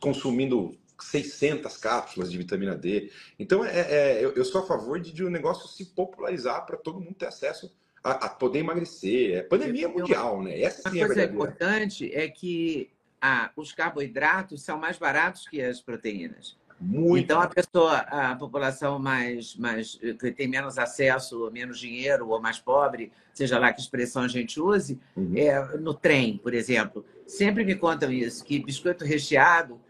consumindo 0.00 0.74
600 0.98 1.76
cápsulas 1.76 2.30
de 2.30 2.38
vitamina 2.38 2.76
D. 2.76 3.10
Então, 3.38 3.64
é, 3.64 3.80
é 3.80 4.24
eu, 4.24 4.32
eu, 4.32 4.44
sou 4.44 4.62
a 4.62 4.66
favor 4.66 5.00
de, 5.00 5.12
de 5.12 5.24
um 5.24 5.30
negócio 5.30 5.68
se 5.68 5.86
popularizar 5.86 6.64
para 6.64 6.76
todo 6.76 7.00
mundo 7.00 7.14
ter 7.14 7.26
acesso 7.26 7.72
a, 8.02 8.26
a, 8.26 8.28
poder 8.28 8.60
emagrecer. 8.60 9.38
É 9.38 9.42
pandemia 9.42 9.88
mundial, 9.88 10.42
né? 10.42 10.60
Essa 10.60 10.90
sim 10.90 11.00
é 11.00 11.04
a 11.04 11.06
coisa 11.06 11.24
importante 11.24 12.14
é 12.14 12.28
que 12.28 12.90
ah, 13.20 13.50
os 13.56 13.72
carboidratos 13.72 14.62
são 14.62 14.78
mais 14.78 14.98
baratos 14.98 15.48
que 15.48 15.60
as 15.60 15.80
proteínas. 15.80 16.56
Muito. 16.78 17.24
Então, 17.24 17.40
a 17.40 17.48
pessoa, 17.48 17.98
a 18.00 18.36
população 18.36 18.98
mais, 18.98 19.56
mais 19.56 19.94
que 19.94 20.30
tem 20.30 20.46
menos 20.46 20.78
acesso, 20.78 21.50
menos 21.50 21.78
dinheiro 21.78 22.28
ou 22.28 22.40
mais 22.40 22.58
pobre, 22.58 23.10
seja 23.32 23.58
lá 23.58 23.72
que 23.72 23.80
expressão 23.80 24.22
a 24.22 24.28
gente 24.28 24.60
use, 24.60 25.00
uhum. 25.16 25.32
é, 25.36 25.78
no 25.78 25.94
trem, 25.94 26.36
por 26.36 26.52
exemplo, 26.52 27.04
sempre 27.26 27.64
me 27.64 27.74
contam 27.74 28.10
isso, 28.10 28.44
que 28.44 28.58
biscoito 28.58 29.04
recheado, 29.04 29.80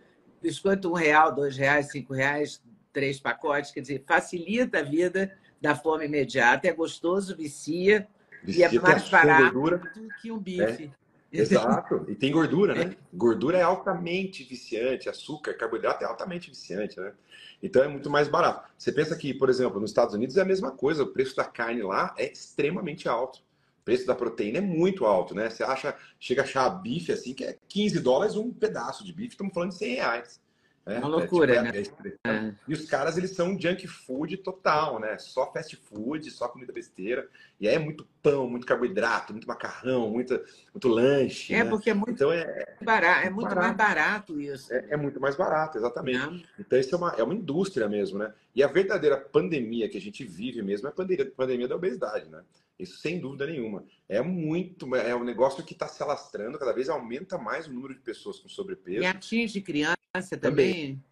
biscoito 0.46 0.90
um 0.90 0.94
real, 0.94 1.34
dois 1.34 1.56
reais, 1.56 1.90
cinco 1.90 2.14
reais, 2.14 2.62
três 2.92 3.18
pacotes, 3.18 3.72
quer 3.72 3.80
dizer, 3.80 4.04
facilita 4.06 4.78
a 4.78 4.82
vida 4.82 5.36
da 5.60 5.74
fome 5.74 6.04
imediata, 6.04 6.68
é 6.68 6.72
gostoso, 6.72 7.36
vicia, 7.36 8.06
vicia 8.44 8.70
e 8.72 8.76
é 8.76 8.80
mais 8.80 9.08
barato 9.08 9.52
do 9.52 10.08
que 10.22 10.30
um 10.30 10.38
bife. 10.38 10.90
É. 11.32 11.40
Exato. 11.40 12.06
E 12.08 12.14
tem 12.14 12.30
gordura, 12.30 12.74
né? 12.74 12.92
É. 12.92 12.96
Gordura 13.12 13.58
é 13.58 13.62
altamente 13.62 14.44
viciante, 14.44 15.08
açúcar, 15.08 15.54
carboidrato 15.54 16.04
é 16.04 16.06
altamente 16.06 16.48
viciante, 16.48 16.98
né? 17.00 17.12
Então 17.60 17.82
é 17.82 17.88
muito 17.88 18.08
mais 18.08 18.28
barato. 18.28 18.70
Você 18.78 18.92
pensa 18.92 19.16
que, 19.16 19.34
por 19.34 19.50
exemplo, 19.50 19.80
nos 19.80 19.90
Estados 19.90 20.14
Unidos 20.14 20.36
é 20.36 20.42
a 20.42 20.44
mesma 20.44 20.70
coisa, 20.70 21.02
o 21.02 21.08
preço 21.08 21.34
da 21.34 21.44
carne 21.44 21.82
lá 21.82 22.14
é 22.16 22.30
extremamente 22.30 23.08
alto. 23.08 23.40
O 23.86 23.90
preço 23.94 24.04
da 24.04 24.16
proteína 24.16 24.58
é 24.58 24.60
muito 24.60 25.06
alto, 25.06 25.32
né? 25.32 25.48
Você 25.48 25.62
acha, 25.62 25.94
chega 26.18 26.42
a 26.42 26.44
achar 26.44 26.68
bife 26.70 27.12
assim, 27.12 27.32
que 27.32 27.44
é 27.44 27.56
15 27.68 28.00
dólares 28.00 28.34
um 28.34 28.52
pedaço 28.52 29.04
de 29.04 29.12
bife, 29.12 29.34
estamos 29.34 29.54
falando 29.54 29.70
de 29.70 29.76
100 29.76 29.94
reais. 29.94 30.40
É 30.84 30.98
uma 30.98 31.08
loucura, 31.08 31.52
é, 31.52 31.82
tipo, 31.82 32.02
né? 32.02 32.12
É, 32.24 32.30
é. 32.30 32.54
E 32.66 32.72
os 32.72 32.84
caras, 32.84 33.16
eles 33.16 33.30
são 33.32 33.56
junk 33.60 33.88
food 33.88 34.36
total, 34.38 34.98
né? 34.98 35.16
Só 35.18 35.52
fast 35.52 35.76
food, 35.76 36.28
só 36.32 36.48
comida 36.48 36.72
besteira. 36.72 37.28
E 37.60 37.68
aí 37.68 37.76
é 37.76 37.78
muito 37.78 38.04
pão, 38.20 38.48
muito 38.48 38.66
carboidrato, 38.66 39.32
muito 39.32 39.46
macarrão, 39.46 40.10
muito, 40.10 40.40
muito 40.72 40.88
lanche. 40.88 41.54
É, 41.54 41.62
né? 41.62 41.70
porque 41.70 41.90
é 41.90 41.94
muito, 41.94 42.10
então 42.10 42.32
é, 42.32 42.76
barato, 42.82 43.26
é 43.26 43.30
muito 43.30 43.48
barato. 43.48 43.66
mais 43.66 43.76
barato 43.76 44.40
isso. 44.40 44.72
É, 44.72 44.86
é 44.90 44.96
muito 44.96 45.20
mais 45.20 45.36
barato, 45.36 45.78
exatamente. 45.78 46.18
Não. 46.18 46.42
Então 46.58 46.78
isso 46.78 46.92
é 46.92 46.98
uma, 46.98 47.14
é 47.18 47.22
uma 47.22 47.34
indústria 47.34 47.88
mesmo, 47.88 48.18
né? 48.18 48.32
E 48.52 48.64
a 48.64 48.68
verdadeira 48.68 49.16
pandemia 49.16 49.88
que 49.88 49.96
a 49.96 50.00
gente 50.00 50.24
vive 50.24 50.60
mesmo 50.60 50.88
é 50.88 50.90
a 50.90 50.94
pandemia, 50.94 51.32
pandemia 51.36 51.68
da 51.68 51.76
obesidade, 51.76 52.28
né? 52.28 52.42
Isso 52.78 52.98
sem 52.98 53.18
dúvida 53.18 53.46
nenhuma. 53.46 53.84
É 54.08 54.20
muito, 54.20 54.94
é 54.94 55.14
um 55.14 55.24
negócio 55.24 55.64
que 55.64 55.72
está 55.72 55.88
se 55.88 56.02
alastrando, 56.02 56.58
cada 56.58 56.72
vez 56.72 56.88
aumenta 56.88 57.38
mais 57.38 57.66
o 57.66 57.72
número 57.72 57.94
de 57.94 58.00
pessoas 58.00 58.38
com 58.38 58.48
sobrepeso. 58.48 59.02
E 59.02 59.06
atinge 59.06 59.60
criança 59.60 59.96
também? 60.40 60.40
Também, 60.40 61.04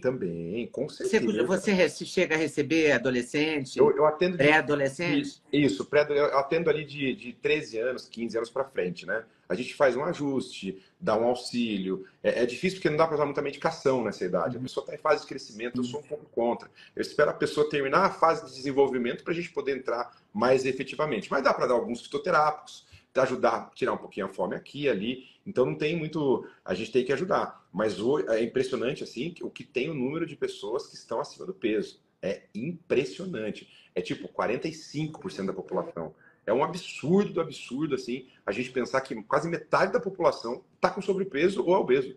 também, 0.00 0.66
com 0.66 0.88
certeza. 0.88 1.44
Você, 1.44 1.88
você 1.88 2.04
chega 2.06 2.34
a 2.34 2.38
receber 2.38 2.92
adolescente? 2.92 3.78
Eu, 3.78 3.94
eu 3.94 4.06
atendo. 4.06 4.38
Pré-adolescente? 4.38 5.42
Isso, 5.52 5.84
pré 5.84 6.06
eu 6.08 6.38
atendo 6.38 6.70
ali 6.70 6.84
de, 6.86 7.14
de 7.14 7.34
13 7.34 7.78
anos, 7.78 8.08
15 8.08 8.36
anos 8.38 8.50
para 8.50 8.64
frente, 8.64 9.04
né? 9.04 9.24
A 9.46 9.54
gente 9.54 9.74
faz 9.74 9.94
um 9.94 10.04
ajuste, 10.04 10.82
dá 10.98 11.14
um 11.18 11.24
auxílio. 11.24 12.06
É, 12.22 12.42
é 12.42 12.46
difícil 12.46 12.78
porque 12.78 12.88
não 12.88 12.96
dá 12.96 13.06
para 13.06 13.16
usar 13.16 13.26
muita 13.26 13.42
medicação 13.42 14.02
nessa 14.02 14.24
idade. 14.24 14.56
A 14.56 14.58
uhum. 14.58 14.62
pessoa 14.62 14.84
está 14.84 14.94
em 14.94 14.98
fase 14.98 15.22
de 15.22 15.28
crescimento, 15.28 15.78
eu 15.78 15.84
sou 15.84 16.00
um 16.00 16.04
pouco 16.04 16.24
contra. 16.32 16.70
Eu 16.96 17.02
espero 17.02 17.30
a 17.30 17.34
pessoa 17.34 17.68
terminar 17.68 18.06
a 18.06 18.10
fase 18.10 18.46
de 18.46 18.56
desenvolvimento 18.56 19.22
para 19.22 19.34
a 19.34 19.36
gente 19.36 19.50
poder 19.50 19.76
entrar 19.76 20.16
mais 20.32 20.64
efetivamente. 20.64 21.30
Mas 21.30 21.42
dá 21.42 21.52
para 21.52 21.66
dar 21.66 21.74
alguns 21.74 22.00
fitoterápicos, 22.00 22.86
ajudar 23.20 23.54
a 23.54 23.70
tirar 23.74 23.92
um 23.92 23.98
pouquinho 23.98 24.26
a 24.26 24.28
fome 24.28 24.56
aqui 24.56 24.88
ali. 24.88 25.24
Então 25.46 25.66
não 25.66 25.74
tem 25.74 25.96
muito. 25.96 26.46
A 26.64 26.74
gente 26.74 26.92
tem 26.92 27.04
que 27.04 27.12
ajudar. 27.12 27.66
Mas 27.72 27.96
é 28.28 28.42
impressionante 28.42 29.02
assim 29.02 29.34
o 29.42 29.50
que 29.50 29.64
tem 29.64 29.90
o 29.90 29.94
número 29.94 30.26
de 30.26 30.36
pessoas 30.36 30.86
que 30.86 30.94
estão 30.94 31.20
acima 31.20 31.44
do 31.44 31.54
peso. 31.54 32.00
É 32.20 32.42
impressionante. 32.54 33.68
É 33.94 34.00
tipo 34.00 34.28
45% 34.28 35.46
da 35.46 35.52
população. 35.52 36.14
É 36.46 36.52
um 36.52 36.64
absurdo 36.64 37.32
do 37.32 37.40
absurdo, 37.40 37.94
assim, 37.94 38.26
a 38.44 38.50
gente 38.50 38.70
pensar 38.72 39.00
que 39.00 39.14
quase 39.22 39.48
metade 39.48 39.92
da 39.92 40.00
população 40.00 40.64
está 40.74 40.90
com 40.90 41.00
sobrepeso 41.00 41.64
ou 41.64 41.74
é 41.74 41.78
obeso. 41.78 42.16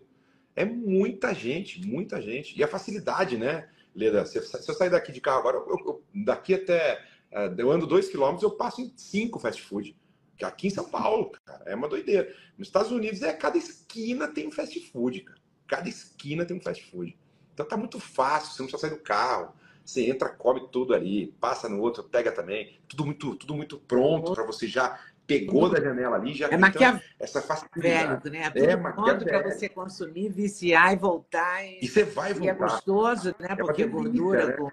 É 0.54 0.64
muita 0.64 1.32
gente, 1.32 1.86
muita 1.86 2.20
gente. 2.20 2.58
E 2.58 2.64
a 2.64 2.68
facilidade, 2.68 3.36
né, 3.36 3.68
Leda? 3.94 4.24
Se, 4.26 4.38
eu 4.38 4.74
sair 4.74 4.90
daqui 4.90 5.12
de 5.12 5.20
carro 5.20 5.38
agora, 5.38 5.56
eu, 5.58 5.78
eu, 5.86 6.02
daqui 6.24 6.54
até. 6.54 7.04
Uh, 7.30 7.54
eu 7.58 7.70
ando 7.70 7.86
dois 7.86 8.08
quilômetros, 8.08 8.42
eu 8.42 8.50
passo 8.50 8.80
em 8.80 8.92
cinco 8.96 9.38
fast 9.38 9.62
food. 9.62 9.94
Aqui 10.42 10.68
em 10.68 10.70
São 10.70 10.84
Paulo, 10.84 11.32
cara, 11.44 11.62
é 11.66 11.74
uma 11.74 11.88
doideira. 11.88 12.32
Nos 12.58 12.68
Estados 12.68 12.90
Unidos, 12.90 13.22
é 13.22 13.32
cada 13.32 13.56
esquina 13.56 14.28
tem 14.28 14.46
um 14.46 14.50
fast 14.50 14.78
food, 14.90 15.20
cara. 15.20 15.38
Cada 15.66 15.88
esquina 15.88 16.44
tem 16.44 16.56
um 16.56 16.60
fast 16.60 16.90
food. 16.90 17.16
Então 17.54 17.66
tá 17.66 17.76
muito 17.76 17.98
fácil, 17.98 18.52
você 18.52 18.62
não 18.62 18.68
precisa 18.68 18.88
sair 18.88 18.98
do 18.98 19.02
carro. 19.02 19.54
Você 19.84 20.10
entra, 20.10 20.28
come 20.28 20.68
tudo 20.70 20.94
ali, 20.94 21.28
passa 21.40 21.68
no 21.68 21.80
outro, 21.80 22.02
pega 22.04 22.32
também. 22.32 22.78
Tudo 22.88 23.04
muito, 23.06 23.36
tudo 23.36 23.54
muito 23.54 23.78
pronto 23.78 24.34
para 24.34 24.44
você 24.44 24.66
já 24.66 24.98
pegou 25.26 25.68
da 25.68 25.80
janela 25.80 26.16
ali 26.16 26.34
já 26.34 26.46
é 26.46 26.50
tem 26.50 27.02
essa 27.18 27.42
facilidade. 27.42 28.30
né? 28.30 28.50
É 28.54 28.76
pronto 28.76 29.24
para 29.24 29.42
você 29.42 29.68
consumir, 29.68 30.28
viciar 30.28 30.92
e 30.92 30.96
voltar. 30.96 31.64
E, 31.64 31.80
e 31.82 31.88
você 31.88 32.04
vai 32.04 32.32
voltar. 32.32 32.46
E 32.46 32.48
é 32.48 32.54
gostoso, 32.54 33.34
né? 33.38 33.48
É 33.50 33.56
Porque 33.56 33.86
gordura 33.86 34.46
né, 34.46 34.52
com, 34.52 34.70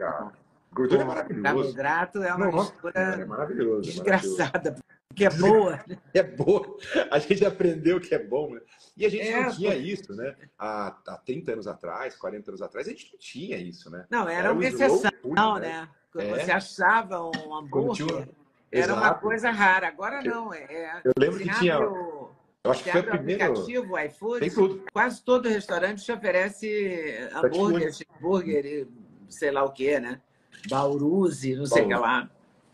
Gordura 0.73 1.01
é 1.01 1.05
maravilhoso. 1.05 1.43
Carboidrato 1.43 2.23
é 2.23 2.33
uma 2.33 2.45
Nossa, 2.47 2.71
mistura 2.71 2.99
é 2.99 3.25
maravilhoso, 3.25 3.81
desgraçada, 3.81 4.75
é 5.13 5.13
porque 5.13 5.25
é 5.25 5.29
boa. 5.29 5.85
É 6.13 6.23
boa. 6.23 6.77
A 7.11 7.19
gente 7.19 7.45
aprendeu 7.45 7.99
que 7.99 8.13
é 8.13 8.19
bom, 8.19 8.53
né? 8.53 8.61
E 8.95 9.05
a 9.05 9.09
gente 9.09 9.27
é, 9.27 9.41
não 9.41 9.51
tinha 9.51 9.75
isso, 9.75 10.13
né? 10.13 10.35
Há, 10.57 10.95
há 11.07 11.17
30 11.17 11.53
anos 11.53 11.67
atrás, 11.67 12.15
40 12.15 12.51
anos 12.51 12.61
atrás, 12.61 12.87
a 12.87 12.91
gente 12.91 13.11
não 13.11 13.19
tinha 13.19 13.57
isso, 13.57 13.89
né? 13.89 14.05
Não, 14.09 14.27
era, 14.27 14.49
era 14.49 14.53
uma 14.53 14.65
exceção, 14.65 15.11
food, 15.21 15.61
né? 15.61 15.89
Quando 16.11 16.25
é. 16.25 16.45
você 16.45 16.51
achava 16.51 17.21
um 17.21 17.55
hambúrguer, 17.55 18.29
era 18.71 18.93
uma 18.93 19.13
coisa 19.15 19.49
rara. 19.51 19.87
Agora 19.87 20.21
não. 20.21 20.53
É, 20.53 21.01
eu 21.03 21.13
lembro 21.17 21.39
que 21.39 21.49
tinha... 21.59 21.79
O... 21.79 22.29
Eu 22.63 22.71
acho 22.71 22.83
que 22.83 22.91
foi 22.91 23.01
o 23.01 23.03
primeiro. 23.03 23.43
aplicativo, 23.43 23.99
iFood, 23.99 24.83
quase 24.93 25.21
todo 25.21 25.49
restaurante 25.49 26.01
te 26.01 26.13
oferece 26.13 27.29
hambúrguer, 27.33 27.91
hambúrguer, 28.17 28.87
sei 29.27 29.51
lá 29.51 29.65
o 29.65 29.73
que, 29.73 29.99
né? 29.99 30.21
Bauruzi, 30.69 31.55
não 31.55 31.65
sei 31.65 31.83
o 31.83 31.87
que 31.89 31.93
lá. 31.93 32.29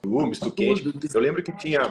Uh, 0.05 0.25
misto 0.27 0.51
quente. 0.51 0.83
Eu 1.13 1.21
lembro 1.21 1.43
que 1.43 1.51
tinha 1.51 1.81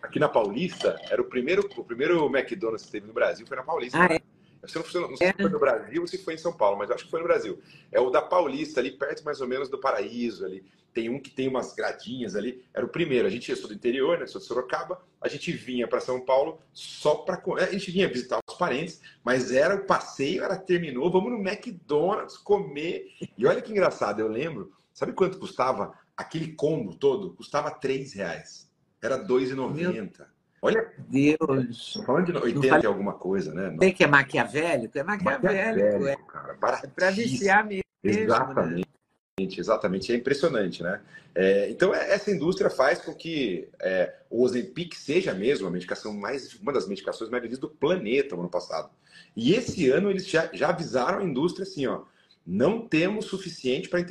aqui 0.00 0.18
na 0.18 0.28
Paulista, 0.28 1.00
era 1.10 1.20
o 1.20 1.24
primeiro, 1.24 1.68
o 1.76 1.84
primeiro 1.84 2.24
McDonald's 2.26 2.84
que 2.86 2.92
teve 2.92 3.06
no 3.06 3.12
Brasil, 3.12 3.46
foi 3.46 3.56
na 3.56 3.62
Paulista. 3.62 3.98
Ah, 3.98 4.08
né? 4.08 4.16
é? 4.62 4.68
Se 4.68 4.76
não, 4.76 4.84
foi, 4.84 5.00
não 5.00 5.16
sei 5.16 5.28
se 5.28 5.34
foi 5.34 5.50
no 5.50 5.58
Brasil 5.58 6.00
ou 6.00 6.06
se 6.06 6.18
foi 6.18 6.34
em 6.34 6.38
São 6.38 6.52
Paulo, 6.52 6.78
mas 6.78 6.90
acho 6.90 7.04
que 7.04 7.10
foi 7.10 7.20
no 7.20 7.26
Brasil. 7.26 7.58
É 7.90 8.00
o 8.00 8.10
da 8.10 8.22
Paulista, 8.22 8.78
ali 8.78 8.92
perto 8.92 9.24
mais 9.24 9.40
ou 9.40 9.48
menos 9.48 9.68
do 9.68 9.78
Paraíso, 9.78 10.44
ali. 10.44 10.64
Tem 10.94 11.08
um 11.08 11.18
que 11.18 11.30
tem 11.30 11.48
umas 11.48 11.72
gradinhas 11.74 12.36
ali. 12.36 12.62
Era 12.72 12.84
o 12.84 12.88
primeiro. 12.88 13.26
A 13.26 13.30
gente 13.30 13.48
ia, 13.48 13.56
do 13.56 13.72
interior, 13.72 14.18
né? 14.18 14.26
Sou 14.26 14.40
de 14.40 14.46
Sorocaba. 14.46 15.02
A 15.20 15.26
gente 15.26 15.50
vinha 15.50 15.88
para 15.88 16.00
São 16.00 16.20
Paulo 16.20 16.60
só 16.72 17.14
para. 17.16 17.42
A 17.56 17.72
gente 17.72 17.90
vinha 17.90 18.06
visitar 18.06 18.38
os 18.46 18.54
parentes, 18.56 19.00
mas 19.24 19.50
era 19.50 19.74
o 19.74 19.84
passeio, 19.84 20.44
era 20.44 20.56
terminou. 20.56 21.10
Vamos 21.10 21.32
no 21.32 21.38
McDonald's 21.38 22.36
comer. 22.36 23.10
E 23.36 23.46
olha 23.46 23.62
que 23.62 23.72
engraçado, 23.72 24.20
eu 24.20 24.28
lembro 24.28 24.70
Sabe 24.92 25.12
quanto 25.12 25.38
custava 25.38 25.94
aquele 26.16 26.52
combo 26.52 26.94
todo? 26.94 27.34
Custava 27.34 27.70
3 27.70 28.12
reais. 28.14 28.70
Era 29.00 29.18
2,90. 29.18 30.26
Olha. 30.60 30.92
Deus. 31.08 32.00
Falando 32.06 32.26
de 32.26 32.38
80 32.38 32.80
e 32.84 32.86
alguma 32.86 33.14
coisa, 33.14 33.52
né? 33.52 33.76
Tem 33.78 33.92
que 33.92 34.04
é 34.04 34.06
maquiavélico? 34.06 34.96
É 34.96 35.02
maquiavélico. 35.02 36.06
é. 36.06 36.16
cara. 36.28 36.80
É 36.84 36.86
para 36.86 37.10
viciar 37.10 37.66
mesmo. 37.66 37.82
Né? 38.02 38.12
Exatamente. 38.12 38.78
Né? 38.78 38.92
Exatamente, 39.38 40.12
é 40.12 40.16
impressionante, 40.16 40.82
né? 40.82 41.00
É, 41.34 41.70
então, 41.70 41.94
é, 41.94 42.12
essa 42.12 42.30
indústria 42.30 42.68
faz 42.68 43.00
com 43.00 43.14
que 43.14 43.68
é, 43.80 44.14
o 44.28 44.42
Ozempic 44.42 44.94
seja 44.94 45.32
mesmo 45.32 45.66
a 45.66 45.70
medicação 45.70 46.12
mais, 46.12 46.54
uma 46.54 46.72
das 46.72 46.86
medicações 46.86 47.30
mais 47.30 47.42
vendidas 47.42 47.58
do 47.60 47.68
planeta 47.68 48.36
no 48.36 48.42
ano 48.42 48.50
passado. 48.50 48.90
E 49.34 49.54
esse 49.54 49.88
ano 49.88 50.10
eles 50.10 50.28
já, 50.28 50.50
já 50.52 50.68
avisaram 50.68 51.20
a 51.20 51.24
indústria 51.24 51.62
assim, 51.62 51.86
ó, 51.86 52.02
não 52.46 52.86
temos 52.86 53.24
suficiente 53.24 53.88
para 53.88 54.04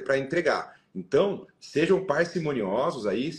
para 0.00 0.18
entregar. 0.18 0.73
Então, 0.94 1.46
sejam 1.58 2.04
parcimoniosos 2.06 3.04
aí, 3.06 3.30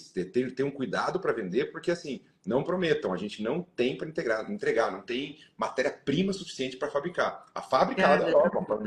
tenham 0.56 0.70
cuidado 0.70 1.20
para 1.22 1.32
vender, 1.32 1.72
porque 1.72 1.90
assim, 1.90 2.22
não 2.46 2.64
prometam, 2.64 3.14
a 3.14 3.18
gente 3.18 3.42
não 3.42 3.62
tem 3.62 3.98
para 3.98 4.10
entregar, 4.10 4.52
entregar, 4.52 4.92
não 4.92 5.02
tem 5.02 5.40
matéria-prima 5.56 6.34
suficiente 6.34 6.76
para 6.76 6.92
fabricar. 6.92 7.46
A 7.56 7.62
fábrica 7.62 8.02
é, 8.02 8.18
da 8.18 8.30
Europa 8.30 8.84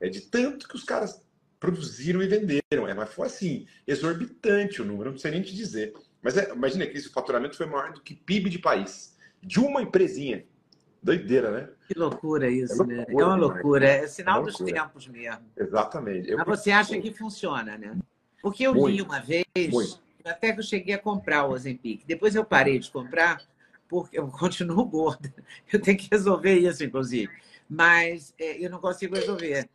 É 0.00 0.08
de 0.08 0.20
tanto 0.20 0.68
que 0.68 0.76
os 0.76 0.84
caras 0.84 1.26
produziram 1.58 2.22
e 2.22 2.28
venderam. 2.28 2.86
É, 2.86 2.94
mas 2.94 3.12
foi 3.12 3.26
assim, 3.26 3.66
exorbitante 3.86 4.82
o 4.82 4.84
número, 4.84 5.10
não 5.10 5.18
sei 5.18 5.30
nem 5.30 5.42
te 5.42 5.54
dizer. 5.54 5.94
Mas 6.22 6.36
é, 6.36 6.52
imagina 6.52 6.86
que 6.86 6.96
esse 6.96 7.08
faturamento 7.08 7.56
foi 7.56 7.66
maior 7.66 7.92
do 7.92 8.02
que 8.02 8.14
PIB 8.14 8.50
de 8.50 8.58
país. 8.58 9.16
De 9.42 9.58
uma 9.58 9.82
empresinha. 9.82 10.44
Doideira, 11.02 11.50
né? 11.50 11.68
Que 11.86 11.98
loucura 11.98 12.50
isso, 12.50 12.74
é 12.74 12.76
loucura, 12.76 12.96
né? 12.96 13.06
É 13.08 13.24
uma 13.24 13.36
loucura, 13.36 13.86
é 13.86 14.06
sinal 14.06 14.42
é 14.42 14.44
dos 14.44 14.56
tempos 14.58 15.06
mesmo. 15.08 15.44
Exatamente. 15.56 16.30
Eu 16.30 16.38
Mas 16.38 16.46
você 16.46 16.70
acha 16.70 16.98
que 16.98 17.12
funciona, 17.12 17.78
né? 17.78 17.96
Porque 18.42 18.64
eu 18.64 18.74
Muito. 18.74 18.96
li 18.96 19.02
uma 19.02 19.20
vez, 19.20 19.44
Muito. 19.70 20.00
até 20.24 20.52
que 20.52 20.60
eu 20.60 20.64
cheguei 20.64 20.94
a 20.94 20.98
comprar 20.98 21.46
o 21.46 21.52
Ozempic. 21.52 22.04
Depois 22.06 22.34
eu 22.34 22.44
parei 22.44 22.78
de 22.78 22.90
comprar, 22.90 23.40
porque 23.88 24.18
eu 24.18 24.28
continuo 24.28 24.84
gorda. 24.84 25.32
Eu 25.72 25.80
tenho 25.80 25.96
que 25.96 26.08
resolver 26.10 26.54
isso, 26.54 26.84
inclusive. 26.84 27.32
Mas 27.68 28.34
é, 28.38 28.64
eu 28.64 28.70
não 28.70 28.80
consigo 28.80 29.14
resolver. 29.14 29.68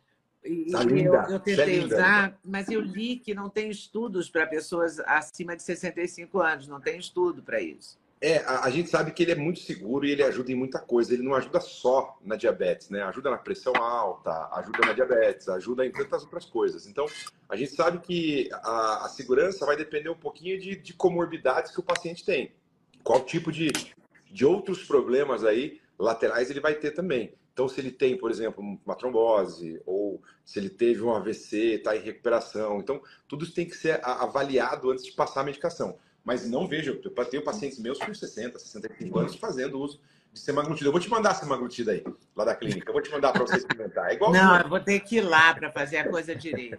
E, 0.44 0.70
tá 0.70 0.82
eu, 0.82 1.14
eu, 1.14 1.40
tentei 1.40 1.80
é 1.80 1.84
usar, 1.84 2.38
mas 2.44 2.68
eu 2.68 2.80
li 2.80 3.16
que 3.16 3.34
não 3.34 3.48
tem 3.48 3.70
estudos 3.70 4.28
para 4.28 4.46
pessoas 4.46 5.00
acima 5.00 5.56
de 5.56 5.62
65 5.62 6.38
anos, 6.38 6.68
não 6.68 6.80
tem 6.80 6.98
estudo 6.98 7.42
para 7.42 7.62
isso. 7.62 7.98
É, 8.26 8.38
a, 8.46 8.64
a, 8.64 8.70
gente 8.70 8.88
sabe 8.88 9.12
que 9.12 9.22
ele 9.22 9.32
é 9.32 9.34
muito 9.34 9.60
seguro 9.60 10.06
e 10.06 10.10
ele 10.10 10.22
ajuda 10.22 10.50
em 10.50 10.54
muita 10.54 10.78
coisa. 10.78 11.12
Ele 11.12 11.22
não 11.22 11.34
ajuda 11.34 11.60
só 11.60 12.18
na 12.24 12.36
diabetes, 12.36 12.88
né? 12.88 13.02
Ajuda 13.02 13.30
na 13.30 13.36
pressão 13.36 13.74
alta, 13.76 14.48
ajuda 14.54 14.78
na 14.86 14.94
diabetes, 14.94 15.46
ajuda 15.46 15.84
em 15.84 15.92
tantas 15.92 16.22
outras 16.22 16.46
coisas. 16.46 16.86
Então, 16.86 17.04
a 17.46 17.54
gente 17.54 17.72
sabe 17.72 17.98
que 17.98 18.48
a, 18.50 19.04
a 19.04 19.08
segurança 19.10 19.66
vai 19.66 19.76
depender 19.76 20.08
um 20.08 20.16
pouquinho 20.16 20.58
de, 20.58 20.74
de, 20.74 20.94
comorbidades 20.94 21.70
que 21.70 21.80
o 21.80 21.82
paciente 21.82 22.24
tem. 22.24 22.54
Qual 23.02 23.22
tipo 23.26 23.52
de, 23.52 23.70
de 24.30 24.46
outros 24.46 24.82
problemas 24.84 25.44
aí 25.44 25.78
laterais 25.98 26.48
ele 26.48 26.60
vai 26.60 26.74
ter 26.76 26.92
também. 26.92 27.34
Então, 27.52 27.68
se 27.68 27.78
ele 27.78 27.90
tem, 27.90 28.16
por 28.16 28.30
exemplo, 28.30 28.64
uma 28.86 28.96
trombose, 28.96 29.82
ou 29.84 30.22
se 30.46 30.58
ele 30.58 30.70
teve 30.70 31.02
um 31.02 31.14
AVC, 31.14 31.74
está 31.74 31.94
em 31.94 32.00
recuperação. 32.00 32.78
Então, 32.78 33.02
tudo 33.28 33.44
isso 33.44 33.54
tem 33.54 33.66
que 33.66 33.76
ser 33.76 34.00
avaliado 34.02 34.90
antes 34.90 35.04
de 35.04 35.12
passar 35.12 35.42
a 35.42 35.44
medicação 35.44 35.98
mas 36.24 36.48
não 36.48 36.66
vejo. 36.66 37.00
Eu 37.04 37.24
tenho 37.26 37.44
pacientes 37.44 37.78
meus 37.78 37.98
com 37.98 38.12
60, 38.12 38.58
65 38.58 39.18
anos 39.18 39.36
fazendo 39.36 39.78
uso 39.78 40.00
de 40.32 40.40
semaglutida. 40.40 40.88
Eu 40.88 40.92
vou 40.92 41.00
te 41.00 41.08
mandar 41.08 41.30
a 41.30 41.34
semaglutida 41.34 41.92
aí, 41.92 42.04
lá 42.34 42.44
da 42.44 42.56
clínica. 42.56 42.88
Eu 42.88 42.92
vou 42.92 43.02
te 43.02 43.10
mandar 43.10 43.32
para 43.32 43.42
você 43.42 43.58
experimentar. 43.58 44.10
É 44.10 44.14
igual 44.14 44.32
não, 44.32 44.58
eu 44.58 44.68
vou 44.68 44.80
ter 44.80 45.00
que 45.00 45.18
ir 45.18 45.20
lá 45.20 45.54
para 45.54 45.70
fazer 45.70 45.98
a 45.98 46.08
coisa 46.08 46.34
direita. 46.34 46.78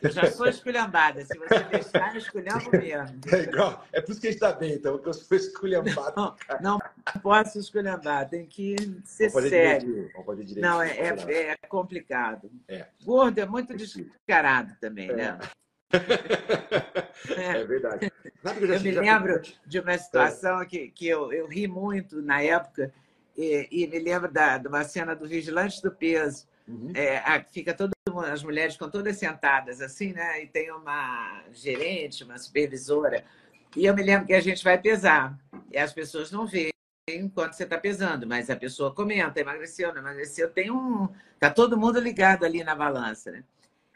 Eu 0.00 0.10
já 0.10 0.30
sou 0.30 0.46
esculhambada. 0.46 1.24
Se 1.24 1.38
você 1.38 1.60
deixar, 1.64 2.12
eu 2.14 2.18
esculhambo 2.18 2.70
mesmo. 2.72 3.20
É 3.32 3.38
igual. 3.40 3.84
É 3.92 4.00
por 4.00 4.12
isso 4.12 4.20
que 4.20 4.26
a 4.26 4.30
gente 4.30 4.42
está 4.42 4.52
bem, 4.52 4.74
então, 4.74 4.94
porque 4.94 5.08
eu 5.08 5.14
sou 5.14 5.36
esculhambado. 5.36 6.12
Não, 6.16 6.36
não 6.60 6.78
posso 7.22 7.58
esculhambar, 7.58 8.28
tem 8.28 8.46
que 8.46 8.76
ser 9.04 9.30
Vamos 9.30 9.48
sério. 9.48 10.10
Vamos 10.12 10.26
fazer 10.26 10.44
direitinho. 10.44 10.66
Não, 10.66 10.82
é, 10.82 10.90
é, 10.90 11.48
é 11.50 11.56
complicado. 11.68 12.50
É. 12.68 12.86
Gordo 13.04 13.38
é 13.38 13.46
muito 13.46 13.74
descarado 13.74 14.76
também, 14.80 15.08
é. 15.10 15.14
né? 15.14 15.38
É, 17.36 17.60
é 17.60 17.64
verdade. 17.64 18.12
eu, 18.44 18.66
eu 18.66 18.80
me 18.80 18.90
lembro 18.90 19.40
de 19.66 19.80
uma 19.80 19.96
situação 19.96 20.64
que, 20.66 20.88
que 20.88 21.06
eu, 21.06 21.32
eu 21.32 21.46
ri 21.46 21.66
muito 21.66 22.20
na 22.20 22.42
época, 22.42 22.92
e, 23.36 23.68
e 23.70 23.86
me 23.86 23.98
lembro 23.98 24.30
da, 24.30 24.58
de 24.58 24.68
uma 24.68 24.84
cena 24.84 25.14
do 25.14 25.26
Vigilante 25.26 25.80
do 25.82 25.90
Peso. 25.90 26.46
Uhum. 26.66 26.92
É, 26.94 27.18
a, 27.18 27.42
fica 27.42 27.74
todo 27.74 27.92
as 28.30 28.42
mulheres 28.42 28.76
com 28.76 28.88
todas 28.88 29.16
sentadas 29.16 29.80
assim, 29.80 30.12
né? 30.12 30.42
E 30.42 30.46
tem 30.46 30.70
uma 30.70 31.42
gerente, 31.52 32.24
uma 32.24 32.38
supervisora. 32.38 33.24
E 33.76 33.86
eu 33.86 33.94
me 33.94 34.02
lembro 34.02 34.26
que 34.26 34.34
a 34.34 34.40
gente 34.40 34.62
vai 34.62 34.78
pesar. 34.78 35.36
E 35.70 35.78
as 35.78 35.92
pessoas 35.92 36.30
não 36.30 36.46
veem 36.46 36.72
enquanto 37.08 37.54
você 37.54 37.64
está 37.64 37.78
pesando, 37.78 38.26
mas 38.26 38.50
a 38.50 38.56
pessoa 38.56 38.94
comenta, 38.94 39.40
emagreceu, 39.40 39.92
não 39.92 40.00
emagreceu. 40.00 40.50
Tem 40.50 40.70
um. 40.70 41.08
Tá 41.38 41.50
todo 41.50 41.78
mundo 41.78 41.98
ligado 41.98 42.44
ali 42.44 42.62
na 42.62 42.74
balança, 42.74 43.30
né? 43.30 43.44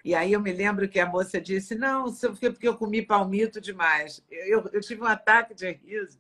E 0.07 0.15
aí 0.15 0.35
eu 0.35 0.41
me 0.41 0.53
lembro 0.53 0.89
que 0.89 1.01
a 1.01 1.05
moça 1.05 1.41
disse: 1.41 1.75
Não, 1.75 2.13
foi 2.13 2.53
porque 2.53 2.69
eu 2.69 2.77
comi 2.77 3.03
palmito 3.03 3.61
demais. 3.61 4.23
Eu, 4.31 4.71
eu 4.73 4.81
tive 4.81 5.03
um 5.03 5.07
ataque 5.07 5.53
de 5.53 5.69
riso 5.69 6.17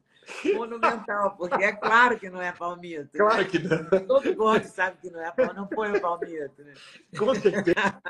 monumental, 0.56 1.36
porque 1.36 1.62
é 1.62 1.70
claro 1.70 2.18
que 2.18 2.28
não 2.28 2.42
é 2.42 2.50
palmito. 2.50 3.16
Claro 3.16 3.46
que 3.46 3.60
não. 3.60 3.84
Todo 4.08 4.34
gordo 4.34 4.64
sabe 4.64 4.96
que 5.00 5.08
não 5.08 5.20
é 5.20 5.30
palmito, 5.30 5.54
não 5.54 5.68
põe 5.68 5.96
o 5.96 6.00
palmito. 6.00 6.64
Né? 6.64 6.74
Com 7.16 7.32
certeza. 7.36 8.02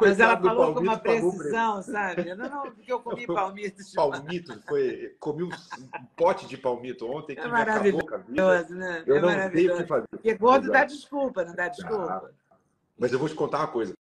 Mas 0.00 0.18
ela 0.18 0.40
falou 0.40 0.72
com 0.72 0.80
uma 0.80 0.98
precisão, 0.98 1.82
sabe? 1.82 2.34
Não, 2.34 2.48
não, 2.48 2.62
porque 2.72 2.90
eu 2.90 3.00
comi 3.00 3.26
palmito. 3.26 3.84
De 3.84 3.94
palmito, 3.94 4.62
foi, 4.66 5.14
comi 5.20 5.42
um 5.42 5.50
pote 6.16 6.48
de 6.48 6.56
palmito 6.56 7.06
ontem 7.06 7.34
que 7.34 7.42
é 7.42 7.48
maravilhoso, 7.48 8.74
né? 8.74 9.04
Eu 9.06 9.16
é 9.16 9.20
não 9.20 9.28
maravilhoso. 9.28 9.76
sei 9.76 9.76
o 9.76 9.82
que 9.82 9.88
fazer. 9.88 10.08
Porque 10.08 10.34
gordo 10.36 10.64
Exato. 10.64 10.72
dá 10.72 10.84
desculpa, 10.86 11.44
não 11.44 11.54
dá 11.54 11.68
desculpa. 11.68 12.22
Ah, 12.24 12.30
mas 12.98 13.12
eu 13.12 13.18
vou 13.18 13.28
te 13.28 13.34
contar 13.34 13.58
uma 13.58 13.68
coisa. 13.68 13.92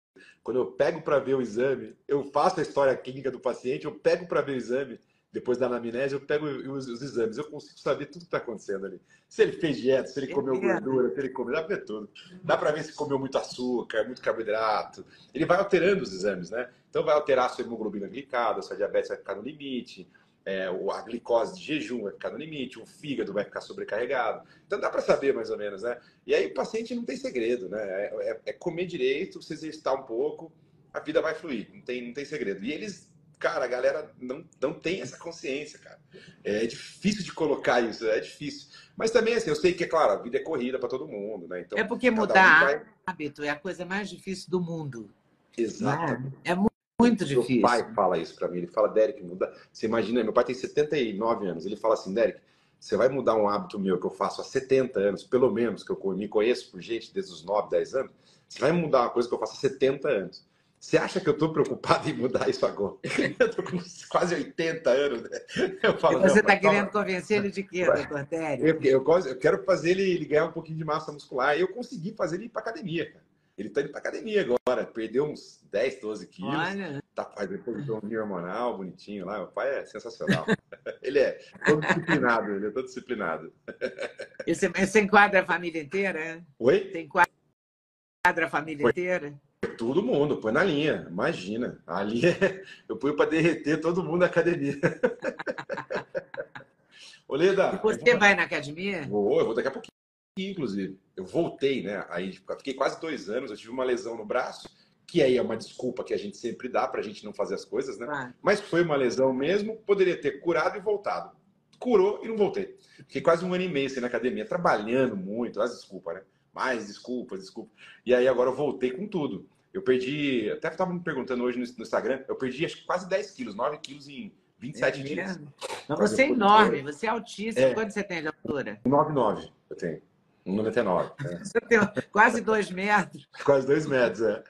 Quando 0.43 0.57
eu 0.57 0.65
pego 0.65 1.01
para 1.01 1.19
ver 1.19 1.35
o 1.35 1.41
exame, 1.41 1.95
eu 2.07 2.23
faço 2.23 2.59
a 2.59 2.63
história 2.63 2.95
clínica 2.95 3.29
do 3.31 3.39
paciente, 3.39 3.85
eu 3.85 3.91
pego 3.93 4.27
para 4.27 4.41
ver 4.41 4.53
o 4.53 4.55
exame, 4.55 4.99
depois 5.31 5.57
da 5.57 5.65
anamnese, 5.65 6.13
eu 6.13 6.19
pego 6.19 6.45
os, 6.45 6.87
os, 6.87 7.01
exames, 7.01 7.37
eu 7.37 7.45
consigo 7.45 7.79
saber 7.79 8.07
tudo 8.07 8.19
que 8.19 8.25
está 8.25 8.37
acontecendo 8.37 8.85
ali. 8.85 9.01
Se 9.29 9.41
ele 9.41 9.53
fez 9.53 9.77
dieta, 9.77 10.07
se 10.07 10.19
ele 10.19 10.27
comeu 10.27 10.59
gordura, 10.59 11.09
se 11.09 11.19
ele 11.19 11.29
comeu, 11.29 11.53
dá 11.53 11.63
para 11.63 11.75
ver 11.77 11.85
tudo. 11.85 12.09
Dá 12.43 12.57
para 12.57 12.71
ver 12.71 12.83
se 12.83 12.93
comeu 12.93 13.17
muito 13.17 13.37
açúcar, 13.37 14.03
muito 14.03 14.21
carboidrato. 14.21 15.05
Ele 15.33 15.45
vai 15.45 15.57
alterando 15.57 16.03
os 16.03 16.13
exames, 16.13 16.49
né? 16.49 16.69
Então 16.89 17.03
vai 17.03 17.15
alterar 17.15 17.45
a 17.45 17.49
sua 17.49 17.63
hemoglobina 17.63 18.07
glicada, 18.07 18.61
sua 18.61 18.75
diabetes 18.75 19.07
vai 19.07 19.17
ficar 19.17 19.35
no 19.35 19.41
limite, 19.41 20.05
é, 20.45 20.65
a 20.65 21.01
glicose 21.01 21.59
de 21.59 21.65
jejum 21.65 22.03
vai 22.03 22.13
ficar 22.13 22.31
no 22.31 22.37
limite, 22.37 22.79
o 22.79 22.85
fígado 22.85 23.33
vai 23.33 23.43
ficar 23.43 23.61
sobrecarregado. 23.61 24.47
Então 24.65 24.79
dá 24.79 24.89
para 24.89 25.01
saber 25.01 25.33
mais 25.33 25.49
ou 25.49 25.57
menos, 25.57 25.83
né? 25.83 25.99
E 26.25 26.33
aí 26.33 26.47
o 26.47 26.53
paciente 26.53 26.95
não 26.95 27.05
tem 27.05 27.17
segredo, 27.17 27.69
né? 27.69 27.81
É, 27.81 28.31
é, 28.31 28.41
é, 28.47 28.53
comer 28.53 28.85
direito, 28.85 29.41
se 29.41 29.53
exercitar 29.53 29.95
um 29.95 30.03
pouco, 30.03 30.51
a 30.93 30.99
vida 30.99 31.21
vai 31.21 31.35
fluir, 31.35 31.69
não 31.73 31.81
tem, 31.81 32.07
não 32.07 32.13
tem 32.13 32.25
segredo. 32.25 32.63
E 32.63 32.71
eles 32.71 33.11
cara, 33.41 33.65
a 33.65 33.67
galera 33.67 34.13
não, 34.21 34.45
não 34.61 34.71
tem 34.71 35.01
essa 35.01 35.17
consciência, 35.17 35.79
cara. 35.79 35.99
É 36.43 36.65
difícil 36.67 37.23
de 37.23 37.33
colocar 37.33 37.81
isso, 37.81 38.07
é 38.07 38.19
difícil. 38.19 38.69
Mas 38.95 39.09
também, 39.09 39.33
assim, 39.33 39.49
eu 39.49 39.55
sei 39.55 39.73
que, 39.73 39.83
é 39.83 39.87
claro, 39.87 40.11
a 40.11 40.21
vida 40.21 40.37
é 40.37 40.41
corrida 40.41 40.77
para 40.77 40.87
todo 40.87 41.07
mundo, 41.07 41.47
né? 41.47 41.61
Então, 41.61 41.77
é 41.77 41.83
porque 41.83 42.11
mudar 42.11 42.61
um 42.61 42.65
vai... 42.65 42.85
hábito 43.05 43.43
é 43.43 43.49
a 43.49 43.55
coisa 43.55 43.83
mais 43.83 44.07
difícil 44.09 44.49
do 44.49 44.61
mundo. 44.61 45.11
Exato. 45.57 46.31
É, 46.43 46.51
é 46.51 46.70
muito 47.07 47.25
difícil. 47.25 47.55
Meu 47.55 47.61
pai 47.61 47.93
fala 47.93 48.17
isso 48.17 48.35
para 48.35 48.47
mim. 48.47 48.59
Ele 48.59 48.67
fala, 48.67 48.87
Derek, 48.87 49.23
muda. 49.23 49.53
Você 49.71 49.85
imagina, 49.85 50.23
meu 50.23 50.33
pai 50.33 50.43
tem 50.43 50.55
79 50.55 51.47
anos. 51.47 51.65
Ele 51.65 51.75
fala 51.75 51.93
assim, 51.93 52.13
Derek, 52.13 52.39
você 52.79 52.97
vai 52.97 53.09
mudar 53.09 53.35
um 53.35 53.47
hábito 53.47 53.79
meu 53.79 53.99
que 53.99 54.05
eu 54.05 54.09
faço 54.09 54.41
há 54.41 54.43
70 54.43 54.99
anos, 54.99 55.23
pelo 55.23 55.51
menos, 55.51 55.83
que 55.83 55.91
eu 55.91 55.99
me 56.15 56.27
conheço 56.27 56.71
por 56.71 56.81
gente 56.81 57.13
desde 57.13 57.31
os 57.31 57.43
9, 57.43 57.69
10 57.69 57.95
anos. 57.95 58.11
Você 58.49 58.59
vai 58.59 58.71
mudar 58.71 59.01
uma 59.01 59.09
coisa 59.09 59.29
que 59.29 59.35
eu 59.35 59.39
faço 59.39 59.53
há 59.53 59.69
70 59.69 60.09
anos. 60.09 60.45
Você 60.79 60.97
acha 60.97 61.21
que 61.21 61.29
eu 61.29 61.33
estou 61.33 61.53
preocupado 61.53 62.09
em 62.09 62.13
mudar 62.13 62.49
isso 62.49 62.65
agora? 62.65 62.95
Eu 63.39 63.45
estou 63.45 63.63
com 63.63 63.77
quase 64.09 64.33
80 64.33 64.89
anos. 64.89 65.21
Né? 65.21 65.39
Eu 65.83 65.95
falo, 65.99 66.17
e 66.17 66.27
você 66.27 66.39
está 66.39 66.57
querendo 66.57 66.89
convencer 66.89 67.37
ele 67.37 67.51
de 67.51 67.61
quê, 67.61 67.85
doutor 67.85 68.25
Tério? 68.25 68.65
Eu, 68.65 68.81
eu, 68.81 69.19
eu, 69.27 69.37
quero 69.37 69.63
fazer 69.63 69.91
ele, 69.91 70.01
ele, 70.01 70.25
ganhar 70.25 70.45
um 70.45 70.51
pouquinho 70.51 70.79
de 70.79 70.83
massa 70.83 71.11
muscular. 71.11 71.55
E 71.55 71.61
eu 71.61 71.67
consegui 71.67 72.13
fazer 72.13 72.37
ele 72.37 72.45
ir 72.45 72.49
para 72.49 72.63
academia. 72.63 73.11
Cara. 73.11 73.30
Ele 73.61 73.69
está 73.69 73.81
indo 73.81 73.91
para 73.91 73.99
academia 73.99 74.41
agora. 74.41 74.85
Perdeu 74.85 75.25
uns 75.25 75.63
10, 75.71 76.01
12 76.01 76.27
quilos. 76.27 76.55
Olha. 76.55 77.03
Tá 77.13 77.25
fazendo 77.25 77.63
um 78.03 78.19
hormonal 78.19 78.77
bonitinho 78.77 79.27
lá. 79.27 79.43
O 79.43 79.47
pai 79.47 79.79
é 79.79 79.85
sensacional. 79.85 80.45
ele 81.03 81.19
é 81.19 81.39
todo 81.63 81.81
disciplinado. 81.81 82.55
Ele 82.55 82.67
é 82.67 82.71
todo 82.71 82.85
disciplinado. 82.85 83.53
E 84.47 84.55
você, 84.55 84.99
enquadra 84.99 85.41
a 85.41 85.45
família 85.45 85.83
inteira? 85.83 86.43
Oi? 86.57 86.89
Você 86.91 87.01
enquadra 87.01 88.47
a 88.47 88.49
família 88.49 88.81
Foi. 88.81 88.89
inteira? 88.89 89.39
Todo 89.77 90.01
mundo, 90.01 90.37
põe 90.37 90.51
na 90.51 90.63
linha, 90.63 91.05
imagina. 91.07 91.79
Ali 91.85 92.25
é... 92.25 92.63
eu 92.89 92.97
ponho 92.97 93.15
para 93.15 93.29
derreter 93.29 93.79
todo 93.79 94.03
mundo 94.03 94.21
na 94.21 94.25
academia. 94.25 94.79
Ô, 97.27 97.35
Leda. 97.35 97.75
E 97.75 97.77
você 97.77 98.17
vai 98.17 98.33
na 98.33 98.43
academia? 98.43 99.05
Vou, 99.07 99.39
eu 99.39 99.45
vou 99.45 99.53
daqui 99.53 99.67
a 99.67 99.71
pouquinho, 99.71 99.91
inclusive. 100.37 100.97
Eu 101.15 101.25
voltei, 101.25 101.83
né? 101.83 102.05
Aí 102.09 102.31
fiquei 102.57 102.73
quase 102.73 102.99
dois 102.99 103.29
anos, 103.29 103.51
eu 103.51 103.57
tive 103.57 103.71
uma 103.71 103.83
lesão 103.83 104.15
no 104.15 104.25
braço, 104.25 104.69
que 105.05 105.21
aí 105.21 105.35
é 105.35 105.41
uma 105.41 105.57
desculpa 105.57 106.03
que 106.03 106.13
a 106.13 106.17
gente 106.17 106.37
sempre 106.37 106.69
dá 106.69 106.87
para 106.87 107.01
a 107.01 107.03
gente 107.03 107.25
não 107.25 107.33
fazer 107.33 107.55
as 107.55 107.65
coisas, 107.65 107.97
né? 107.97 108.07
Ah. 108.09 108.33
Mas 108.41 108.61
foi 108.61 108.81
uma 108.81 108.95
lesão 108.95 109.33
mesmo, 109.33 109.77
poderia 109.77 110.19
ter 110.19 110.39
curado 110.39 110.77
e 110.77 110.81
voltado. 110.81 111.35
Curou 111.77 112.23
e 112.23 112.27
não 112.27 112.37
voltei. 112.37 112.77
Fiquei 112.97 113.21
quase 113.21 113.43
um 113.43 113.53
ano 113.53 113.63
e 113.63 113.67
meio 113.67 113.89
sem 113.89 113.99
na 113.99 114.07
academia, 114.07 114.45
trabalhando 114.45 115.17
muito, 115.17 115.59
as 115.61 115.71
desculpas, 115.71 116.15
né? 116.15 116.21
mais 116.53 116.87
desculpas, 116.87 117.39
desculpas. 117.39 117.73
E 118.05 118.13
aí 118.13 118.27
agora 118.27 118.49
eu 118.49 118.55
voltei 118.55 118.91
com 118.91 119.07
tudo. 119.07 119.49
Eu 119.73 119.81
perdi, 119.81 120.49
até 120.51 120.67
estava 120.67 120.93
me 120.93 120.99
perguntando 120.99 121.43
hoje 121.43 121.57
no, 121.57 121.63
Instagram, 121.63 122.23
eu 122.27 122.35
perdi 122.35 122.65
acho, 122.65 122.85
quase 122.85 123.07
10 123.07 123.31
quilos, 123.31 123.55
9 123.55 123.77
quilos 123.77 124.07
em 124.07 124.33
27 124.59 124.99
é 124.99 125.03
dias. 125.03 125.39
Mas 125.87 125.99
você 125.99 126.23
é 126.23 126.29
enorme, 126.29 126.81
você 126.81 127.07
é 127.07 127.09
altíssimo. 127.09 127.65
É. 127.65 127.73
Quanto 127.73 127.91
você 127.91 128.03
tem 128.03 128.21
de 128.21 128.27
altura? 128.27 128.79
9,9 128.85 129.49
eu 129.69 129.75
tenho. 129.77 130.01
1,99. 130.45 131.11
É. 131.25 131.37
Você 131.37 131.61
tem 131.61 131.79
quase 132.11 132.41
2 132.41 132.71
metros. 132.71 133.27
Quase 133.43 133.67
2 133.67 133.85
metros, 133.85 134.21
é. 134.21 134.43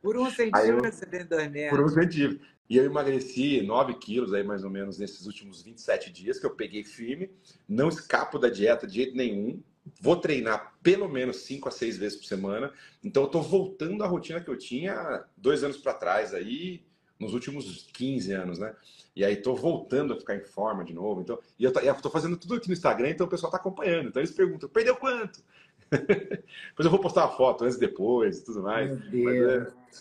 Por 0.00 0.16
um 0.16 0.30
centímetro 0.30 0.86
eu, 0.86 0.92
você 0.92 1.06
tem 1.06 1.24
2 1.24 1.50
metros. 1.50 1.78
Por 1.78 1.84
um 1.84 1.88
centímetro. 1.88 2.40
E 2.68 2.76
eu 2.76 2.84
emagreci 2.84 3.62
9 3.62 3.94
quilos 3.94 4.32
aí, 4.32 4.42
mais 4.42 4.64
ou 4.64 4.70
menos, 4.70 4.98
nesses 4.98 5.26
últimos 5.26 5.62
27 5.62 6.10
dias, 6.10 6.38
que 6.38 6.46
eu 6.46 6.54
peguei 6.54 6.84
firme. 6.84 7.30
Não 7.68 7.88
escapo 7.88 8.38
da 8.38 8.48
dieta 8.48 8.86
de 8.86 8.94
jeito 8.94 9.16
nenhum 9.16 9.62
vou 10.00 10.16
treinar 10.16 10.74
pelo 10.82 11.08
menos 11.08 11.38
cinco 11.38 11.68
a 11.68 11.72
seis 11.72 11.96
vezes 11.96 12.18
por 12.18 12.26
semana. 12.26 12.72
Então, 13.02 13.24
eu 13.24 13.26
estou 13.26 13.42
voltando 13.42 14.02
à 14.02 14.06
rotina 14.06 14.40
que 14.40 14.48
eu 14.48 14.56
tinha 14.56 15.24
dois 15.36 15.64
anos 15.64 15.76
para 15.76 15.94
trás, 15.94 16.32
aí, 16.32 16.84
nos 17.22 17.34
últimos 17.34 17.88
15 17.92 18.32
anos, 18.32 18.58
né? 18.58 18.74
E 19.14 19.24
aí, 19.24 19.34
estou 19.34 19.54
voltando 19.54 20.14
a 20.14 20.16
ficar 20.16 20.36
em 20.36 20.42
forma 20.42 20.84
de 20.84 20.94
novo. 20.94 21.20
Então, 21.20 21.38
e 21.58 21.64
eu 21.64 21.70
estou 21.70 22.10
fazendo 22.10 22.36
tudo 22.36 22.54
aqui 22.54 22.68
no 22.68 22.72
Instagram, 22.72 23.10
então 23.10 23.26
o 23.26 23.30
pessoal 23.30 23.50
está 23.50 23.58
acompanhando. 23.58 24.08
Então, 24.08 24.20
eles 24.20 24.32
perguntam: 24.32 24.68
perdeu 24.68 24.96
quanto? 24.96 25.42
Depois 25.90 26.84
eu 26.84 26.90
vou 26.90 26.98
postar 26.98 27.26
uma 27.26 27.36
foto 27.36 27.64
antes 27.64 27.76
e 27.76 27.80
depois 27.80 28.38
e 28.38 28.44
tudo 28.44 28.62
mais. 28.62 28.90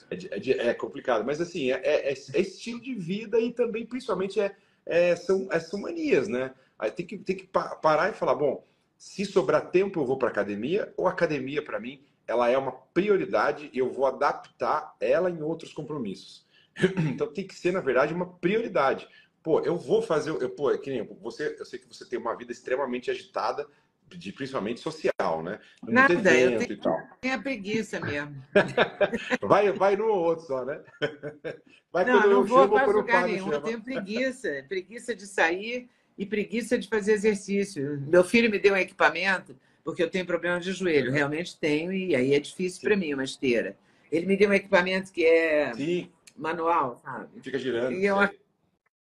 É, 0.09 0.15
é, 0.15 0.15
é, 0.15 0.67
é, 0.69 0.73
complicado. 0.73 1.25
Mas, 1.25 1.41
assim, 1.41 1.71
é, 1.71 1.81
é, 1.83 2.13
é, 2.13 2.39
estilo 2.39 2.79
de 2.79 2.95
vida 2.95 3.37
e 3.39 3.51
também, 3.51 3.85
principalmente, 3.85 4.39
é, 4.85 5.15
são, 5.17 5.49
são 5.59 5.81
manias, 5.81 6.29
né? 6.29 6.53
Aí 6.79 6.89
tem 6.89 7.05
que, 7.05 7.17
tem 7.17 7.35
que 7.35 7.49
parar 7.81 8.09
e 8.09 8.13
falar: 8.13 8.35
bom 8.35 8.63
se 9.01 9.25
sobrar 9.25 9.71
tempo, 9.71 9.99
eu 9.99 10.05
vou 10.05 10.15
para 10.15 10.29
academia, 10.29 10.93
ou 10.95 11.07
academia, 11.07 11.59
para 11.59 11.79
mim, 11.79 11.99
ela 12.27 12.47
é 12.51 12.55
uma 12.55 12.71
prioridade 12.71 13.67
e 13.73 13.79
eu 13.79 13.91
vou 13.91 14.05
adaptar 14.05 14.95
ela 14.99 15.27
em 15.27 15.41
outros 15.41 15.73
compromissos. 15.73 16.45
Então 17.13 17.31
tem 17.31 17.45
que 17.45 17.55
ser, 17.55 17.71
na 17.71 17.81
verdade, 17.81 18.13
uma 18.13 18.25
prioridade. 18.25 19.07
Pô, 19.43 19.59
eu 19.61 19.75
vou 19.75 20.01
fazer. 20.01 20.29
Eu, 20.29 20.49
pô, 20.49 20.71
é 20.71 20.77
que 20.77 20.89
nem 20.89 21.03
você, 21.21 21.55
eu 21.59 21.65
sei 21.65 21.79
que 21.79 21.87
você 21.87 22.07
tem 22.07 22.19
uma 22.19 22.35
vida 22.35 22.51
extremamente 22.51 23.09
agitada, 23.09 23.67
de, 24.07 24.31
principalmente 24.31 24.79
social, 24.79 25.41
né? 25.41 25.59
Muito 25.81 25.93
Nada, 25.93 26.13
eu 26.13 26.59
tenho, 26.59 26.71
e 26.73 26.77
tal. 26.77 26.97
tenho 27.19 27.35
a 27.35 27.39
preguiça 27.39 27.99
mesmo. 27.99 28.35
vai, 29.41 29.71
vai 29.71 29.95
no 29.95 30.05
outro 30.05 30.45
só, 30.45 30.65
né? 30.65 30.81
Vai 31.93 32.05
não, 32.05 32.25
não 32.25 32.43
vou 32.45 32.69
para 32.69 32.85
lugar 32.89 33.25
nenhum, 33.25 33.51
eu 33.51 33.61
tenho 33.61 33.81
preguiça. 33.83 34.65
Preguiça 34.69 35.13
de 35.13 35.27
sair 35.27 35.89
e 36.17 36.25
preguiça 36.25 36.77
de 36.77 36.87
fazer 36.87 37.11
exercício. 37.11 37.99
Meu 38.07 38.23
filho 38.23 38.49
me 38.49 38.57
deu 38.57 38.75
um 38.75 38.77
equipamento, 38.77 39.57
porque 39.83 40.01
eu 40.01 40.09
tenho 40.09 40.25
problema 40.25 40.57
de 40.57 40.71
joelho, 40.71 41.11
realmente 41.11 41.59
tenho, 41.59 41.91
e 41.91 42.15
aí 42.15 42.33
é 42.33 42.39
difícil 42.39 42.81
para 42.81 42.95
mim 42.95 43.13
uma 43.13 43.25
esteira. 43.25 43.75
Ele 44.09 44.25
me 44.25 44.37
deu 44.37 44.49
um 44.49 44.53
equipamento 44.53 45.11
que 45.11 45.25
é 45.25 45.73
Sim. 45.73 46.09
Manual, 46.41 46.97
sabe? 46.97 47.39
Fica 47.41 47.59
girando. 47.59 47.93
E 47.93 48.05
eu 48.05 48.17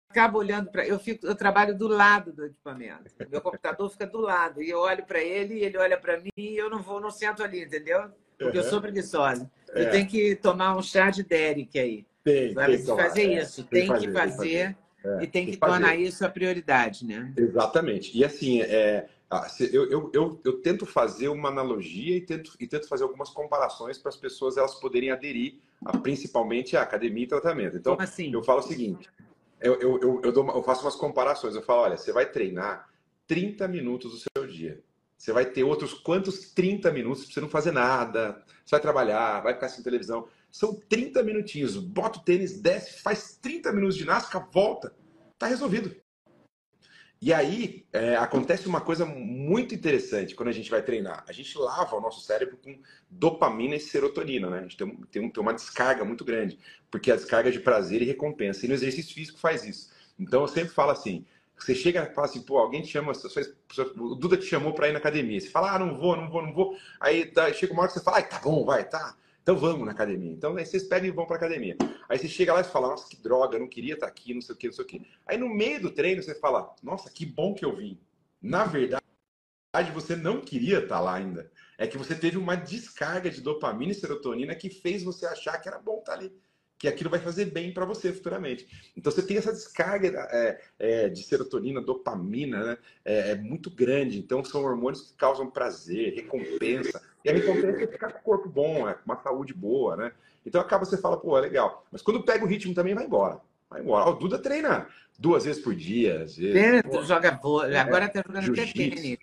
acabo 0.08 0.38
olhando 0.38 0.70
para. 0.70 0.86
Eu, 0.86 0.98
fico, 0.98 1.26
eu 1.26 1.34
trabalho 1.34 1.76
do 1.76 1.88
lado 1.88 2.32
do 2.32 2.46
equipamento. 2.46 3.10
Meu 3.28 3.40
computador 3.40 3.90
fica 3.90 4.06
do 4.06 4.20
lado. 4.20 4.62
E 4.62 4.70
eu 4.70 4.78
olho 4.78 5.04
para 5.04 5.20
ele, 5.20 5.62
ele 5.62 5.76
olha 5.76 5.98
para 5.98 6.20
mim 6.20 6.30
e 6.36 6.56
eu 6.56 6.70
não 6.70 6.80
vou, 6.80 7.00
não 7.00 7.10
sento 7.10 7.42
ali, 7.42 7.64
entendeu? 7.64 8.04
Porque 8.38 8.58
uhum. 8.58 8.64
eu 8.64 8.70
sou 8.70 8.80
preguiçosa. 8.80 9.50
É. 9.72 9.82
Eu 9.82 9.90
tenho 9.90 10.06
que 10.06 10.36
tomar 10.36 10.76
um 10.76 10.82
chá 10.82 11.10
de 11.10 11.22
Derek 11.22 11.78
aí. 11.78 12.06
Tem, 12.22 12.54
tem 12.54 12.78
que 12.78 12.86
fazer 12.86 13.22
é. 13.22 13.42
isso. 13.42 13.64
Tem, 13.64 13.88
tem, 13.88 13.98
que 13.98 14.12
fazer. 14.12 14.28
fazer 14.28 14.76
é, 15.04 15.22
e 15.24 15.26
tem 15.26 15.46
que 15.46 15.56
tornar 15.56 15.96
isso 15.96 16.24
a 16.24 16.28
prioridade, 16.30 17.04
né? 17.04 17.32
Exatamente. 17.36 18.16
E 18.16 18.24
assim, 18.24 18.62
é, 18.62 19.06
eu, 19.72 19.90
eu, 19.90 20.10
eu, 20.14 20.40
eu, 20.44 20.62
tento 20.62 20.86
fazer 20.86 21.28
uma 21.28 21.48
analogia 21.48 22.16
e 22.16 22.20
tento, 22.20 22.52
e 22.58 22.66
tento 22.66 22.88
fazer 22.88 23.02
algumas 23.02 23.28
comparações 23.30 23.98
para 23.98 24.08
as 24.08 24.16
pessoas 24.16 24.56
elas 24.56 24.74
poderem 24.76 25.10
aderir 25.10 25.58
a, 25.84 25.96
principalmente 25.98 26.76
à 26.76 26.82
academia 26.82 27.24
e 27.24 27.28
tratamento. 27.28 27.76
Então, 27.76 27.96
assim? 27.98 28.32
eu 28.32 28.42
falo 28.42 28.60
o 28.60 28.62
seguinte: 28.62 29.08
eu, 29.60 29.74
eu, 29.80 30.00
eu, 30.00 30.20
eu, 30.24 30.32
dou, 30.32 30.46
eu 30.48 30.62
faço 30.62 30.84
umas 30.84 30.96
comparações. 30.96 31.54
Eu 31.54 31.62
falo, 31.62 31.82
olha, 31.82 31.96
você 31.96 32.12
vai 32.12 32.26
treinar 32.26 32.88
30 33.26 33.66
minutos 33.68 34.12
do 34.12 34.18
seu 34.18 34.46
dia. 34.46 34.82
Você 35.16 35.32
vai 35.32 35.46
ter 35.46 35.64
outros 35.64 35.94
quantos 35.94 36.52
30 36.52 36.92
minutos 36.92 37.24
para 37.24 37.34
você 37.34 37.40
não 37.40 37.48
fazer 37.48 37.72
nada. 37.72 38.42
Você 38.64 38.72
vai 38.72 38.80
trabalhar, 38.80 39.40
vai 39.40 39.54
ficar 39.54 39.68
sem 39.68 39.82
televisão. 39.82 40.28
São 40.50 40.78
30 40.88 41.22
minutinhos. 41.22 41.76
Bota 41.76 42.18
o 42.18 42.22
tênis, 42.22 42.60
desce, 42.60 43.00
faz 43.00 43.38
30 43.40 43.72
minutos 43.72 43.94
de 43.94 44.02
ginástica, 44.02 44.38
volta. 44.38 44.94
Tá 45.38 45.46
resolvido. 45.46 45.96
E 47.24 47.32
aí 47.32 47.86
é, 47.90 48.16
acontece 48.16 48.68
uma 48.68 48.82
coisa 48.82 49.06
muito 49.06 49.74
interessante 49.74 50.34
quando 50.34 50.50
a 50.50 50.52
gente 50.52 50.70
vai 50.70 50.82
treinar. 50.82 51.24
A 51.26 51.32
gente 51.32 51.56
lava 51.56 51.96
o 51.96 52.00
nosso 52.02 52.20
cérebro 52.20 52.58
com 52.62 52.78
dopamina 53.08 53.74
e 53.74 53.80
serotonina, 53.80 54.50
né? 54.50 54.58
A 54.58 54.62
gente 54.64 54.76
tem, 54.76 54.94
tem, 55.10 55.30
tem 55.30 55.42
uma 55.42 55.54
descarga 55.54 56.04
muito 56.04 56.22
grande, 56.22 56.58
porque 56.90 57.10
a 57.10 57.16
descarga 57.16 57.50
de 57.50 57.60
prazer 57.60 58.02
e 58.02 58.04
recompensa. 58.04 58.66
E 58.66 58.68
no 58.68 58.74
exercício 58.74 59.14
físico 59.14 59.38
faz 59.38 59.64
isso. 59.64 59.90
Então 60.18 60.42
eu 60.42 60.48
sempre 60.48 60.74
falo 60.74 60.90
assim: 60.90 61.24
você 61.56 61.74
chega 61.74 62.02
e 62.02 62.14
fala 62.14 62.26
assim, 62.26 62.42
pô, 62.42 62.58
alguém 62.58 62.82
te 62.82 62.88
chama, 62.88 63.12
o 63.96 64.14
Duda 64.14 64.36
te 64.36 64.44
chamou 64.44 64.74
para 64.74 64.90
ir 64.90 64.92
na 64.92 64.98
academia. 64.98 65.40
Você 65.40 65.48
fala, 65.48 65.74
ah, 65.74 65.78
não 65.78 65.96
vou, 65.96 66.14
não 66.14 66.28
vou, 66.28 66.42
não 66.42 66.52
vou. 66.52 66.76
Aí 67.00 67.24
tá, 67.24 67.50
chega 67.54 67.72
uma 67.72 67.84
hora 67.84 67.90
que 67.90 67.98
você 67.98 68.04
fala, 68.04 68.18
ah, 68.18 68.22
tá 68.22 68.38
bom, 68.40 68.66
vai, 68.66 68.86
tá. 68.86 69.16
Então 69.44 69.58
vamos 69.58 69.84
na 69.84 69.92
academia. 69.92 70.32
Então 70.32 70.56
aí 70.56 70.64
vocês 70.64 70.84
pegam 70.84 71.06
e 71.06 71.10
vão 71.10 71.26
para 71.26 71.36
academia. 71.36 71.76
Aí 72.08 72.18
você 72.18 72.26
chega 72.26 72.54
lá 72.54 72.62
e 72.62 72.64
fala, 72.64 72.88
nossa, 72.88 73.06
que 73.06 73.16
droga, 73.16 73.58
não 73.58 73.68
queria 73.68 73.92
estar 73.92 74.06
aqui, 74.06 74.32
não 74.32 74.40
sei 74.40 74.54
o 74.54 74.58
que, 74.58 74.66
não 74.68 74.72
sei 74.72 74.84
o 74.84 74.88
que. 74.88 75.06
Aí 75.26 75.36
no 75.36 75.50
meio 75.50 75.82
do 75.82 75.90
treino 75.90 76.22
você 76.22 76.34
fala, 76.34 76.74
nossa, 76.82 77.10
que 77.10 77.26
bom 77.26 77.52
que 77.52 77.62
eu 77.62 77.76
vim. 77.76 78.00
Na 78.40 78.64
verdade, 78.64 79.02
você 79.92 80.16
não 80.16 80.40
queria 80.40 80.78
estar 80.78 80.98
lá 80.98 81.16
ainda. 81.16 81.52
É 81.76 81.86
que 81.86 81.98
você 81.98 82.14
teve 82.14 82.38
uma 82.38 82.54
descarga 82.56 83.30
de 83.30 83.42
dopamina 83.42 83.92
e 83.92 83.94
serotonina 83.94 84.54
que 84.54 84.70
fez 84.70 85.02
você 85.02 85.26
achar 85.26 85.58
que 85.58 85.68
era 85.68 85.78
bom 85.78 85.98
estar 85.98 86.14
ali 86.14 86.32
que 86.78 86.88
aquilo 86.88 87.10
vai 87.10 87.20
fazer 87.20 87.46
bem 87.46 87.72
para 87.72 87.84
você 87.84 88.12
futuramente. 88.12 88.66
Então 88.96 89.10
você 89.10 89.22
tem 89.22 89.36
essa 89.36 89.52
descarga 89.52 90.08
é, 90.30 90.60
é, 90.78 91.08
de 91.08 91.22
serotonina, 91.22 91.80
dopamina, 91.80 92.64
né? 92.64 92.78
é, 93.04 93.30
é, 93.30 93.34
muito 93.34 93.70
grande. 93.70 94.18
Então 94.18 94.44
são 94.44 94.62
hormônios 94.62 95.02
que 95.02 95.14
causam 95.14 95.50
prazer, 95.50 96.14
recompensa. 96.14 97.00
E 97.24 97.30
a 97.30 97.32
recompensa 97.32 97.82
é 97.82 97.86
ficar 97.86 98.12
com 98.12 98.18
o 98.18 98.22
corpo 98.22 98.48
bom, 98.48 98.88
é, 98.88 98.94
com 98.94 99.04
uma 99.06 99.22
saúde 99.22 99.54
boa, 99.54 99.96
né? 99.96 100.12
Então 100.44 100.60
acaba 100.60 100.84
você 100.84 100.98
fala, 100.98 101.16
pô, 101.16 101.38
é 101.38 101.40
legal. 101.40 101.86
Mas 101.90 102.02
quando 102.02 102.22
pega 102.22 102.44
o 102.44 102.48
ritmo 102.48 102.74
também 102.74 102.94
vai 102.94 103.04
embora. 103.04 103.40
Vai 103.70 103.80
embora. 103.80 104.10
O 104.10 104.14
Duda 104.14 104.38
treina 104.38 104.86
duas 105.18 105.44
vezes 105.44 105.62
por 105.62 105.74
dia, 105.74 106.22
às 106.22 106.36
vezes. 106.36 106.54
Joga 107.06 107.30
boa. 107.30 107.66
Agora 107.78 108.08
tá 108.08 108.22
jogando 108.26 108.52
até 108.52 108.66
tênis. 108.66 109.18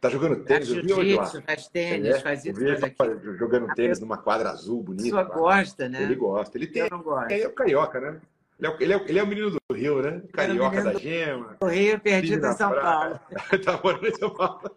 Tá 0.00 0.10
jogando 0.10 0.44
tênis, 0.44 0.68
eu 0.68 0.82
vi 0.82 0.92
hoje. 0.92 1.42
Faz 1.42 1.68
tênis, 1.68 2.16
é, 2.16 2.20
faz 2.20 2.44
isso, 2.44 2.60
faz 2.60 2.84
aquilo. 2.84 3.36
Jogando 3.36 3.74
tênis 3.74 3.98
numa 3.98 4.18
quadra 4.18 4.50
azul, 4.50 4.82
bonita. 4.82 5.20
A 5.20 5.24
pessoa 5.24 5.40
gosta, 5.40 5.88
né? 5.88 6.02
Ele 6.02 6.14
gosta. 6.14 6.58
Ele 6.58 6.66
tem. 6.66 6.82
Eu 6.82 6.90
não 6.90 7.02
gosto. 7.02 7.32
É 7.32 7.46
o 7.46 7.52
carioca, 7.52 8.00
né? 8.00 8.20
Ele 8.58 8.68
é, 8.68 8.76
ele, 8.80 8.92
é, 8.94 9.04
ele 9.08 9.18
é 9.18 9.22
o 9.22 9.26
menino 9.26 9.50
do 9.50 9.74
Rio, 9.74 10.00
né? 10.00 10.22
Carioca 10.32 10.82
da 10.82 10.94
Gema. 10.94 11.56
Do 11.60 11.66
Rio, 11.66 12.00
perdido 12.00 12.46
em 12.46 12.52
São 12.54 12.72
Paulo. 12.72 13.20
tá 13.64 13.80
morando 13.82 14.06
em 14.06 14.14
São 14.14 14.30
Paulo. 14.30 14.76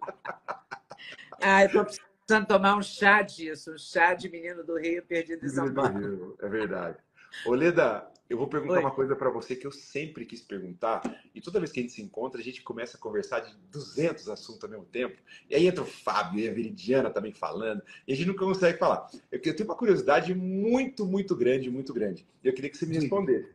ah, 1.41 1.63
eu 1.63 1.71
tô 1.71 1.85
precisando 1.85 2.47
tomar 2.47 2.75
um 2.77 2.81
chá 2.81 3.21
disso. 3.21 3.73
Um 3.73 3.77
chá 3.77 4.13
de 4.13 4.29
menino 4.29 4.63
do 4.63 4.77
Rio, 4.77 5.03
perdido 5.03 5.45
em 5.45 5.49
São 5.49 5.73
Paulo. 5.73 6.37
É 6.41 6.49
verdade. 6.49 6.97
Ô, 7.45 7.53
Leda, 7.53 8.05
eu 8.29 8.37
vou 8.37 8.47
perguntar 8.47 8.75
Oi. 8.75 8.79
uma 8.81 8.91
coisa 8.91 9.15
para 9.15 9.29
você 9.29 9.55
que 9.55 9.65
eu 9.65 9.71
sempre 9.71 10.23
quis 10.25 10.41
perguntar, 10.41 11.01
e 11.33 11.41
toda 11.41 11.59
vez 11.59 11.71
que 11.71 11.79
a 11.79 11.83
gente 11.83 11.93
se 11.93 12.01
encontra, 12.01 12.39
a 12.39 12.43
gente 12.43 12.61
começa 12.61 12.95
a 12.95 12.99
conversar 12.99 13.39
de 13.39 13.55
200 13.71 14.29
assuntos 14.29 14.63
ao 14.63 14.69
mesmo 14.69 14.85
tempo, 14.85 15.19
e 15.49 15.55
aí 15.55 15.65
entra 15.65 15.81
o 15.81 15.87
Fábio 15.87 16.39
e 16.39 16.47
a 16.47 16.53
Veridiana 16.53 17.09
também 17.09 17.31
falando, 17.31 17.81
e 18.07 18.13
a 18.13 18.15
gente 18.15 18.27
nunca 18.27 18.45
consegue 18.45 18.77
falar. 18.77 19.09
Eu, 19.31 19.41
tenho 19.41 19.67
uma 19.67 19.75
curiosidade 19.75 20.35
muito, 20.35 21.05
muito 21.05 21.35
grande, 21.35 21.71
muito 21.71 21.91
grande. 21.91 22.27
Eu 22.43 22.53
queria 22.53 22.69
que 22.69 22.77
você 22.77 22.85
me 22.85 22.95
respondesse. 22.95 23.49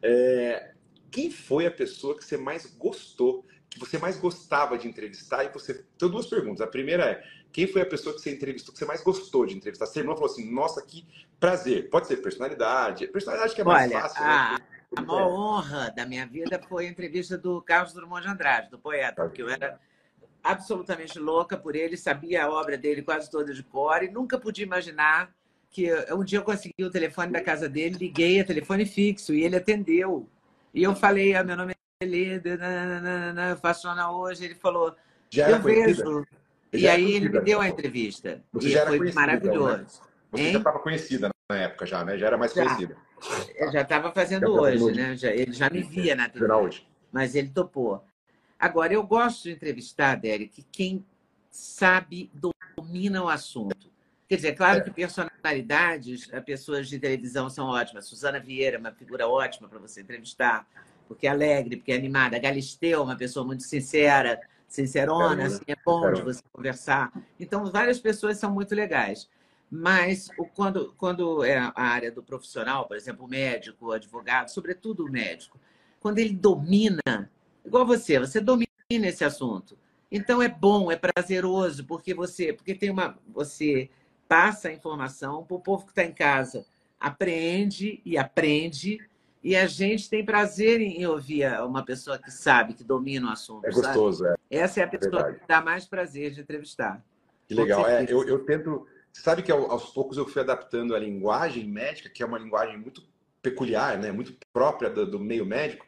É, 0.00 0.74
quem 1.10 1.30
foi 1.30 1.66
a 1.66 1.70
pessoa 1.70 2.16
que 2.16 2.24
você 2.24 2.36
mais 2.36 2.66
gostou, 2.66 3.44
que 3.68 3.78
você 3.78 3.98
mais 3.98 4.16
gostava 4.16 4.78
de 4.78 4.88
entrevistar? 4.88 5.44
E 5.44 5.48
você. 5.48 5.84
Tenho 5.98 6.10
duas 6.10 6.26
perguntas. 6.26 6.60
A 6.60 6.66
primeira 6.66 7.04
é: 7.04 7.24
quem 7.52 7.66
foi 7.66 7.82
a 7.82 7.86
pessoa 7.86 8.14
que 8.14 8.20
você 8.20 8.32
entrevistou, 8.32 8.72
que 8.72 8.78
você 8.78 8.84
mais 8.84 9.02
gostou 9.02 9.46
de 9.46 9.56
entrevistar? 9.56 9.86
Você 9.86 10.02
não 10.02 10.14
falou 10.14 10.30
assim, 10.30 10.50
nossa, 10.50 10.80
que 10.82 11.06
prazer. 11.38 11.88
Pode 11.90 12.06
ser 12.06 12.18
personalidade. 12.18 13.06
Personalidade 13.08 13.54
que 13.54 13.60
é 13.60 13.64
mais 13.64 13.90
Olha, 13.90 14.00
fácil. 14.00 14.22
A, 14.22 14.52
né? 14.52 14.58
a 14.96 15.02
maior 15.02 15.28
honra 15.28 15.90
da 15.90 16.06
minha 16.06 16.26
vida 16.26 16.60
foi 16.68 16.86
a 16.86 16.90
entrevista 16.90 17.36
do 17.36 17.60
Carlos 17.62 17.92
Drummond 17.92 18.22
de 18.22 18.28
Andrade, 18.28 18.70
do 18.70 18.78
poeta, 18.78 19.24
porque 19.24 19.42
eu 19.42 19.48
era 19.48 19.78
absolutamente 20.42 21.18
louca 21.18 21.56
por 21.56 21.76
ele, 21.76 21.96
sabia 21.96 22.44
a 22.44 22.50
obra 22.50 22.76
dele 22.78 23.02
quase 23.02 23.30
toda 23.30 23.52
de 23.52 23.62
cor 23.62 24.02
e 24.02 24.10
nunca 24.10 24.38
podia 24.38 24.64
imaginar 24.64 25.30
que 25.70 25.88
um 26.12 26.24
dia 26.24 26.38
eu 26.38 26.42
consegui 26.42 26.82
o 26.82 26.90
telefone 26.90 27.30
da 27.30 27.40
casa 27.40 27.68
dele, 27.68 27.96
liguei 27.96 28.40
a 28.40 28.44
telefone 28.44 28.84
fixo 28.84 29.32
e 29.32 29.44
ele 29.44 29.56
atendeu. 29.56 30.28
E 30.74 30.82
eu 30.82 30.94
falei, 30.96 31.34
ah, 31.34 31.44
meu 31.44 31.56
nome 31.56 31.74
é 32.00 32.06
Leda, 32.06 32.58
eu 33.50 33.56
faço 33.58 33.82
jornal 33.82 34.18
hoje. 34.18 34.44
Ele 34.44 34.54
falou, 34.54 34.96
já 35.28 35.50
eu 35.50 35.60
vejo. 35.60 36.26
E 36.72 36.88
aí 36.88 37.12
ele 37.12 37.28
me 37.28 37.40
deu 37.40 37.60
a 37.60 37.68
entrevista. 37.68 38.42
Você 38.52 38.68
e 38.68 38.70
já 38.70 38.80
era 38.80 38.88
foi 38.90 38.98
conhecida, 38.98 39.20
maravilhoso. 39.20 39.62
Então, 39.62 39.78
né? 39.78 39.86
Você 40.30 40.42
hein? 40.42 40.52
já 40.52 40.58
estava 40.58 40.78
conhecida 40.78 41.30
na 41.50 41.56
época 41.56 41.86
já, 41.86 42.04
né? 42.04 42.16
Já 42.16 42.26
era 42.26 42.38
mais 42.38 42.52
já. 42.52 42.64
conhecida. 42.64 42.96
Eu 43.56 43.72
já 43.72 43.82
estava 43.82 44.12
fazendo 44.12 44.42
já 44.42 44.48
hoje, 44.48 44.82
hoje, 44.82 44.96
né? 44.96 45.16
Já, 45.16 45.30
ele 45.30 45.52
já 45.52 45.68
me 45.68 45.82
via 45.82 46.14
na 46.14 46.28
TV. 46.28 46.52
Hoje. 46.52 46.86
Mas 47.12 47.34
ele 47.34 47.48
topou. 47.48 48.04
Agora, 48.58 48.92
eu 48.92 49.02
gosto 49.02 49.44
de 49.44 49.52
entrevistar, 49.52 50.16
Derek, 50.16 50.64
quem 50.70 51.04
sabe, 51.50 52.30
domina 52.76 53.22
o 53.22 53.28
assunto. 53.28 53.90
Quer 54.28 54.36
dizer, 54.36 54.52
claro 54.52 54.78
é. 54.78 54.82
que 54.82 54.90
personalidades, 54.92 56.28
pessoas 56.46 56.88
de 56.88 56.98
televisão 56.98 57.50
são 57.50 57.66
ótimas. 57.66 58.06
Suzana 58.06 58.38
Vieira, 58.38 58.78
uma 58.78 58.92
figura 58.92 59.26
ótima 59.26 59.68
para 59.68 59.78
você 59.80 60.02
entrevistar, 60.02 60.68
porque 61.08 61.26
é 61.26 61.30
alegre, 61.30 61.76
porque 61.76 61.90
é 61.90 61.96
animada. 61.96 62.38
Galisteu, 62.38 63.02
uma 63.02 63.16
pessoa 63.16 63.44
muito 63.44 63.64
sincera, 63.64 64.40
sincerona, 64.70 65.46
assim, 65.46 65.64
é 65.66 65.76
bom 65.84 66.12
de 66.12 66.22
você 66.22 66.40
conversar. 66.52 67.12
Então, 67.38 67.66
várias 67.66 67.98
pessoas 67.98 68.38
são 68.38 68.52
muito 68.54 68.72
legais. 68.74 69.28
Mas 69.68 70.28
quando, 70.54 70.94
quando 70.96 71.44
é 71.44 71.58
a 71.58 71.72
área 71.74 72.10
do 72.10 72.22
profissional, 72.22 72.86
por 72.86 72.96
exemplo, 72.96 73.26
o 73.26 73.28
médico, 73.28 73.86
o 73.86 73.92
advogado, 73.92 74.48
sobretudo 74.48 75.04
o 75.04 75.10
médico, 75.10 75.58
quando 76.00 76.18
ele 76.18 76.32
domina, 76.32 77.30
igual 77.64 77.84
você, 77.84 78.18
você 78.18 78.40
domina 78.40 78.66
esse 78.88 79.24
assunto. 79.24 79.76
Então 80.10 80.40
é 80.42 80.48
bom, 80.48 80.90
é 80.90 80.96
prazeroso, 80.96 81.84
porque 81.84 82.14
você, 82.14 82.52
porque 82.52 82.74
tem 82.74 82.90
uma, 82.90 83.16
você 83.28 83.90
passa 84.28 84.68
a 84.68 84.72
informação 84.72 85.44
para 85.44 85.56
o 85.56 85.60
povo 85.60 85.84
que 85.84 85.92
está 85.92 86.04
em 86.04 86.12
casa, 86.12 86.64
apreende 86.98 88.00
e 88.04 88.18
aprende, 88.18 88.98
e 89.42 89.56
a 89.56 89.66
gente 89.66 90.10
tem 90.10 90.24
prazer 90.24 90.80
em 90.80 91.06
ouvir 91.06 91.46
uma 91.62 91.84
pessoa 91.84 92.18
que 92.18 92.30
sabe, 92.30 92.74
que 92.74 92.84
domina 92.84 93.28
o 93.28 93.30
assunto. 93.30 93.64
É 93.64 93.70
gostoso, 93.70 94.24
sabe? 94.24 94.36
é. 94.50 94.58
Essa 94.58 94.80
é 94.80 94.84
a 94.84 94.88
pessoa 94.88 95.30
é 95.30 95.32
que 95.32 95.46
dá 95.46 95.62
mais 95.62 95.86
prazer 95.86 96.32
de 96.32 96.40
entrevistar. 96.40 97.02
Que 97.48 97.54
legal. 97.54 97.86
É, 97.86 98.04
eu, 98.08 98.26
eu 98.28 98.44
tento 98.44 98.86
você 99.12 99.22
sabe 99.22 99.42
que 99.42 99.50
aos 99.50 99.90
poucos 99.90 100.16
eu 100.16 100.26
fui 100.26 100.40
adaptando 100.40 100.94
a 100.94 100.98
linguagem 100.98 101.66
médica, 101.66 102.08
que 102.08 102.22
é 102.22 102.26
uma 102.26 102.38
linguagem 102.38 102.78
muito 102.78 103.02
peculiar, 103.42 103.98
né? 103.98 104.12
muito 104.12 104.34
própria 104.52 104.88
do, 104.88 105.06
do 105.06 105.18
meio 105.18 105.44
médico, 105.44 105.84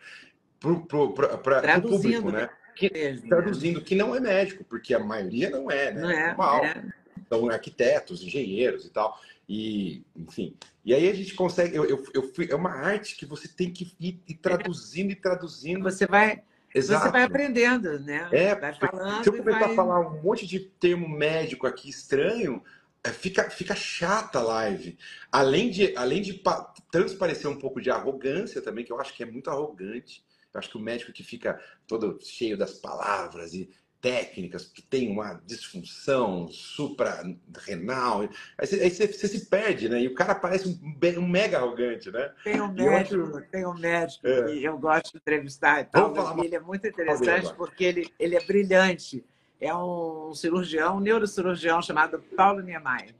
para 0.58 0.70
o 0.70 1.82
público, 1.82 2.30
né? 2.30 2.50
Que, 2.74 2.90
mesmo, 2.92 3.28
traduzindo, 3.28 3.78
né? 3.78 3.84
que 3.84 3.94
não 3.94 4.14
é 4.14 4.20
médico, 4.20 4.64
porque 4.64 4.94
a 4.94 4.98
maioria 4.98 5.50
não 5.50 5.70
é, 5.70 5.92
né? 5.92 6.00
Não 6.00 6.10
é, 6.10 6.26
Normal. 6.28 6.64
é. 6.64 6.84
São 7.28 7.48
arquitetos, 7.48 8.22
engenheiros 8.22 8.84
e 8.84 8.90
tal. 8.90 9.18
E, 9.54 10.02
enfim. 10.16 10.56
E 10.82 10.94
aí 10.94 11.10
a 11.10 11.14
gente 11.14 11.34
consegue. 11.34 11.76
Eu, 11.76 11.84
eu, 11.84 12.02
eu 12.14 12.32
fui, 12.32 12.48
é 12.50 12.56
uma 12.56 12.70
arte 12.70 13.14
que 13.14 13.26
você 13.26 13.46
tem 13.46 13.70
que 13.70 13.94
ir, 14.00 14.18
ir 14.26 14.34
traduzindo 14.36 15.10
e 15.10 15.14
traduzindo. 15.14 15.82
Você 15.82 16.06
vai. 16.06 16.42
Exato. 16.74 17.04
Você 17.04 17.12
vai 17.12 17.22
aprendendo, 17.24 18.00
né? 18.00 18.30
É, 18.32 18.54
vai 18.54 18.72
falando 18.72 19.22
se 19.22 19.28
eu 19.28 19.36
começar 19.36 19.58
vai... 19.58 19.72
a 19.72 19.76
falar 19.76 20.00
um 20.00 20.22
monte 20.22 20.46
de 20.46 20.58
termo 20.58 21.06
médico 21.06 21.66
aqui 21.66 21.90
estranho, 21.90 22.62
é, 23.04 23.10
fica, 23.10 23.50
fica 23.50 23.74
chata 23.74 24.38
a 24.38 24.42
live. 24.42 24.96
Além 25.30 25.68
de, 25.68 25.94
além 25.98 26.22
de 26.22 26.42
transparecer 26.90 27.50
um 27.50 27.58
pouco 27.58 27.78
de 27.78 27.90
arrogância 27.90 28.62
também, 28.62 28.86
que 28.86 28.92
eu 28.92 28.98
acho 28.98 29.12
que 29.12 29.22
é 29.22 29.26
muito 29.26 29.50
arrogante. 29.50 30.24
Eu 30.54 30.60
acho 30.60 30.70
que 30.70 30.78
o 30.78 30.80
médico 30.80 31.12
que 31.12 31.22
fica 31.22 31.60
todo 31.86 32.18
cheio 32.22 32.56
das 32.56 32.72
palavras 32.78 33.52
e 33.52 33.68
técnicas, 34.02 34.66
que 34.66 34.82
tem 34.82 35.10
uma 35.10 35.40
disfunção 35.46 36.48
suprarrenal, 36.48 38.28
aí 38.58 38.66
você, 38.66 38.80
aí 38.82 38.90
você, 38.90 39.06
você 39.06 39.28
se 39.28 39.46
perde, 39.46 39.88
né? 39.88 40.02
E 40.02 40.08
o 40.08 40.14
cara 40.14 40.34
parece 40.34 40.68
um, 40.68 41.20
um 41.20 41.28
mega 41.28 41.56
arrogante, 41.56 42.10
né? 42.10 42.32
Tem 42.44 42.60
um 42.60 42.72
médico, 42.72 43.40
tem 43.42 43.64
um 43.64 43.74
médico 43.74 44.26
é. 44.26 44.44
que 44.44 44.64
eu 44.64 44.76
gosto 44.76 45.12
de 45.12 45.18
entrevistar 45.18 45.80
e 45.80 45.84
tal, 45.84 46.44
ele 46.44 46.56
é 46.56 46.60
muito 46.60 46.86
interessante 46.86 47.54
porque 47.54 47.84
ele, 47.84 48.12
ele 48.18 48.36
é 48.36 48.44
brilhante 48.44 49.24
é 49.62 49.72
um 49.72 50.34
cirurgião, 50.34 50.96
um 50.96 51.00
neurocirurgião 51.00 51.80
chamado 51.80 52.20
Paulo 52.36 52.60
Niemeyer. 52.60 53.14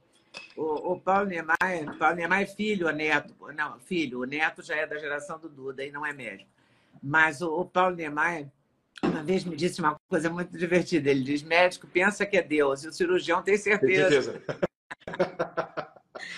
O, 0.56 0.92
o 0.92 1.00
Paulo 1.00 1.26
Niemeyer, 1.26 1.96
Paulo 1.96 2.16
Niemeyer 2.16 2.42
é 2.42 2.52
filho, 2.52 2.88
ou 2.88 2.92
neto, 2.92 3.32
não, 3.54 3.78
filho, 3.78 4.20
o 4.20 4.24
neto 4.24 4.60
já 4.60 4.74
é 4.74 4.84
da 4.84 4.98
geração 4.98 5.38
do 5.38 5.48
Duda 5.48 5.84
e 5.84 5.92
não 5.92 6.04
é 6.04 6.12
médico. 6.12 6.50
Mas 7.00 7.40
o, 7.42 7.60
o 7.60 7.64
Paulo 7.64 7.94
Niemeyer 7.94 8.48
uma 9.02 9.22
vez 9.22 9.44
me 9.44 9.56
disse 9.56 9.80
uma 9.80 9.96
coisa 10.08 10.28
muito 10.30 10.56
divertida. 10.56 11.10
Ele 11.10 11.22
diz: 11.22 11.42
médico 11.42 11.86
pensa 11.86 12.26
que 12.26 12.36
é 12.36 12.42
Deus, 12.42 12.84
e 12.84 12.88
o 12.88 12.92
cirurgião 12.92 13.42
tem 13.42 13.56
certeza. 13.56 14.08
Tem 14.08 14.22
certeza. 14.22 14.58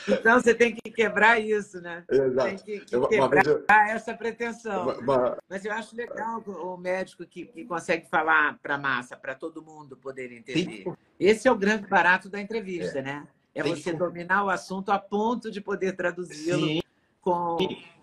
Então 0.09 0.41
você 0.41 0.55
tem 0.55 0.75
que 0.75 0.91
quebrar 0.91 1.41
isso, 1.41 1.81
né? 1.81 2.05
Exato. 2.11 2.49
Tem 2.49 2.57
que, 2.57 2.85
que 2.85 3.09
quebrar 3.09 3.47
eu... 3.47 3.65
essa 3.69 4.15
pretensão. 4.15 4.83
Uma, 4.83 4.99
uma... 4.99 5.39
Mas 5.49 5.65
eu 5.65 5.73
acho 5.73 5.97
legal 5.97 6.41
o 6.41 6.77
médico 6.77 7.27
que, 7.27 7.47
que 7.47 7.65
consegue 7.65 8.07
falar 8.09 8.59
para 8.63 8.75
a 8.75 8.79
massa, 8.79 9.17
para 9.17 9.35
todo 9.35 9.63
mundo 9.63 9.97
poder 9.97 10.33
entender. 10.33 10.85
Sim. 10.85 10.97
Esse 11.19 11.49
é 11.49 11.53
o 11.53 11.57
grande 11.57 11.87
barato 11.87 12.29
da 12.29 12.41
entrevista, 12.41 12.99
é. 12.99 13.03
né? 13.03 13.29
É 13.55 13.63
você 13.63 13.93
dominar 13.93 14.45
o 14.45 14.51
assunto 14.51 14.91
a 14.91 14.99
ponto 14.99 15.51
de 15.51 15.61
poder 15.61 15.93
traduzi-lo 15.93 16.84
com, 17.25 17.57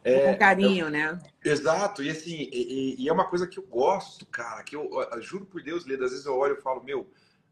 é, 0.03 0.33
com 0.33 0.39
carinho, 0.39 0.89
né? 0.89 1.17
Exato. 1.45 2.01
E 2.01 2.09
assim, 2.09 2.49
e, 2.51 2.95
e, 2.99 3.07
é 3.07 3.13
uma 3.13 3.29
coisa 3.29 3.47
que 3.47 3.59
eu 3.59 3.63
gosto, 3.63 4.25
cara, 4.25 4.63
que 4.63 4.75
eu, 4.75 4.89
eu 4.91 5.21
juro 5.21 5.45
por 5.45 5.61
Deus, 5.61 5.85
Leda, 5.85 6.05
às 6.05 6.11
vezes 6.11 6.25
eu 6.25 6.35
olho 6.35 6.57
e 6.57 6.61
falo, 6.61 6.83
meu 6.83 7.07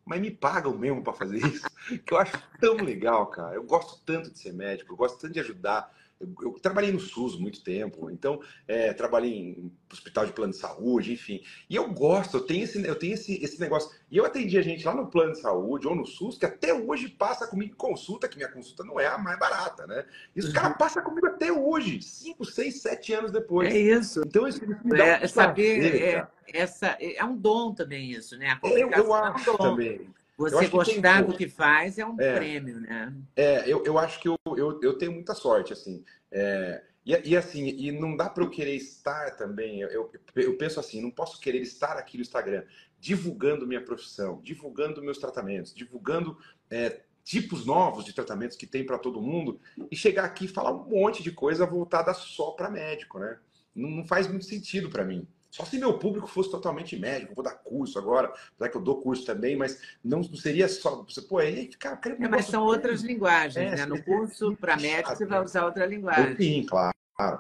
mas 0.10 0.20
me 0.20 0.32
pagam 0.32 0.76
mesmo 0.76 1.04
para 1.04 1.14
fazer 1.14 1.38
isso, 1.38 1.68
que 2.04 2.12
eu 2.12 2.18
acho 2.18 2.34
tão 2.60 2.78
legal, 2.78 3.28
cara. 3.28 3.54
Eu 3.54 3.64
gosto 3.64 4.02
tanto 4.04 4.32
de 4.32 4.40
ser 4.40 4.52
médico, 4.52 4.92
eu 4.92 4.98
gosto 4.98 5.20
tanto 5.20 5.34
de 5.34 5.40
ajudar. 5.40 5.96
Eu, 6.20 6.36
eu 6.42 6.52
trabalhei 6.62 6.92
no 6.92 7.00
SUS 7.00 7.40
muito 7.40 7.64
tempo, 7.64 8.10
então 8.10 8.42
é, 8.68 8.94
trabalhei 8.94 9.32
em 9.32 9.72
hospital 9.92 10.26
de 10.26 10.34
plano 10.34 10.52
de 10.52 10.60
saúde, 10.60 11.14
enfim. 11.14 11.42
E 11.70 11.76
eu 11.76 11.92
gosto, 11.94 12.38
eu 12.38 12.42
tenho 12.42 12.64
esse, 12.64 12.86
eu 12.86 12.96
tenho 12.96 13.14
esse, 13.14 13.42
esse 13.44 13.60
negócio. 13.60 13.90
E 14.12 14.18
eu 14.18 14.26
atendi 14.26 14.58
a 14.58 14.62
gente 14.62 14.86
lá 14.86 14.94
no 14.94 15.08
plano 15.08 15.32
de 15.32 15.40
saúde 15.40 15.88
ou 15.88 15.96
no 15.96 16.06
SUS, 16.06 16.38
que 16.38 16.46
até 16.46 16.74
hoje 16.74 17.08
passa 17.08 17.48
comigo 17.48 17.76
consulta, 17.76 18.28
que 18.28 18.38
minha 18.38 18.52
consulta 18.52 18.84
não 18.84 19.00
é 19.00 19.08
a 19.08 19.18
mais 19.18 19.40
barata, 19.40 19.88
né? 19.88 20.06
E 20.36 20.40
os 20.40 20.48
uhum. 20.48 20.54
caras 20.54 20.78
passam 20.78 21.04
comigo 21.04 21.28
até 21.28 21.52
hoje, 21.52 22.02
5, 22.02 22.44
6, 22.44 22.82
7 22.82 23.14
anos 23.14 23.32
depois. 23.32 23.74
É 23.74 23.78
isso. 23.78 24.22
Então 24.26 24.48
isso 24.48 24.62
me 24.66 24.98
dá 24.98 25.06
é, 25.06 25.24
um 25.24 25.28
saber, 25.28 26.02
é, 26.02 26.28
essa, 26.54 26.98
é 27.00 27.24
um 27.24 27.38
dom 27.38 27.74
também 27.74 28.12
isso, 28.12 28.38
né? 28.38 28.60
eu, 28.64 28.90
eu 28.92 29.14
acho 29.14 29.50
é 29.50 29.54
um 29.54 29.58
também. 29.58 30.10
Você 30.40 30.68
gostar 30.68 31.24
do 31.24 31.36
que 31.36 31.50
faz 31.50 32.00
é 32.00 32.06
um 32.06 32.16
é, 32.18 32.36
prêmio, 32.36 32.80
né? 32.80 33.14
É, 33.36 33.70
eu, 33.70 33.84
eu 33.84 34.00
acho 34.00 34.22
que 34.22 34.30
eu, 34.30 34.38
eu, 34.56 34.80
eu 34.82 34.98
tenho 34.98 35.12
muita 35.12 35.36
sorte, 35.36 35.74
assim. 35.74 36.02
É, 36.32 36.82
e, 37.06 37.32
e, 37.32 37.36
assim, 37.36 37.68
e 37.68 37.92
não 37.92 38.16
dá 38.16 38.30
para 38.30 38.44
eu 38.44 38.50
querer 38.50 38.76
estar 38.76 39.36
também. 39.36 39.82
Eu, 39.82 40.10
eu 40.36 40.58
penso 40.58 40.80
assim, 40.80 41.02
não 41.02 41.12
posso 41.12 41.42
querer 41.42 41.60
estar 41.62 41.98
aqui 41.98 42.16
no 42.16 42.22
Instagram 42.22 42.64
divulgando 42.98 43.68
minha 43.68 43.84
profissão, 43.84 44.40
divulgando 44.42 45.04
meus 45.04 45.18
tratamentos, 45.18 45.74
divulgando 45.74 46.38
é, 46.70 47.02
tipos 47.24 47.66
novos 47.66 48.06
de 48.06 48.14
tratamentos 48.14 48.56
que 48.56 48.66
tem 48.66 48.86
para 48.86 48.98
todo 48.98 49.22
mundo 49.22 49.60
e 49.92 49.96
chegar 49.96 50.24
aqui 50.24 50.46
e 50.46 50.50
falar 50.50 50.72
um 50.72 50.90
monte 50.90 51.22
de 51.22 51.32
coisa 51.32 51.66
voltada 51.66 52.14
só 52.14 52.52
para 52.52 52.70
médico, 52.70 53.20
né? 53.20 53.38
Não, 53.76 53.90
não 53.90 54.06
faz 54.06 54.26
muito 54.26 54.46
sentido 54.46 54.90
para 54.90 55.04
mim. 55.04 55.28
Só 55.52 55.66
se 55.66 55.80
meu 55.80 55.97
público 55.97 56.28
fosse 56.28 56.52
totalmente 56.52 56.97
médico, 56.97 57.34
vou 57.34 57.43
dar 57.43 57.56
curso 57.56 57.97
agora, 57.97 58.32
apesar 58.56 58.70
que 58.70 58.78
eu 58.78 58.82
dou 58.82 59.02
curso 59.02 59.26
também, 59.26 59.56
mas 59.56 59.82
não, 60.04 60.20
não 60.20 60.36
seria 60.36 60.68
só. 60.68 61.04
Você, 61.04 61.22
pô, 61.22 61.39
aí, 61.39 61.68
cara, 61.68 62.00
é, 62.04 62.28
mas 62.28 62.45
são 62.45 62.64
outras 62.64 63.02
linguagens, 63.02 63.74
é, 63.74 63.76
né? 63.78 63.86
No 63.86 64.02
curso 64.04 64.56
para 64.56 64.78
médico 64.78 65.16
você 65.16 65.26
vai 65.26 65.43
usar 65.43 65.66
outra 65.66 65.86
linguagem. 65.86 66.36
Sim, 66.36 66.66
claro. 66.68 66.93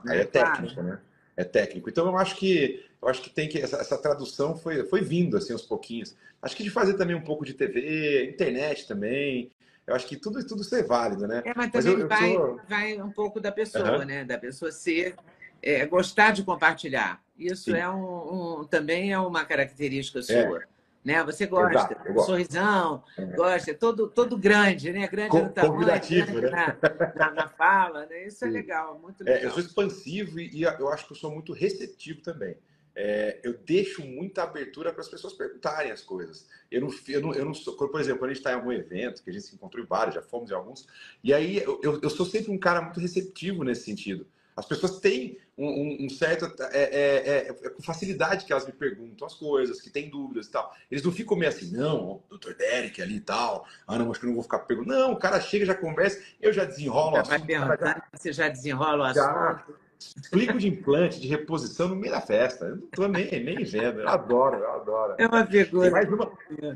Aí 0.07 0.17
é, 0.17 0.21
é 0.21 0.25
técnico, 0.25 0.73
claro. 0.73 0.89
né? 0.89 0.99
é 1.39 1.43
técnico. 1.43 1.89
Então 1.89 2.05
eu 2.05 2.17
acho 2.17 2.35
que 2.35 2.85
eu 3.01 3.07
acho 3.07 3.21
que 3.21 3.29
tem 3.29 3.47
que 3.47 3.59
essa, 3.59 3.77
essa, 3.77 3.97
tradução 3.97 4.57
foi, 4.57 4.83
foi 4.85 5.01
vindo 5.01 5.37
assim 5.37 5.53
aos 5.53 5.61
pouquinhos. 5.61 6.15
Acho 6.41 6.55
que 6.55 6.63
de 6.63 6.69
fazer 6.69 6.95
também 6.95 7.15
um 7.15 7.23
pouco 7.23 7.45
de 7.45 7.53
TV, 7.53 8.29
internet 8.29 8.87
também. 8.87 9.49
Eu 9.87 9.95
acho 9.95 10.05
que 10.05 10.17
tudo 10.17 10.45
tudo 10.45 10.63
ser 10.63 10.83
válido, 10.83 11.25
né? 11.25 11.41
É, 11.45 11.53
mas 11.55 11.71
também 11.71 11.95
mas 11.95 12.01
eu, 12.01 12.07
vai, 12.07 12.35
eu 12.35 12.61
vai 12.67 13.01
um 13.01 13.11
pouco 13.11 13.39
da 13.39 13.51
pessoa, 13.51 13.99
uhum. 13.99 14.05
né? 14.05 14.25
Da 14.25 14.37
pessoa 14.37 14.71
ser 14.71 15.15
é, 15.61 15.85
gostar 15.85 16.31
de 16.31 16.43
compartilhar. 16.43 17.21
Isso 17.37 17.71
Sim. 17.71 17.77
é 17.77 17.89
um, 17.89 18.61
um, 18.61 18.63
também 18.65 19.11
é 19.11 19.19
uma 19.19 19.45
característica 19.45 20.19
é. 20.19 20.21
sua. 20.21 20.59
É. 20.59 20.79
Né? 21.03 21.23
Você 21.23 21.45
gosta, 21.45 21.93
Exato, 21.93 22.25
sorrisão, 22.25 23.03
é. 23.17 23.25
gosta, 23.27 23.73
todo, 23.73 24.09
todo 24.09 24.37
grande, 24.37 24.91
né? 24.91 25.07
Grande 25.07 25.29
Com, 25.29 25.43
no 25.45 25.49
tamanho, 25.49 25.79
grande 25.79 26.25
né? 26.25 26.49
na, 26.49 27.15
na, 27.15 27.31
na, 27.31 27.47
fala, 27.47 28.05
né? 28.05 28.27
Isso 28.27 28.43
é 28.43 28.49
legal, 28.49 28.99
muito 29.01 29.23
legal. 29.23 29.41
É, 29.41 29.45
eu 29.45 29.51
sou 29.51 29.61
expansivo 29.61 30.39
e, 30.39 30.49
e 30.57 30.63
eu 30.63 30.89
acho 30.89 31.07
que 31.07 31.13
eu 31.13 31.17
sou 31.17 31.31
muito 31.31 31.53
receptivo 31.53 32.21
também. 32.21 32.57
É, 33.01 33.39
eu 33.43 33.53
deixo 33.53 34.05
muita 34.05 34.43
abertura 34.43 34.91
para 34.91 34.99
as 34.99 35.07
pessoas 35.07 35.31
perguntarem 35.31 35.89
as 35.89 36.01
coisas. 36.01 36.45
Eu 36.69 36.81
não, 36.81 36.89
eu 37.07 37.21
não, 37.21 37.33
eu 37.33 37.45
não 37.45 37.53
sou, 37.53 37.73
por 37.77 38.01
exemplo, 38.01 38.19
quando 38.19 38.31
a 38.31 38.33
gente 38.33 38.41
está 38.41 38.51
em 38.51 38.55
algum 38.55 38.73
evento, 38.73 39.23
que 39.23 39.29
a 39.29 39.33
gente 39.33 39.45
se 39.45 39.55
encontrou 39.55 39.81
em 39.81 39.87
vários, 39.87 40.15
já 40.15 40.21
fomos 40.21 40.51
em 40.51 40.53
alguns, 40.53 40.85
e 41.23 41.33
aí 41.33 41.63
eu, 41.63 41.79
eu, 41.81 42.09
sou 42.09 42.25
sempre 42.25 42.51
um 42.51 42.57
cara 42.57 42.81
muito 42.81 42.99
receptivo 42.99 43.63
nesse 43.63 43.83
sentido. 43.85 44.27
As 44.59 44.65
pessoas 44.65 44.99
têm 44.99 45.37
um, 45.57 46.05
um, 46.05 46.09
certo. 46.09 46.53
É, 46.71 46.83
é, 46.83 47.15
é, 47.15 47.47
é, 47.49 47.69
com 47.69 47.81
facilidade 47.81 48.45
que 48.45 48.51
elas 48.51 48.65
me 48.65 48.73
perguntam 48.73 49.25
as 49.25 49.33
coisas, 49.33 49.79
que 49.81 49.89
têm 49.89 50.09
dúvidas 50.09 50.47
e 50.47 50.51
tal. 50.51 50.75
Eles 50.91 51.03
não 51.03 51.11
ficam 51.11 51.37
meio 51.37 51.49
assim, 51.49 51.71
não, 51.71 52.21
doutor 52.29 52.55
Derek 52.55 53.01
ali 53.01 53.15
e 53.15 53.21
tal. 53.21 53.65
Ah, 53.87 53.97
não, 53.97 54.11
acho 54.11 54.19
que 54.19 54.25
eu 54.25 54.27
não 54.27 54.35
vou 54.35 54.43
ficar 54.43 54.59
perguntando. 54.59 54.99
Não, 54.99 55.13
o 55.13 55.17
cara 55.17 55.39
chega, 55.39 55.65
já 55.65 55.73
conversa, 55.73 56.21
eu 56.41 56.51
já 56.51 56.65
desenrolo 56.65 57.15
já 57.15 57.17
o 57.17 57.21
assunto. 57.21 57.49
Já... 57.49 58.03
Você 58.13 58.33
já 58.33 58.49
desenrola 58.49 58.97
o 58.97 59.07
assunto. 59.07 59.75
Explico 59.99 60.57
de 60.57 60.67
implante, 60.67 61.19
de 61.19 61.27
reposição 61.27 61.89
no 61.89 61.95
meio 61.95 62.13
da 62.13 62.21
festa. 62.21 62.65
Eu 62.65 62.75
não 62.77 62.87
tô 62.87 63.07
nem, 63.07 63.43
nem 63.43 63.63
vendo. 63.63 64.01
Eu 64.01 64.09
adoro, 64.09 64.57
eu 64.57 64.71
adoro. 64.73 65.15
É 65.17 65.27
uma 65.27 65.45
pergunta. 65.45 65.83
Tem 65.83 65.91
mais 65.91 66.09
uma, 66.09 66.31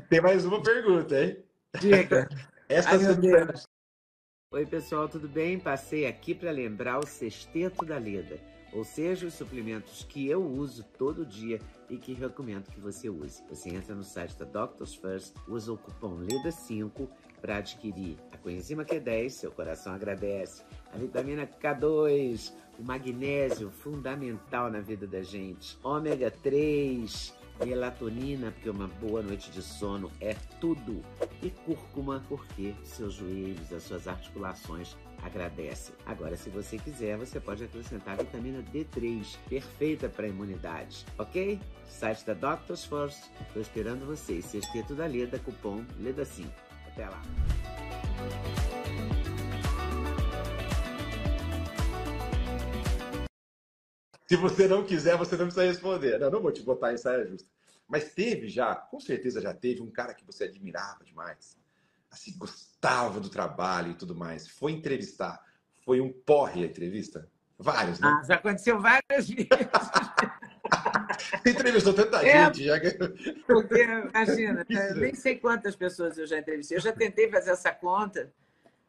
tem 0.08 0.20
mais 0.20 0.44
uma 0.44 0.62
pergunta, 0.62 1.22
hein? 1.22 1.38
Diga. 1.80 2.28
Essa 2.68 2.90
Ai, 2.90 3.14
Deus. 3.14 3.66
Oi, 4.54 4.64
pessoal, 4.64 5.08
tudo 5.08 5.26
bem? 5.28 5.58
Passei 5.58 6.06
aqui 6.06 6.32
para 6.32 6.52
lembrar 6.52 7.00
o 7.00 7.06
sexteto 7.08 7.84
da 7.84 7.98
Leda, 7.98 8.38
ou 8.72 8.84
seja, 8.84 9.26
os 9.26 9.34
suplementos 9.34 10.04
que 10.04 10.28
eu 10.28 10.46
uso 10.46 10.84
todo 10.96 11.26
dia 11.26 11.58
e 11.90 11.96
que 11.96 12.12
recomendo 12.12 12.70
que 12.70 12.78
você 12.78 13.10
use. 13.10 13.42
Você 13.48 13.70
entra 13.70 13.96
no 13.96 14.04
site 14.04 14.36
da 14.38 14.44
Doctors 14.44 14.94
First, 14.94 15.34
usa 15.48 15.72
o 15.72 15.76
cupom 15.76 16.20
LEDA5 16.20 17.08
para 17.40 17.56
adquirir 17.56 18.16
a 18.30 18.38
coenzima 18.38 18.84
Q10, 18.84 19.30
seu 19.30 19.50
coração 19.50 19.92
agradece, 19.92 20.62
a 20.92 20.98
vitamina 20.98 21.48
K2, 21.48 22.52
o 22.78 22.84
magnésio, 22.84 23.72
fundamental 23.72 24.70
na 24.70 24.78
vida 24.78 25.04
da 25.04 25.20
gente, 25.20 25.76
ômega 25.82 26.30
3, 26.30 27.34
melatonina, 27.58 28.50
porque 28.50 28.70
uma 28.70 28.88
boa 28.88 29.22
noite 29.22 29.50
de 29.50 29.62
sono 29.62 30.10
é 30.20 30.34
tudo. 30.60 31.02
E 31.42 31.50
cúrcuma, 31.50 32.24
porque 32.28 32.74
seus 32.82 33.14
joelhos, 33.14 33.72
as 33.72 33.82
suas 33.82 34.08
articulações 34.08 34.96
agradecem. 35.22 35.94
Agora, 36.06 36.36
se 36.36 36.50
você 36.50 36.78
quiser, 36.78 37.16
você 37.16 37.40
pode 37.40 37.64
acrescentar 37.64 38.16
vitamina 38.16 38.62
D3, 38.62 39.36
perfeita 39.48 40.08
para 40.08 40.26
a 40.26 40.28
imunidade, 40.28 41.04
ok? 41.18 41.58
Site 41.86 42.26
da 42.26 42.34
Doctors 42.34 42.84
First, 42.84 43.24
estou 43.46 43.62
esperando 43.62 44.06
vocês. 44.06 44.44
Sexteto 44.44 44.94
da 44.94 45.06
Leda, 45.06 45.38
cupom 45.38 45.84
LEDA5. 46.00 46.46
Até 46.88 47.08
lá! 47.08 47.22
Se 54.26 54.36
você 54.36 54.66
não 54.66 54.84
quiser, 54.84 55.16
você 55.16 55.36
não 55.36 55.46
precisa 55.46 55.66
responder. 55.66 56.18
Não, 56.18 56.30
não 56.30 56.42
vou 56.42 56.52
te 56.52 56.62
botar 56.62 56.92
em 56.92 56.96
saia 56.96 57.26
justa. 57.26 57.48
Mas 57.86 58.14
teve 58.14 58.48
já, 58.48 58.74
com 58.74 58.98
certeza 58.98 59.40
já 59.40 59.52
teve, 59.52 59.82
um 59.82 59.90
cara 59.90 60.14
que 60.14 60.24
você 60.24 60.44
admirava 60.44 61.04
demais. 61.04 61.58
Assim, 62.10 62.36
gostava 62.38 63.20
do 63.20 63.28
trabalho 63.28 63.90
e 63.90 63.94
tudo 63.94 64.14
mais. 64.14 64.48
Foi 64.48 64.72
entrevistar. 64.72 65.42
Foi 65.84 66.00
um 66.00 66.10
porre 66.10 66.62
a 66.62 66.66
entrevista? 66.66 67.28
Vários, 67.58 68.00
né? 68.00 68.08
Ah, 68.08 68.24
já 68.24 68.34
aconteceu 68.36 68.80
várias 68.80 69.28
vezes. 69.28 69.48
Você 71.42 71.50
entrevistou 71.50 71.92
tanta 71.92 72.26
é, 72.26 72.46
gente. 72.46 72.64
Já... 72.64 72.80
Porque, 73.46 73.82
imagina, 73.82 74.66
nem 74.96 75.14
sei 75.14 75.36
quantas 75.36 75.76
pessoas 75.76 76.16
eu 76.16 76.26
já 76.26 76.38
entrevistei. 76.38 76.78
Eu 76.78 76.82
já 76.82 76.92
tentei 76.92 77.30
fazer 77.30 77.50
essa 77.50 77.72
conta 77.72 78.32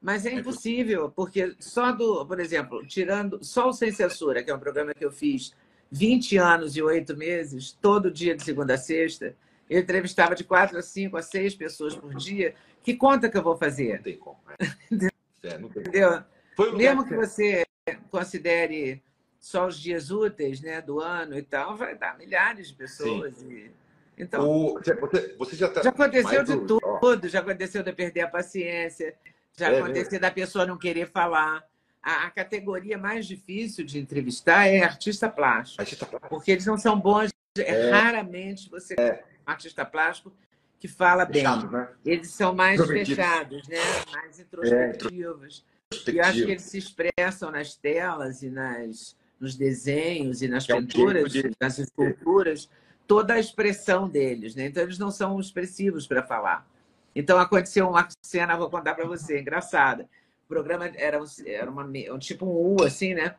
mas 0.05 0.23
é, 0.23 0.29
é 0.29 0.33
impossível, 0.35 1.09
porque 1.09 1.55
só 1.59 1.91
do, 1.91 2.23
por 2.27 2.39
exemplo, 2.39 2.85
tirando 2.85 3.43
só 3.43 3.69
o 3.69 3.73
Sem 3.73 3.91
Censura, 3.91 4.43
que 4.43 4.51
é 4.51 4.55
um 4.55 4.59
programa 4.59 4.93
que 4.93 5.03
eu 5.03 5.11
fiz 5.11 5.55
20 5.89 6.37
anos 6.37 6.77
e 6.77 6.81
8 6.83 7.17
meses, 7.17 7.75
todo 7.81 8.11
dia 8.11 8.35
de 8.35 8.43
segunda 8.43 8.75
a 8.75 8.77
sexta, 8.77 9.35
eu 9.67 9.79
entrevistava 9.79 10.35
de 10.35 10.43
4 10.43 10.77
a 10.77 10.81
5 10.83 11.17
a 11.17 11.23
6 11.23 11.55
pessoas 11.55 11.95
por 11.95 12.13
dia. 12.13 12.53
Que 12.83 12.95
conta 12.95 13.27
que 13.27 13.35
eu 13.35 13.41
vou 13.41 13.57
fazer? 13.57 13.95
Não 13.95 14.03
tem 14.03 14.15
como. 14.15 14.37
Né? 14.47 15.09
é, 15.41 15.57
não 15.57 15.69
tem 15.69 15.81
Entendeu? 15.81 16.23
Como. 16.55 16.77
Mesmo 16.77 17.03
que 17.03 17.15
você 17.15 17.65
considere 18.11 19.01
só 19.39 19.65
os 19.65 19.79
dias 19.79 20.11
úteis 20.11 20.61
né, 20.61 20.83
do 20.83 20.99
ano 20.99 21.35
e 21.35 21.41
tal, 21.41 21.75
vai 21.75 21.97
dar 21.97 22.15
milhares 22.15 22.67
de 22.67 22.75
pessoas. 22.75 23.41
E... 23.41 23.71
Então, 24.15 24.47
o, 24.47 24.73
você, 24.75 25.35
você, 25.35 25.55
já, 25.55 25.67
tá 25.67 25.81
já 25.81 25.89
aconteceu 25.89 26.43
de 26.43 26.57
tudo, 26.57 26.79
ó. 26.83 26.99
já 27.23 27.39
aconteceu 27.39 27.81
de 27.81 27.91
perder 27.91 28.21
a 28.21 28.27
paciência, 28.27 29.15
já 29.57 29.71
é 29.71 29.79
aconteceu 29.79 30.19
da 30.19 30.31
pessoa 30.31 30.65
não 30.65 30.77
querer 30.77 31.09
falar. 31.09 31.63
A, 32.01 32.27
a, 32.27 32.29
categoria 32.29 32.97
mais 32.97 33.25
difícil 33.25 33.83
de 33.83 33.97
entrevistar 33.97 34.67
é 34.67 34.83
artista 34.83 35.27
plástico. 35.27 35.81
Artista 35.81 36.05
plástico. 36.05 36.29
Porque 36.29 36.51
eles 36.51 36.65
não 36.65 36.77
são 36.77 36.99
bons. 36.99 37.31
É, 37.57 37.61
é. 37.61 37.89
Raramente 37.89 38.69
você 38.69 38.95
é. 38.99 39.23
um 39.47 39.51
artista 39.51 39.85
plástico 39.85 40.31
que 40.79 40.87
fala 40.87 41.25
Fechado, 41.25 41.67
bem. 41.67 41.79
Né? 41.79 41.87
Eles 42.05 42.29
são 42.29 42.53
mais 42.53 42.85
fechados, 42.85 43.67
né? 43.67 43.77
mais 44.11 44.39
introspectivos. 44.39 45.65
É, 45.91 46.11
e 46.11 46.17
eu 46.17 46.23
acho 46.23 46.45
que 46.45 46.51
eles 46.51 46.63
se 46.63 46.77
expressam 46.77 47.49
nas 47.49 47.75
telas 47.75 48.43
e 48.43 48.49
nas, 48.49 49.15
nos 49.39 49.55
desenhos 49.55 50.41
e 50.41 50.47
nas 50.47 50.69
é 50.69 50.75
pinturas, 50.75 51.31
de... 51.31 51.49
nas 51.59 51.79
esculturas, 51.79 52.69
toda 53.07 53.33
a 53.33 53.39
expressão 53.39 54.07
deles. 54.07 54.53
Né? 54.53 54.65
Então, 54.65 54.83
eles 54.83 54.99
não 54.99 55.09
são 55.09 55.39
expressivos 55.39 56.05
para 56.05 56.21
falar. 56.21 56.67
Então 57.15 57.39
aconteceu 57.39 57.87
uma 57.87 58.07
cena, 58.21 58.57
vou 58.57 58.69
contar 58.69 58.93
para 58.93 59.05
você, 59.05 59.39
engraçada. 59.39 60.09
O 60.43 60.47
programa 60.47 60.85
era, 60.95 61.21
um, 61.21 61.25
era 61.45 61.71
uma, 61.71 61.83
um 61.83 62.19
tipo 62.19 62.45
um 62.45 62.75
U, 62.75 62.83
assim, 62.83 63.13
né? 63.13 63.35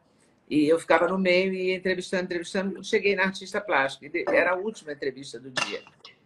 E 0.48 0.66
eu 0.66 0.78
ficava 0.78 1.08
no 1.08 1.18
meio 1.18 1.52
e 1.52 1.74
entrevistando, 1.74 2.24
entrevistando. 2.24 2.82
Cheguei 2.82 3.14
na 3.14 3.24
artista 3.24 3.60
plástica, 3.60 4.08
era 4.32 4.52
a 4.52 4.56
última 4.56 4.92
entrevista 4.92 5.38
do 5.38 5.50
dia. 5.50 5.82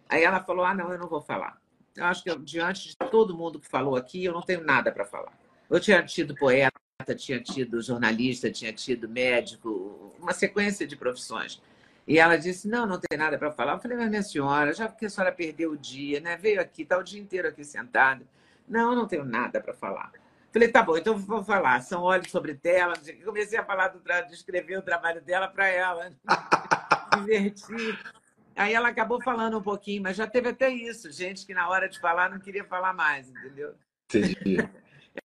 Aí 0.07 0.23
ela 0.23 0.39
falou: 0.39 0.63
Ah, 0.63 0.73
não, 0.73 0.91
eu 0.91 0.97
não 0.97 1.09
vou 1.09 1.21
falar. 1.21 1.59
Eu 1.95 2.05
acho 2.05 2.23
que 2.23 2.29
eu, 2.29 2.37
diante 2.39 2.89
de 2.89 2.95
todo 2.95 3.35
mundo 3.35 3.59
que 3.59 3.67
falou 3.67 3.95
aqui, 3.95 4.23
eu 4.23 4.31
não 4.31 4.41
tenho 4.41 4.63
nada 4.63 4.91
para 4.91 5.05
falar. 5.05 5.37
Eu 5.69 5.79
tinha 5.79 6.01
tido 6.03 6.35
poeta, 6.35 6.71
tinha 7.15 7.41
tido 7.41 7.81
jornalista, 7.81 8.51
tinha 8.51 8.71
tido 8.71 9.09
médico, 9.09 10.15
uma 10.19 10.33
sequência 10.33 10.87
de 10.87 10.95
profissões. 10.95 11.61
E 12.07 12.19
ela 12.19 12.37
disse: 12.37 12.67
Não, 12.67 12.85
não 12.85 12.99
tem 12.99 13.17
nada 13.17 13.37
para 13.37 13.51
falar. 13.51 13.73
Eu 13.73 13.79
falei: 13.79 13.97
Mas 13.97 14.09
minha 14.09 14.23
senhora, 14.23 14.73
já 14.73 14.87
que 14.87 15.05
a 15.05 15.09
senhora 15.09 15.31
perdeu 15.31 15.71
o 15.71 15.77
dia, 15.77 16.19
né? 16.19 16.37
Veio 16.37 16.61
aqui, 16.61 16.83
está 16.83 16.97
o 16.97 17.03
dia 17.03 17.21
inteiro 17.21 17.47
aqui 17.47 17.63
sentada. 17.63 18.25
Não, 18.67 18.95
não 18.95 19.07
tenho 19.07 19.25
nada 19.25 19.61
para 19.61 19.73
falar. 19.73 20.11
Falei: 20.51 20.67
Tá 20.67 20.81
bom, 20.81 20.97
então 20.97 21.17
vou 21.17 21.43
falar. 21.43 21.81
São 21.81 22.01
olhos 22.01 22.31
sobre 22.31 22.55
tela. 22.55 22.93
Comecei 23.23 23.57
a 23.57 23.63
falar, 23.63 23.89
do, 23.89 24.01
descrever 24.27 24.77
o 24.77 24.81
trabalho 24.81 25.21
dela 25.21 25.47
para 25.47 25.67
ela. 25.67 26.11
Divertir. 27.17 27.99
Aí 28.55 28.73
ela 28.73 28.89
acabou 28.89 29.21
falando 29.21 29.57
um 29.57 29.63
pouquinho, 29.63 30.03
mas 30.03 30.17
já 30.17 30.27
teve 30.27 30.49
até 30.49 30.69
isso. 30.69 31.11
Gente 31.11 31.45
que 31.45 31.53
na 31.53 31.69
hora 31.69 31.87
de 31.87 31.99
falar 31.99 32.29
não 32.29 32.39
queria 32.39 32.65
falar 32.65 32.93
mais, 32.93 33.29
entendeu? 33.29 33.73
Entendi. 34.09 34.57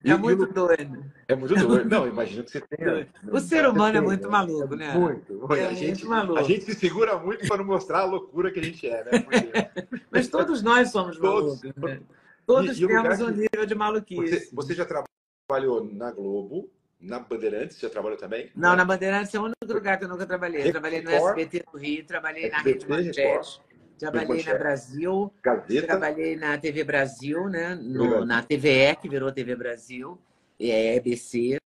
É 0.04 0.16
muito 0.16 0.46
doido. 0.46 1.04
É 1.28 1.34
muito 1.34 1.54
doido. 1.54 1.88
Não, 1.88 2.06
imagino 2.06 2.44
que 2.44 2.50
você 2.50 2.60
tenha. 2.60 3.08
O 3.30 3.40
ser 3.40 3.66
humano 3.66 3.98
é 3.98 4.00
muito 4.00 4.30
maluco, 4.30 4.74
né? 4.74 4.92
Muito. 4.94 5.34
muito. 5.34 5.54
É 5.54 5.66
a, 5.66 5.74
gente, 5.74 6.04
maluco. 6.04 6.38
a 6.38 6.42
gente 6.42 6.64
se 6.64 6.74
segura 6.74 7.18
muito 7.18 7.46
para 7.46 7.58
não 7.58 7.64
mostrar 7.64 8.00
a 8.00 8.04
loucura 8.04 8.50
que 8.50 8.60
a 8.60 8.62
gente 8.62 8.86
é, 8.88 9.04
né? 9.04 9.18
Porque... 9.20 10.00
Mas 10.10 10.28
todos 10.28 10.62
nós 10.62 10.90
somos 10.90 11.18
todos. 11.18 11.62
malucos. 11.62 11.82
Né? 11.82 12.00
Todos 12.46 12.80
e, 12.80 12.86
temos 12.86 13.20
um 13.20 13.30
nível 13.30 13.66
de 13.66 13.74
maluquice. 13.74 14.46
Você, 14.46 14.50
você, 14.52 14.74
já 14.74 14.86
trabalhou 14.86 15.84
na 15.84 16.12
Globo, 16.12 16.70
na 17.00 17.18
Bandeirantes, 17.18 17.78
já 17.78 17.90
trabalhou 17.90 18.16
também? 18.16 18.50
Não, 18.54 18.76
na 18.76 18.84
Bandeirantes 18.84 19.34
é 19.34 19.40
o 19.40 19.44
único 19.44 19.72
lugar 19.72 19.98
que 19.98 20.04
eu 20.04 20.08
nunca 20.08 20.26
trabalhei. 20.26 20.68
Eu 20.68 20.72
trabalhei 20.72 21.02
no 21.02 21.10
SBT 21.10 21.64
no 21.72 21.78
Rio, 21.78 22.04
trabalhei 22.04 22.48
na 22.48 22.58
Rede 22.58 22.88
Manchete. 22.88 23.60
Trabalhei 23.98 24.42
na 24.44 24.54
Brasil, 24.54 25.32
Gazeta. 25.42 25.86
trabalhei 25.86 26.36
na 26.36 26.58
TV 26.58 26.84
Brasil, 26.84 27.48
né? 27.48 27.74
No, 27.74 28.24
na 28.24 28.42
TVE, 28.42 28.96
que 29.00 29.08
virou 29.08 29.32
TV 29.32 29.56
Brasil, 29.56 30.20
é 30.60 30.96
EBC. 30.96 31.58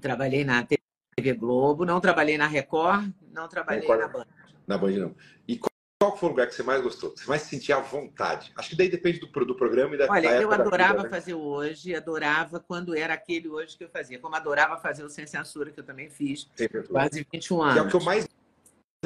Trabalhei 0.00 0.44
na 0.44 0.64
TV 0.64 1.34
Globo, 1.34 1.84
não 1.84 2.00
trabalhei 2.00 2.38
na 2.38 2.46
Record, 2.46 3.10
não 3.32 3.46
trabalhei 3.48 3.82
Record. 3.82 4.00
na 4.00 4.08
Band. 4.08 4.26
Na 4.66 4.78
Band 4.78 4.90
não. 4.92 5.14
E 5.46 5.56
qual 5.58 5.70
qual 6.00 6.16
foi 6.18 6.28
o 6.28 6.32
lugar 6.32 6.46
que 6.48 6.54
você 6.54 6.62
mais 6.62 6.82
gostou? 6.82 7.14
Você 7.16 7.26
mais 7.26 7.42
sentia 7.42 7.76
à 7.76 7.80
vontade? 7.80 8.52
Acho 8.56 8.68
que 8.70 8.76
daí 8.76 8.90
depende 8.90 9.20
do, 9.20 9.26
do 9.46 9.54
programa 9.56 9.94
e 9.94 9.98
da 9.98 10.06
Olha, 10.10 10.38
eu 10.40 10.52
adorava 10.52 10.96
vida, 10.98 11.02
né? 11.04 11.08
fazer 11.08 11.32
o 11.34 11.40
hoje, 11.40 11.94
adorava 11.94 12.60
quando 12.60 12.94
era 12.94 13.14
aquele 13.14 13.48
hoje 13.48 13.74
que 13.78 13.84
eu 13.84 13.88
fazia. 13.88 14.18
Como 14.18 14.34
adorava 14.36 14.76
fazer 14.76 15.02
o 15.02 15.08
Sem 15.08 15.26
Censura, 15.26 15.70
que 15.70 15.80
eu 15.80 15.84
também 15.84 16.10
fiz, 16.10 16.46
foi. 16.56 16.82
quase 16.82 17.26
21 17.32 17.38
Que 17.38 17.52
é 17.54 17.56
o 17.56 17.62
anos. 17.62 17.90
que 17.90 17.96
eu 17.96 18.02
mais 18.04 18.28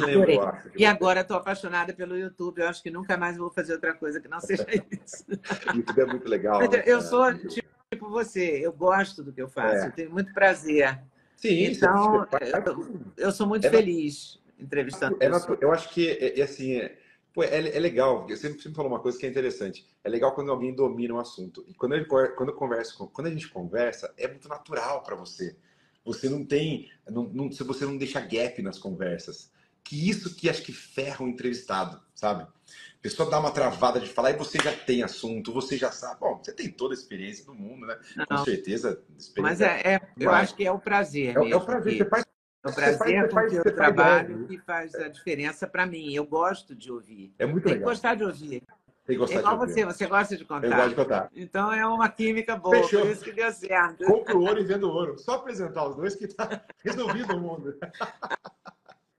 Adorei. 0.03 0.37
eu 0.37 0.43
acho. 0.49 0.71
E 0.77 0.85
agora 0.85 1.21
estou 1.21 1.37
apaixonada 1.37 1.93
pelo 1.93 2.17
YouTube. 2.17 2.61
Eu 2.61 2.69
acho 2.69 2.83
que 2.83 2.91
nunca 2.91 3.17
mais 3.17 3.37
vou 3.37 3.51
fazer 3.51 3.73
outra 3.75 3.95
coisa 3.95 4.21
que 4.21 4.29
não 4.29 4.41
seja 4.41 4.65
isso. 4.91 5.25
O 5.73 5.77
YouTube 5.77 6.01
é 6.01 6.07
muito 6.07 6.29
legal. 6.29 6.61
Né? 6.61 6.83
eu 6.87 7.01
sou 7.01 7.25
tipo 7.35 8.09
você, 8.11 8.61
eu 8.65 8.73
gosto 8.73 9.23
do 9.23 9.33
que 9.33 9.41
eu 9.41 9.49
faço, 9.49 9.85
É. 9.85 9.87
eu 9.89 9.93
tenho 9.93 10.11
muito 10.11 10.33
prazer. 10.35 11.01
Sim, 11.37 11.65
Então, 11.65 12.27
você- 12.31 12.39
você- 12.53 12.69
eu, 12.69 13.01
eu 13.17 13.33
sou 13.33 13.47
muito 13.47 13.67
É 13.67 13.71
feliz 13.71 14.39
entrevistando 14.59 15.17
É 15.21 15.29
natu- 15.29 15.57
eu 15.61 15.73
acho 15.73 15.89
que 15.91 16.09
é, 16.11 16.41
é 16.41 16.43
assim, 16.43 16.77
é, 16.77 16.99
pô, 17.33 17.43
é, 17.45 17.77
é 17.77 17.79
legal. 17.79 18.27
Eu 18.29 18.37
sempre, 18.37 18.59
sempre 18.61 18.75
falo 18.77 18.89
uma 18.89 18.99
coisa 19.01 19.17
que 19.19 19.25
é 19.25 19.29
interessante. 19.29 19.87
É 20.03 20.09
legal 20.09 20.35
quando 20.35 20.51
alguém 20.51 20.75
domina 20.75 21.15
um 21.15 21.19
assunto. 21.19 21.65
E 21.69 21.75
quando, 21.75 21.95
ele, 21.95 22.05
quando 22.07 22.49
eu 22.49 22.55
converso, 22.55 23.07
quando 23.11 23.29
a 23.29 23.31
gente 23.31 23.49
conversa, 23.49 24.13
é 24.19 24.27
muito 24.29 24.49
natural 24.49 25.03
para 25.03 25.15
você. 25.15 25.57
Você 26.05 26.29
não 26.29 26.45
tem, 26.45 26.91
não, 27.09 27.25
não- 27.25 27.53
se 27.53 27.63
você 27.63 27.85
não 27.85 27.97
deixa 27.97 28.21
gap 28.21 28.61
nas 28.63 28.79
conversas. 28.79 29.51
Que 29.89 30.11
isso 30.11 30.37
que 30.37 30.51
acho 30.51 30.63
que 30.63 30.71
ferra 30.73 31.25
o 31.25 31.29
entrevistado, 31.29 31.99
sabe? 32.15 32.43
A 32.43 33.01
pessoa 33.01 33.31
dá 33.31 33.39
uma 33.41 33.51
travada 33.51 33.99
de 33.99 34.07
falar 34.07 34.33
e 34.33 34.37
você 34.37 34.59
já 34.59 34.71
tem 34.71 35.03
assunto, 35.03 35.51
você 35.51 35.79
já 35.79 35.91
sabe. 35.91 36.21
Bom, 36.21 36.37
você 36.43 36.53
tem 36.53 36.71
toda 36.71 36.93
a 36.93 36.97
experiência 36.97 37.47
do 37.47 37.55
mundo, 37.55 37.87
né? 37.87 37.97
Com 38.29 38.35
Não, 38.35 38.45
certeza. 38.45 39.03
experiência- 39.19 39.43
mas 39.43 39.61
é, 39.63 39.95
é- 39.95 40.01
eu 40.19 40.31
acho 40.31 40.55
que 40.55 40.67
é 40.67 40.71
o 40.71 40.79
prazer 40.79 41.29
é, 41.29 41.41
é 41.41 41.45
mesmo. 41.45 41.57
o 41.57 41.65
prazer. 41.65 41.93
que- 41.95 41.99
Você 42.05 42.11
faz, 42.11 42.25
é 42.25 42.69
o 42.69 42.71
você 42.71 42.81
faz- 42.83 42.97
prazer 42.99 43.29
com 43.29 43.35
faz- 43.35 43.51
que 43.51 43.57
eu 43.57 43.63
faz 43.63 43.75
trabalho 43.77 44.47
que 44.47 44.59
faz 44.59 44.95
a 44.95 45.09
diferença 45.09 45.67
para 45.67 45.87
mim. 45.87 46.13
Eu 46.13 46.27
gosto 46.27 46.75
de 46.75 46.93
ouvir. 46.93 47.33
é 47.39 47.47
muito 47.47 47.65
Tem 47.65 47.73
que 47.73 47.79
legal. 47.79 47.89
gostar 47.95 48.15
de 48.15 48.25
ouvir. 48.25 48.61
Tem 48.61 48.67
que 49.07 49.13
É 49.15 49.17
gostar 49.17 49.39
igual 49.39 49.55
de 49.55 49.61
ouvir. 49.63 49.73
você, 49.73 49.85
você 49.87 50.07
gosta 50.07 50.37
de 50.37 50.43
Eu 50.43 50.49
contar. 50.49 50.69
gosto 50.77 50.89
de 50.91 50.95
contar. 50.97 51.31
Então 51.35 51.73
é 51.73 51.87
uma 51.87 52.11
química 52.11 52.57
boa, 52.57 52.77
Fechou. 52.77 53.01
por 53.01 53.11
isso 53.11 53.25
que 53.25 53.33
deu 53.33 53.51
certo. 53.53 54.05
Compro 54.05 54.39
ouro 54.43 54.61
e 54.61 54.65
vendo 54.65 54.87
ouro. 54.91 55.17
Só 55.19 55.37
apresentar 55.37 55.89
os 55.89 55.97
dois 55.97 56.15
que 56.15 56.27
tá 56.27 56.63
resolvido 56.85 57.35
o 57.35 57.41
mundo. 57.41 57.75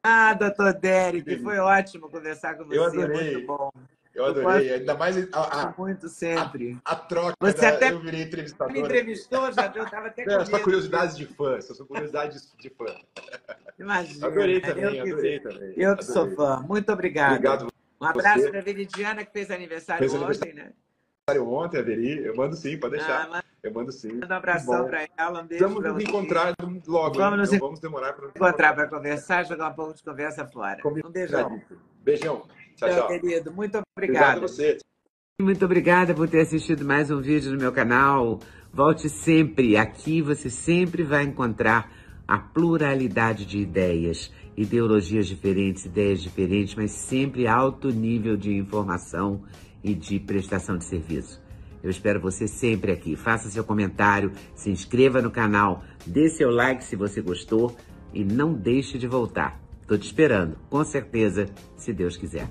Ah, 0.03 0.33
doutor 0.33 0.73
Derek, 0.73 1.37
foi 1.39 1.57
ótimo 1.59 2.09
conversar 2.09 2.55
com 2.55 2.63
você. 2.65 2.77
Eu 2.77 2.83
adorei. 2.85 3.33
Muito 3.33 3.47
bom. 3.47 3.71
Eu 4.15 4.25
adorei. 4.25 4.73
Ainda 4.73 4.95
mais 4.95 5.15
a, 5.33 5.67
a, 5.69 5.73
Muito 5.77 6.07
sempre. 6.09 6.77
a 6.83 6.95
troca. 6.95 7.35
Você 7.39 7.61
da- 7.61 7.69
até 7.69 7.91
Eu 7.91 7.99
virei 7.99 8.23
entrevistador. 8.23 8.73
Me 8.73 8.79
entrevistou, 8.79 9.51
já 9.51 9.71
eu 9.75 9.83
estava 9.83 10.07
até 10.07 10.23
com 10.25 10.31
É, 10.31 10.45
só 10.45 10.51
medo. 10.53 10.63
curiosidades 10.63 11.17
de 11.17 11.25
fã. 11.25 11.61
Só 11.61 11.85
curiosidades 11.85 12.53
de 12.57 12.69
fã. 12.69 12.85
Imagina. 13.77 14.27
Adorei 14.27 14.59
também, 14.61 14.83
eu 14.83 14.91
que, 14.91 15.11
adorei 15.11 15.39
também. 15.39 15.73
eu 15.77 15.95
que 15.97 16.03
sou 16.05 16.23
Adorei. 16.23 16.35
fã. 16.35 16.59
Muito 16.67 16.91
obrigada. 16.91 17.35
Obrigado. 17.35 17.67
Um 18.01 18.05
abraço 18.05 18.49
para 18.49 18.59
a 18.59 18.63
Veridiana, 18.63 19.25
que 19.25 19.31
fez 19.31 19.51
aniversário 19.51 19.99
Fez 19.99 20.13
ontem, 20.13 20.23
aniversário. 20.25 20.55
né? 20.55 21.39
Ontem, 21.41 21.77
Averi. 21.79 22.25
Eu 22.25 22.35
mando 22.35 22.55
sim, 22.55 22.77
pode 22.77 22.95
deixar. 22.97 23.29
Ah, 23.31 23.43
Eu 23.61 23.73
mando 23.73 23.91
sim. 23.91 24.19
um 24.19 24.33
abração 24.33 24.85
para 24.87 25.07
ela, 25.17 25.41
um 25.41 25.47
beijo 25.47 25.67
Vamos 25.67 25.83
nos 25.83 26.03
encontrar 26.03 26.53
logo. 26.87 27.17
Vamos 27.17 27.33
hein? 27.33 27.37
nos 27.37 27.53
Então 27.53 27.67
vamos 27.67 27.79
demorar 27.79 28.13
para 28.13 28.29
encontrar 28.29 28.73
para 28.73 28.87
conversar, 28.87 29.43
jogar 29.45 29.69
um 29.69 29.73
pouco 29.73 29.93
de 29.93 30.03
conversa 30.03 30.45
fora. 30.45 30.79
Um 30.85 31.11
beijão. 31.11 31.61
Beijão. 32.01 32.43
Tchau, 32.75 32.89
Tchau, 32.89 33.07
querido. 33.07 33.51
Muito 33.51 33.81
Obrigado 33.97 34.37
obrigada. 34.37 34.37
a 34.37 34.41
você. 34.41 34.77
Muito 35.41 35.65
obrigada 35.65 36.13
por 36.13 36.29
ter 36.29 36.41
assistido 36.41 36.85
mais 36.85 37.11
um 37.11 37.19
vídeo 37.19 37.51
no 37.51 37.57
meu 37.57 37.71
canal. 37.71 38.39
Volte 38.71 39.09
sempre. 39.09 39.75
Aqui 39.75 40.21
você 40.21 40.49
sempre 40.49 41.03
vai 41.03 41.23
encontrar 41.23 41.91
a 42.25 42.37
pluralidade 42.37 43.45
de 43.45 43.57
ideias, 43.57 44.31
ideologias 44.55 45.27
diferentes, 45.27 45.85
ideias 45.85 46.21
diferentes, 46.21 46.75
mas 46.75 46.91
sempre 46.91 47.47
alto 47.47 47.89
nível 47.89 48.37
de 48.37 48.53
informação 48.55 49.43
e 49.83 49.93
de 49.93 50.19
prestação 50.19 50.77
de 50.77 50.85
serviço. 50.85 51.41
Eu 51.81 51.89
espero 51.89 52.19
você 52.19 52.47
sempre 52.47 52.91
aqui. 52.91 53.15
Faça 53.15 53.49
seu 53.49 53.63
comentário, 53.63 54.31
se 54.55 54.69
inscreva 54.69 55.21
no 55.21 55.31
canal, 55.31 55.83
dê 56.05 56.29
seu 56.29 56.49
like 56.49 56.83
se 56.83 56.95
você 56.95 57.21
gostou 57.21 57.75
e 58.13 58.23
não 58.23 58.53
deixe 58.53 58.97
de 58.97 59.07
voltar. 59.07 59.59
Estou 59.81 59.97
te 59.97 60.05
esperando, 60.05 60.57
com 60.69 60.83
certeza, 60.83 61.47
se 61.77 61.93
Deus 61.93 62.17
quiser. 62.17 62.49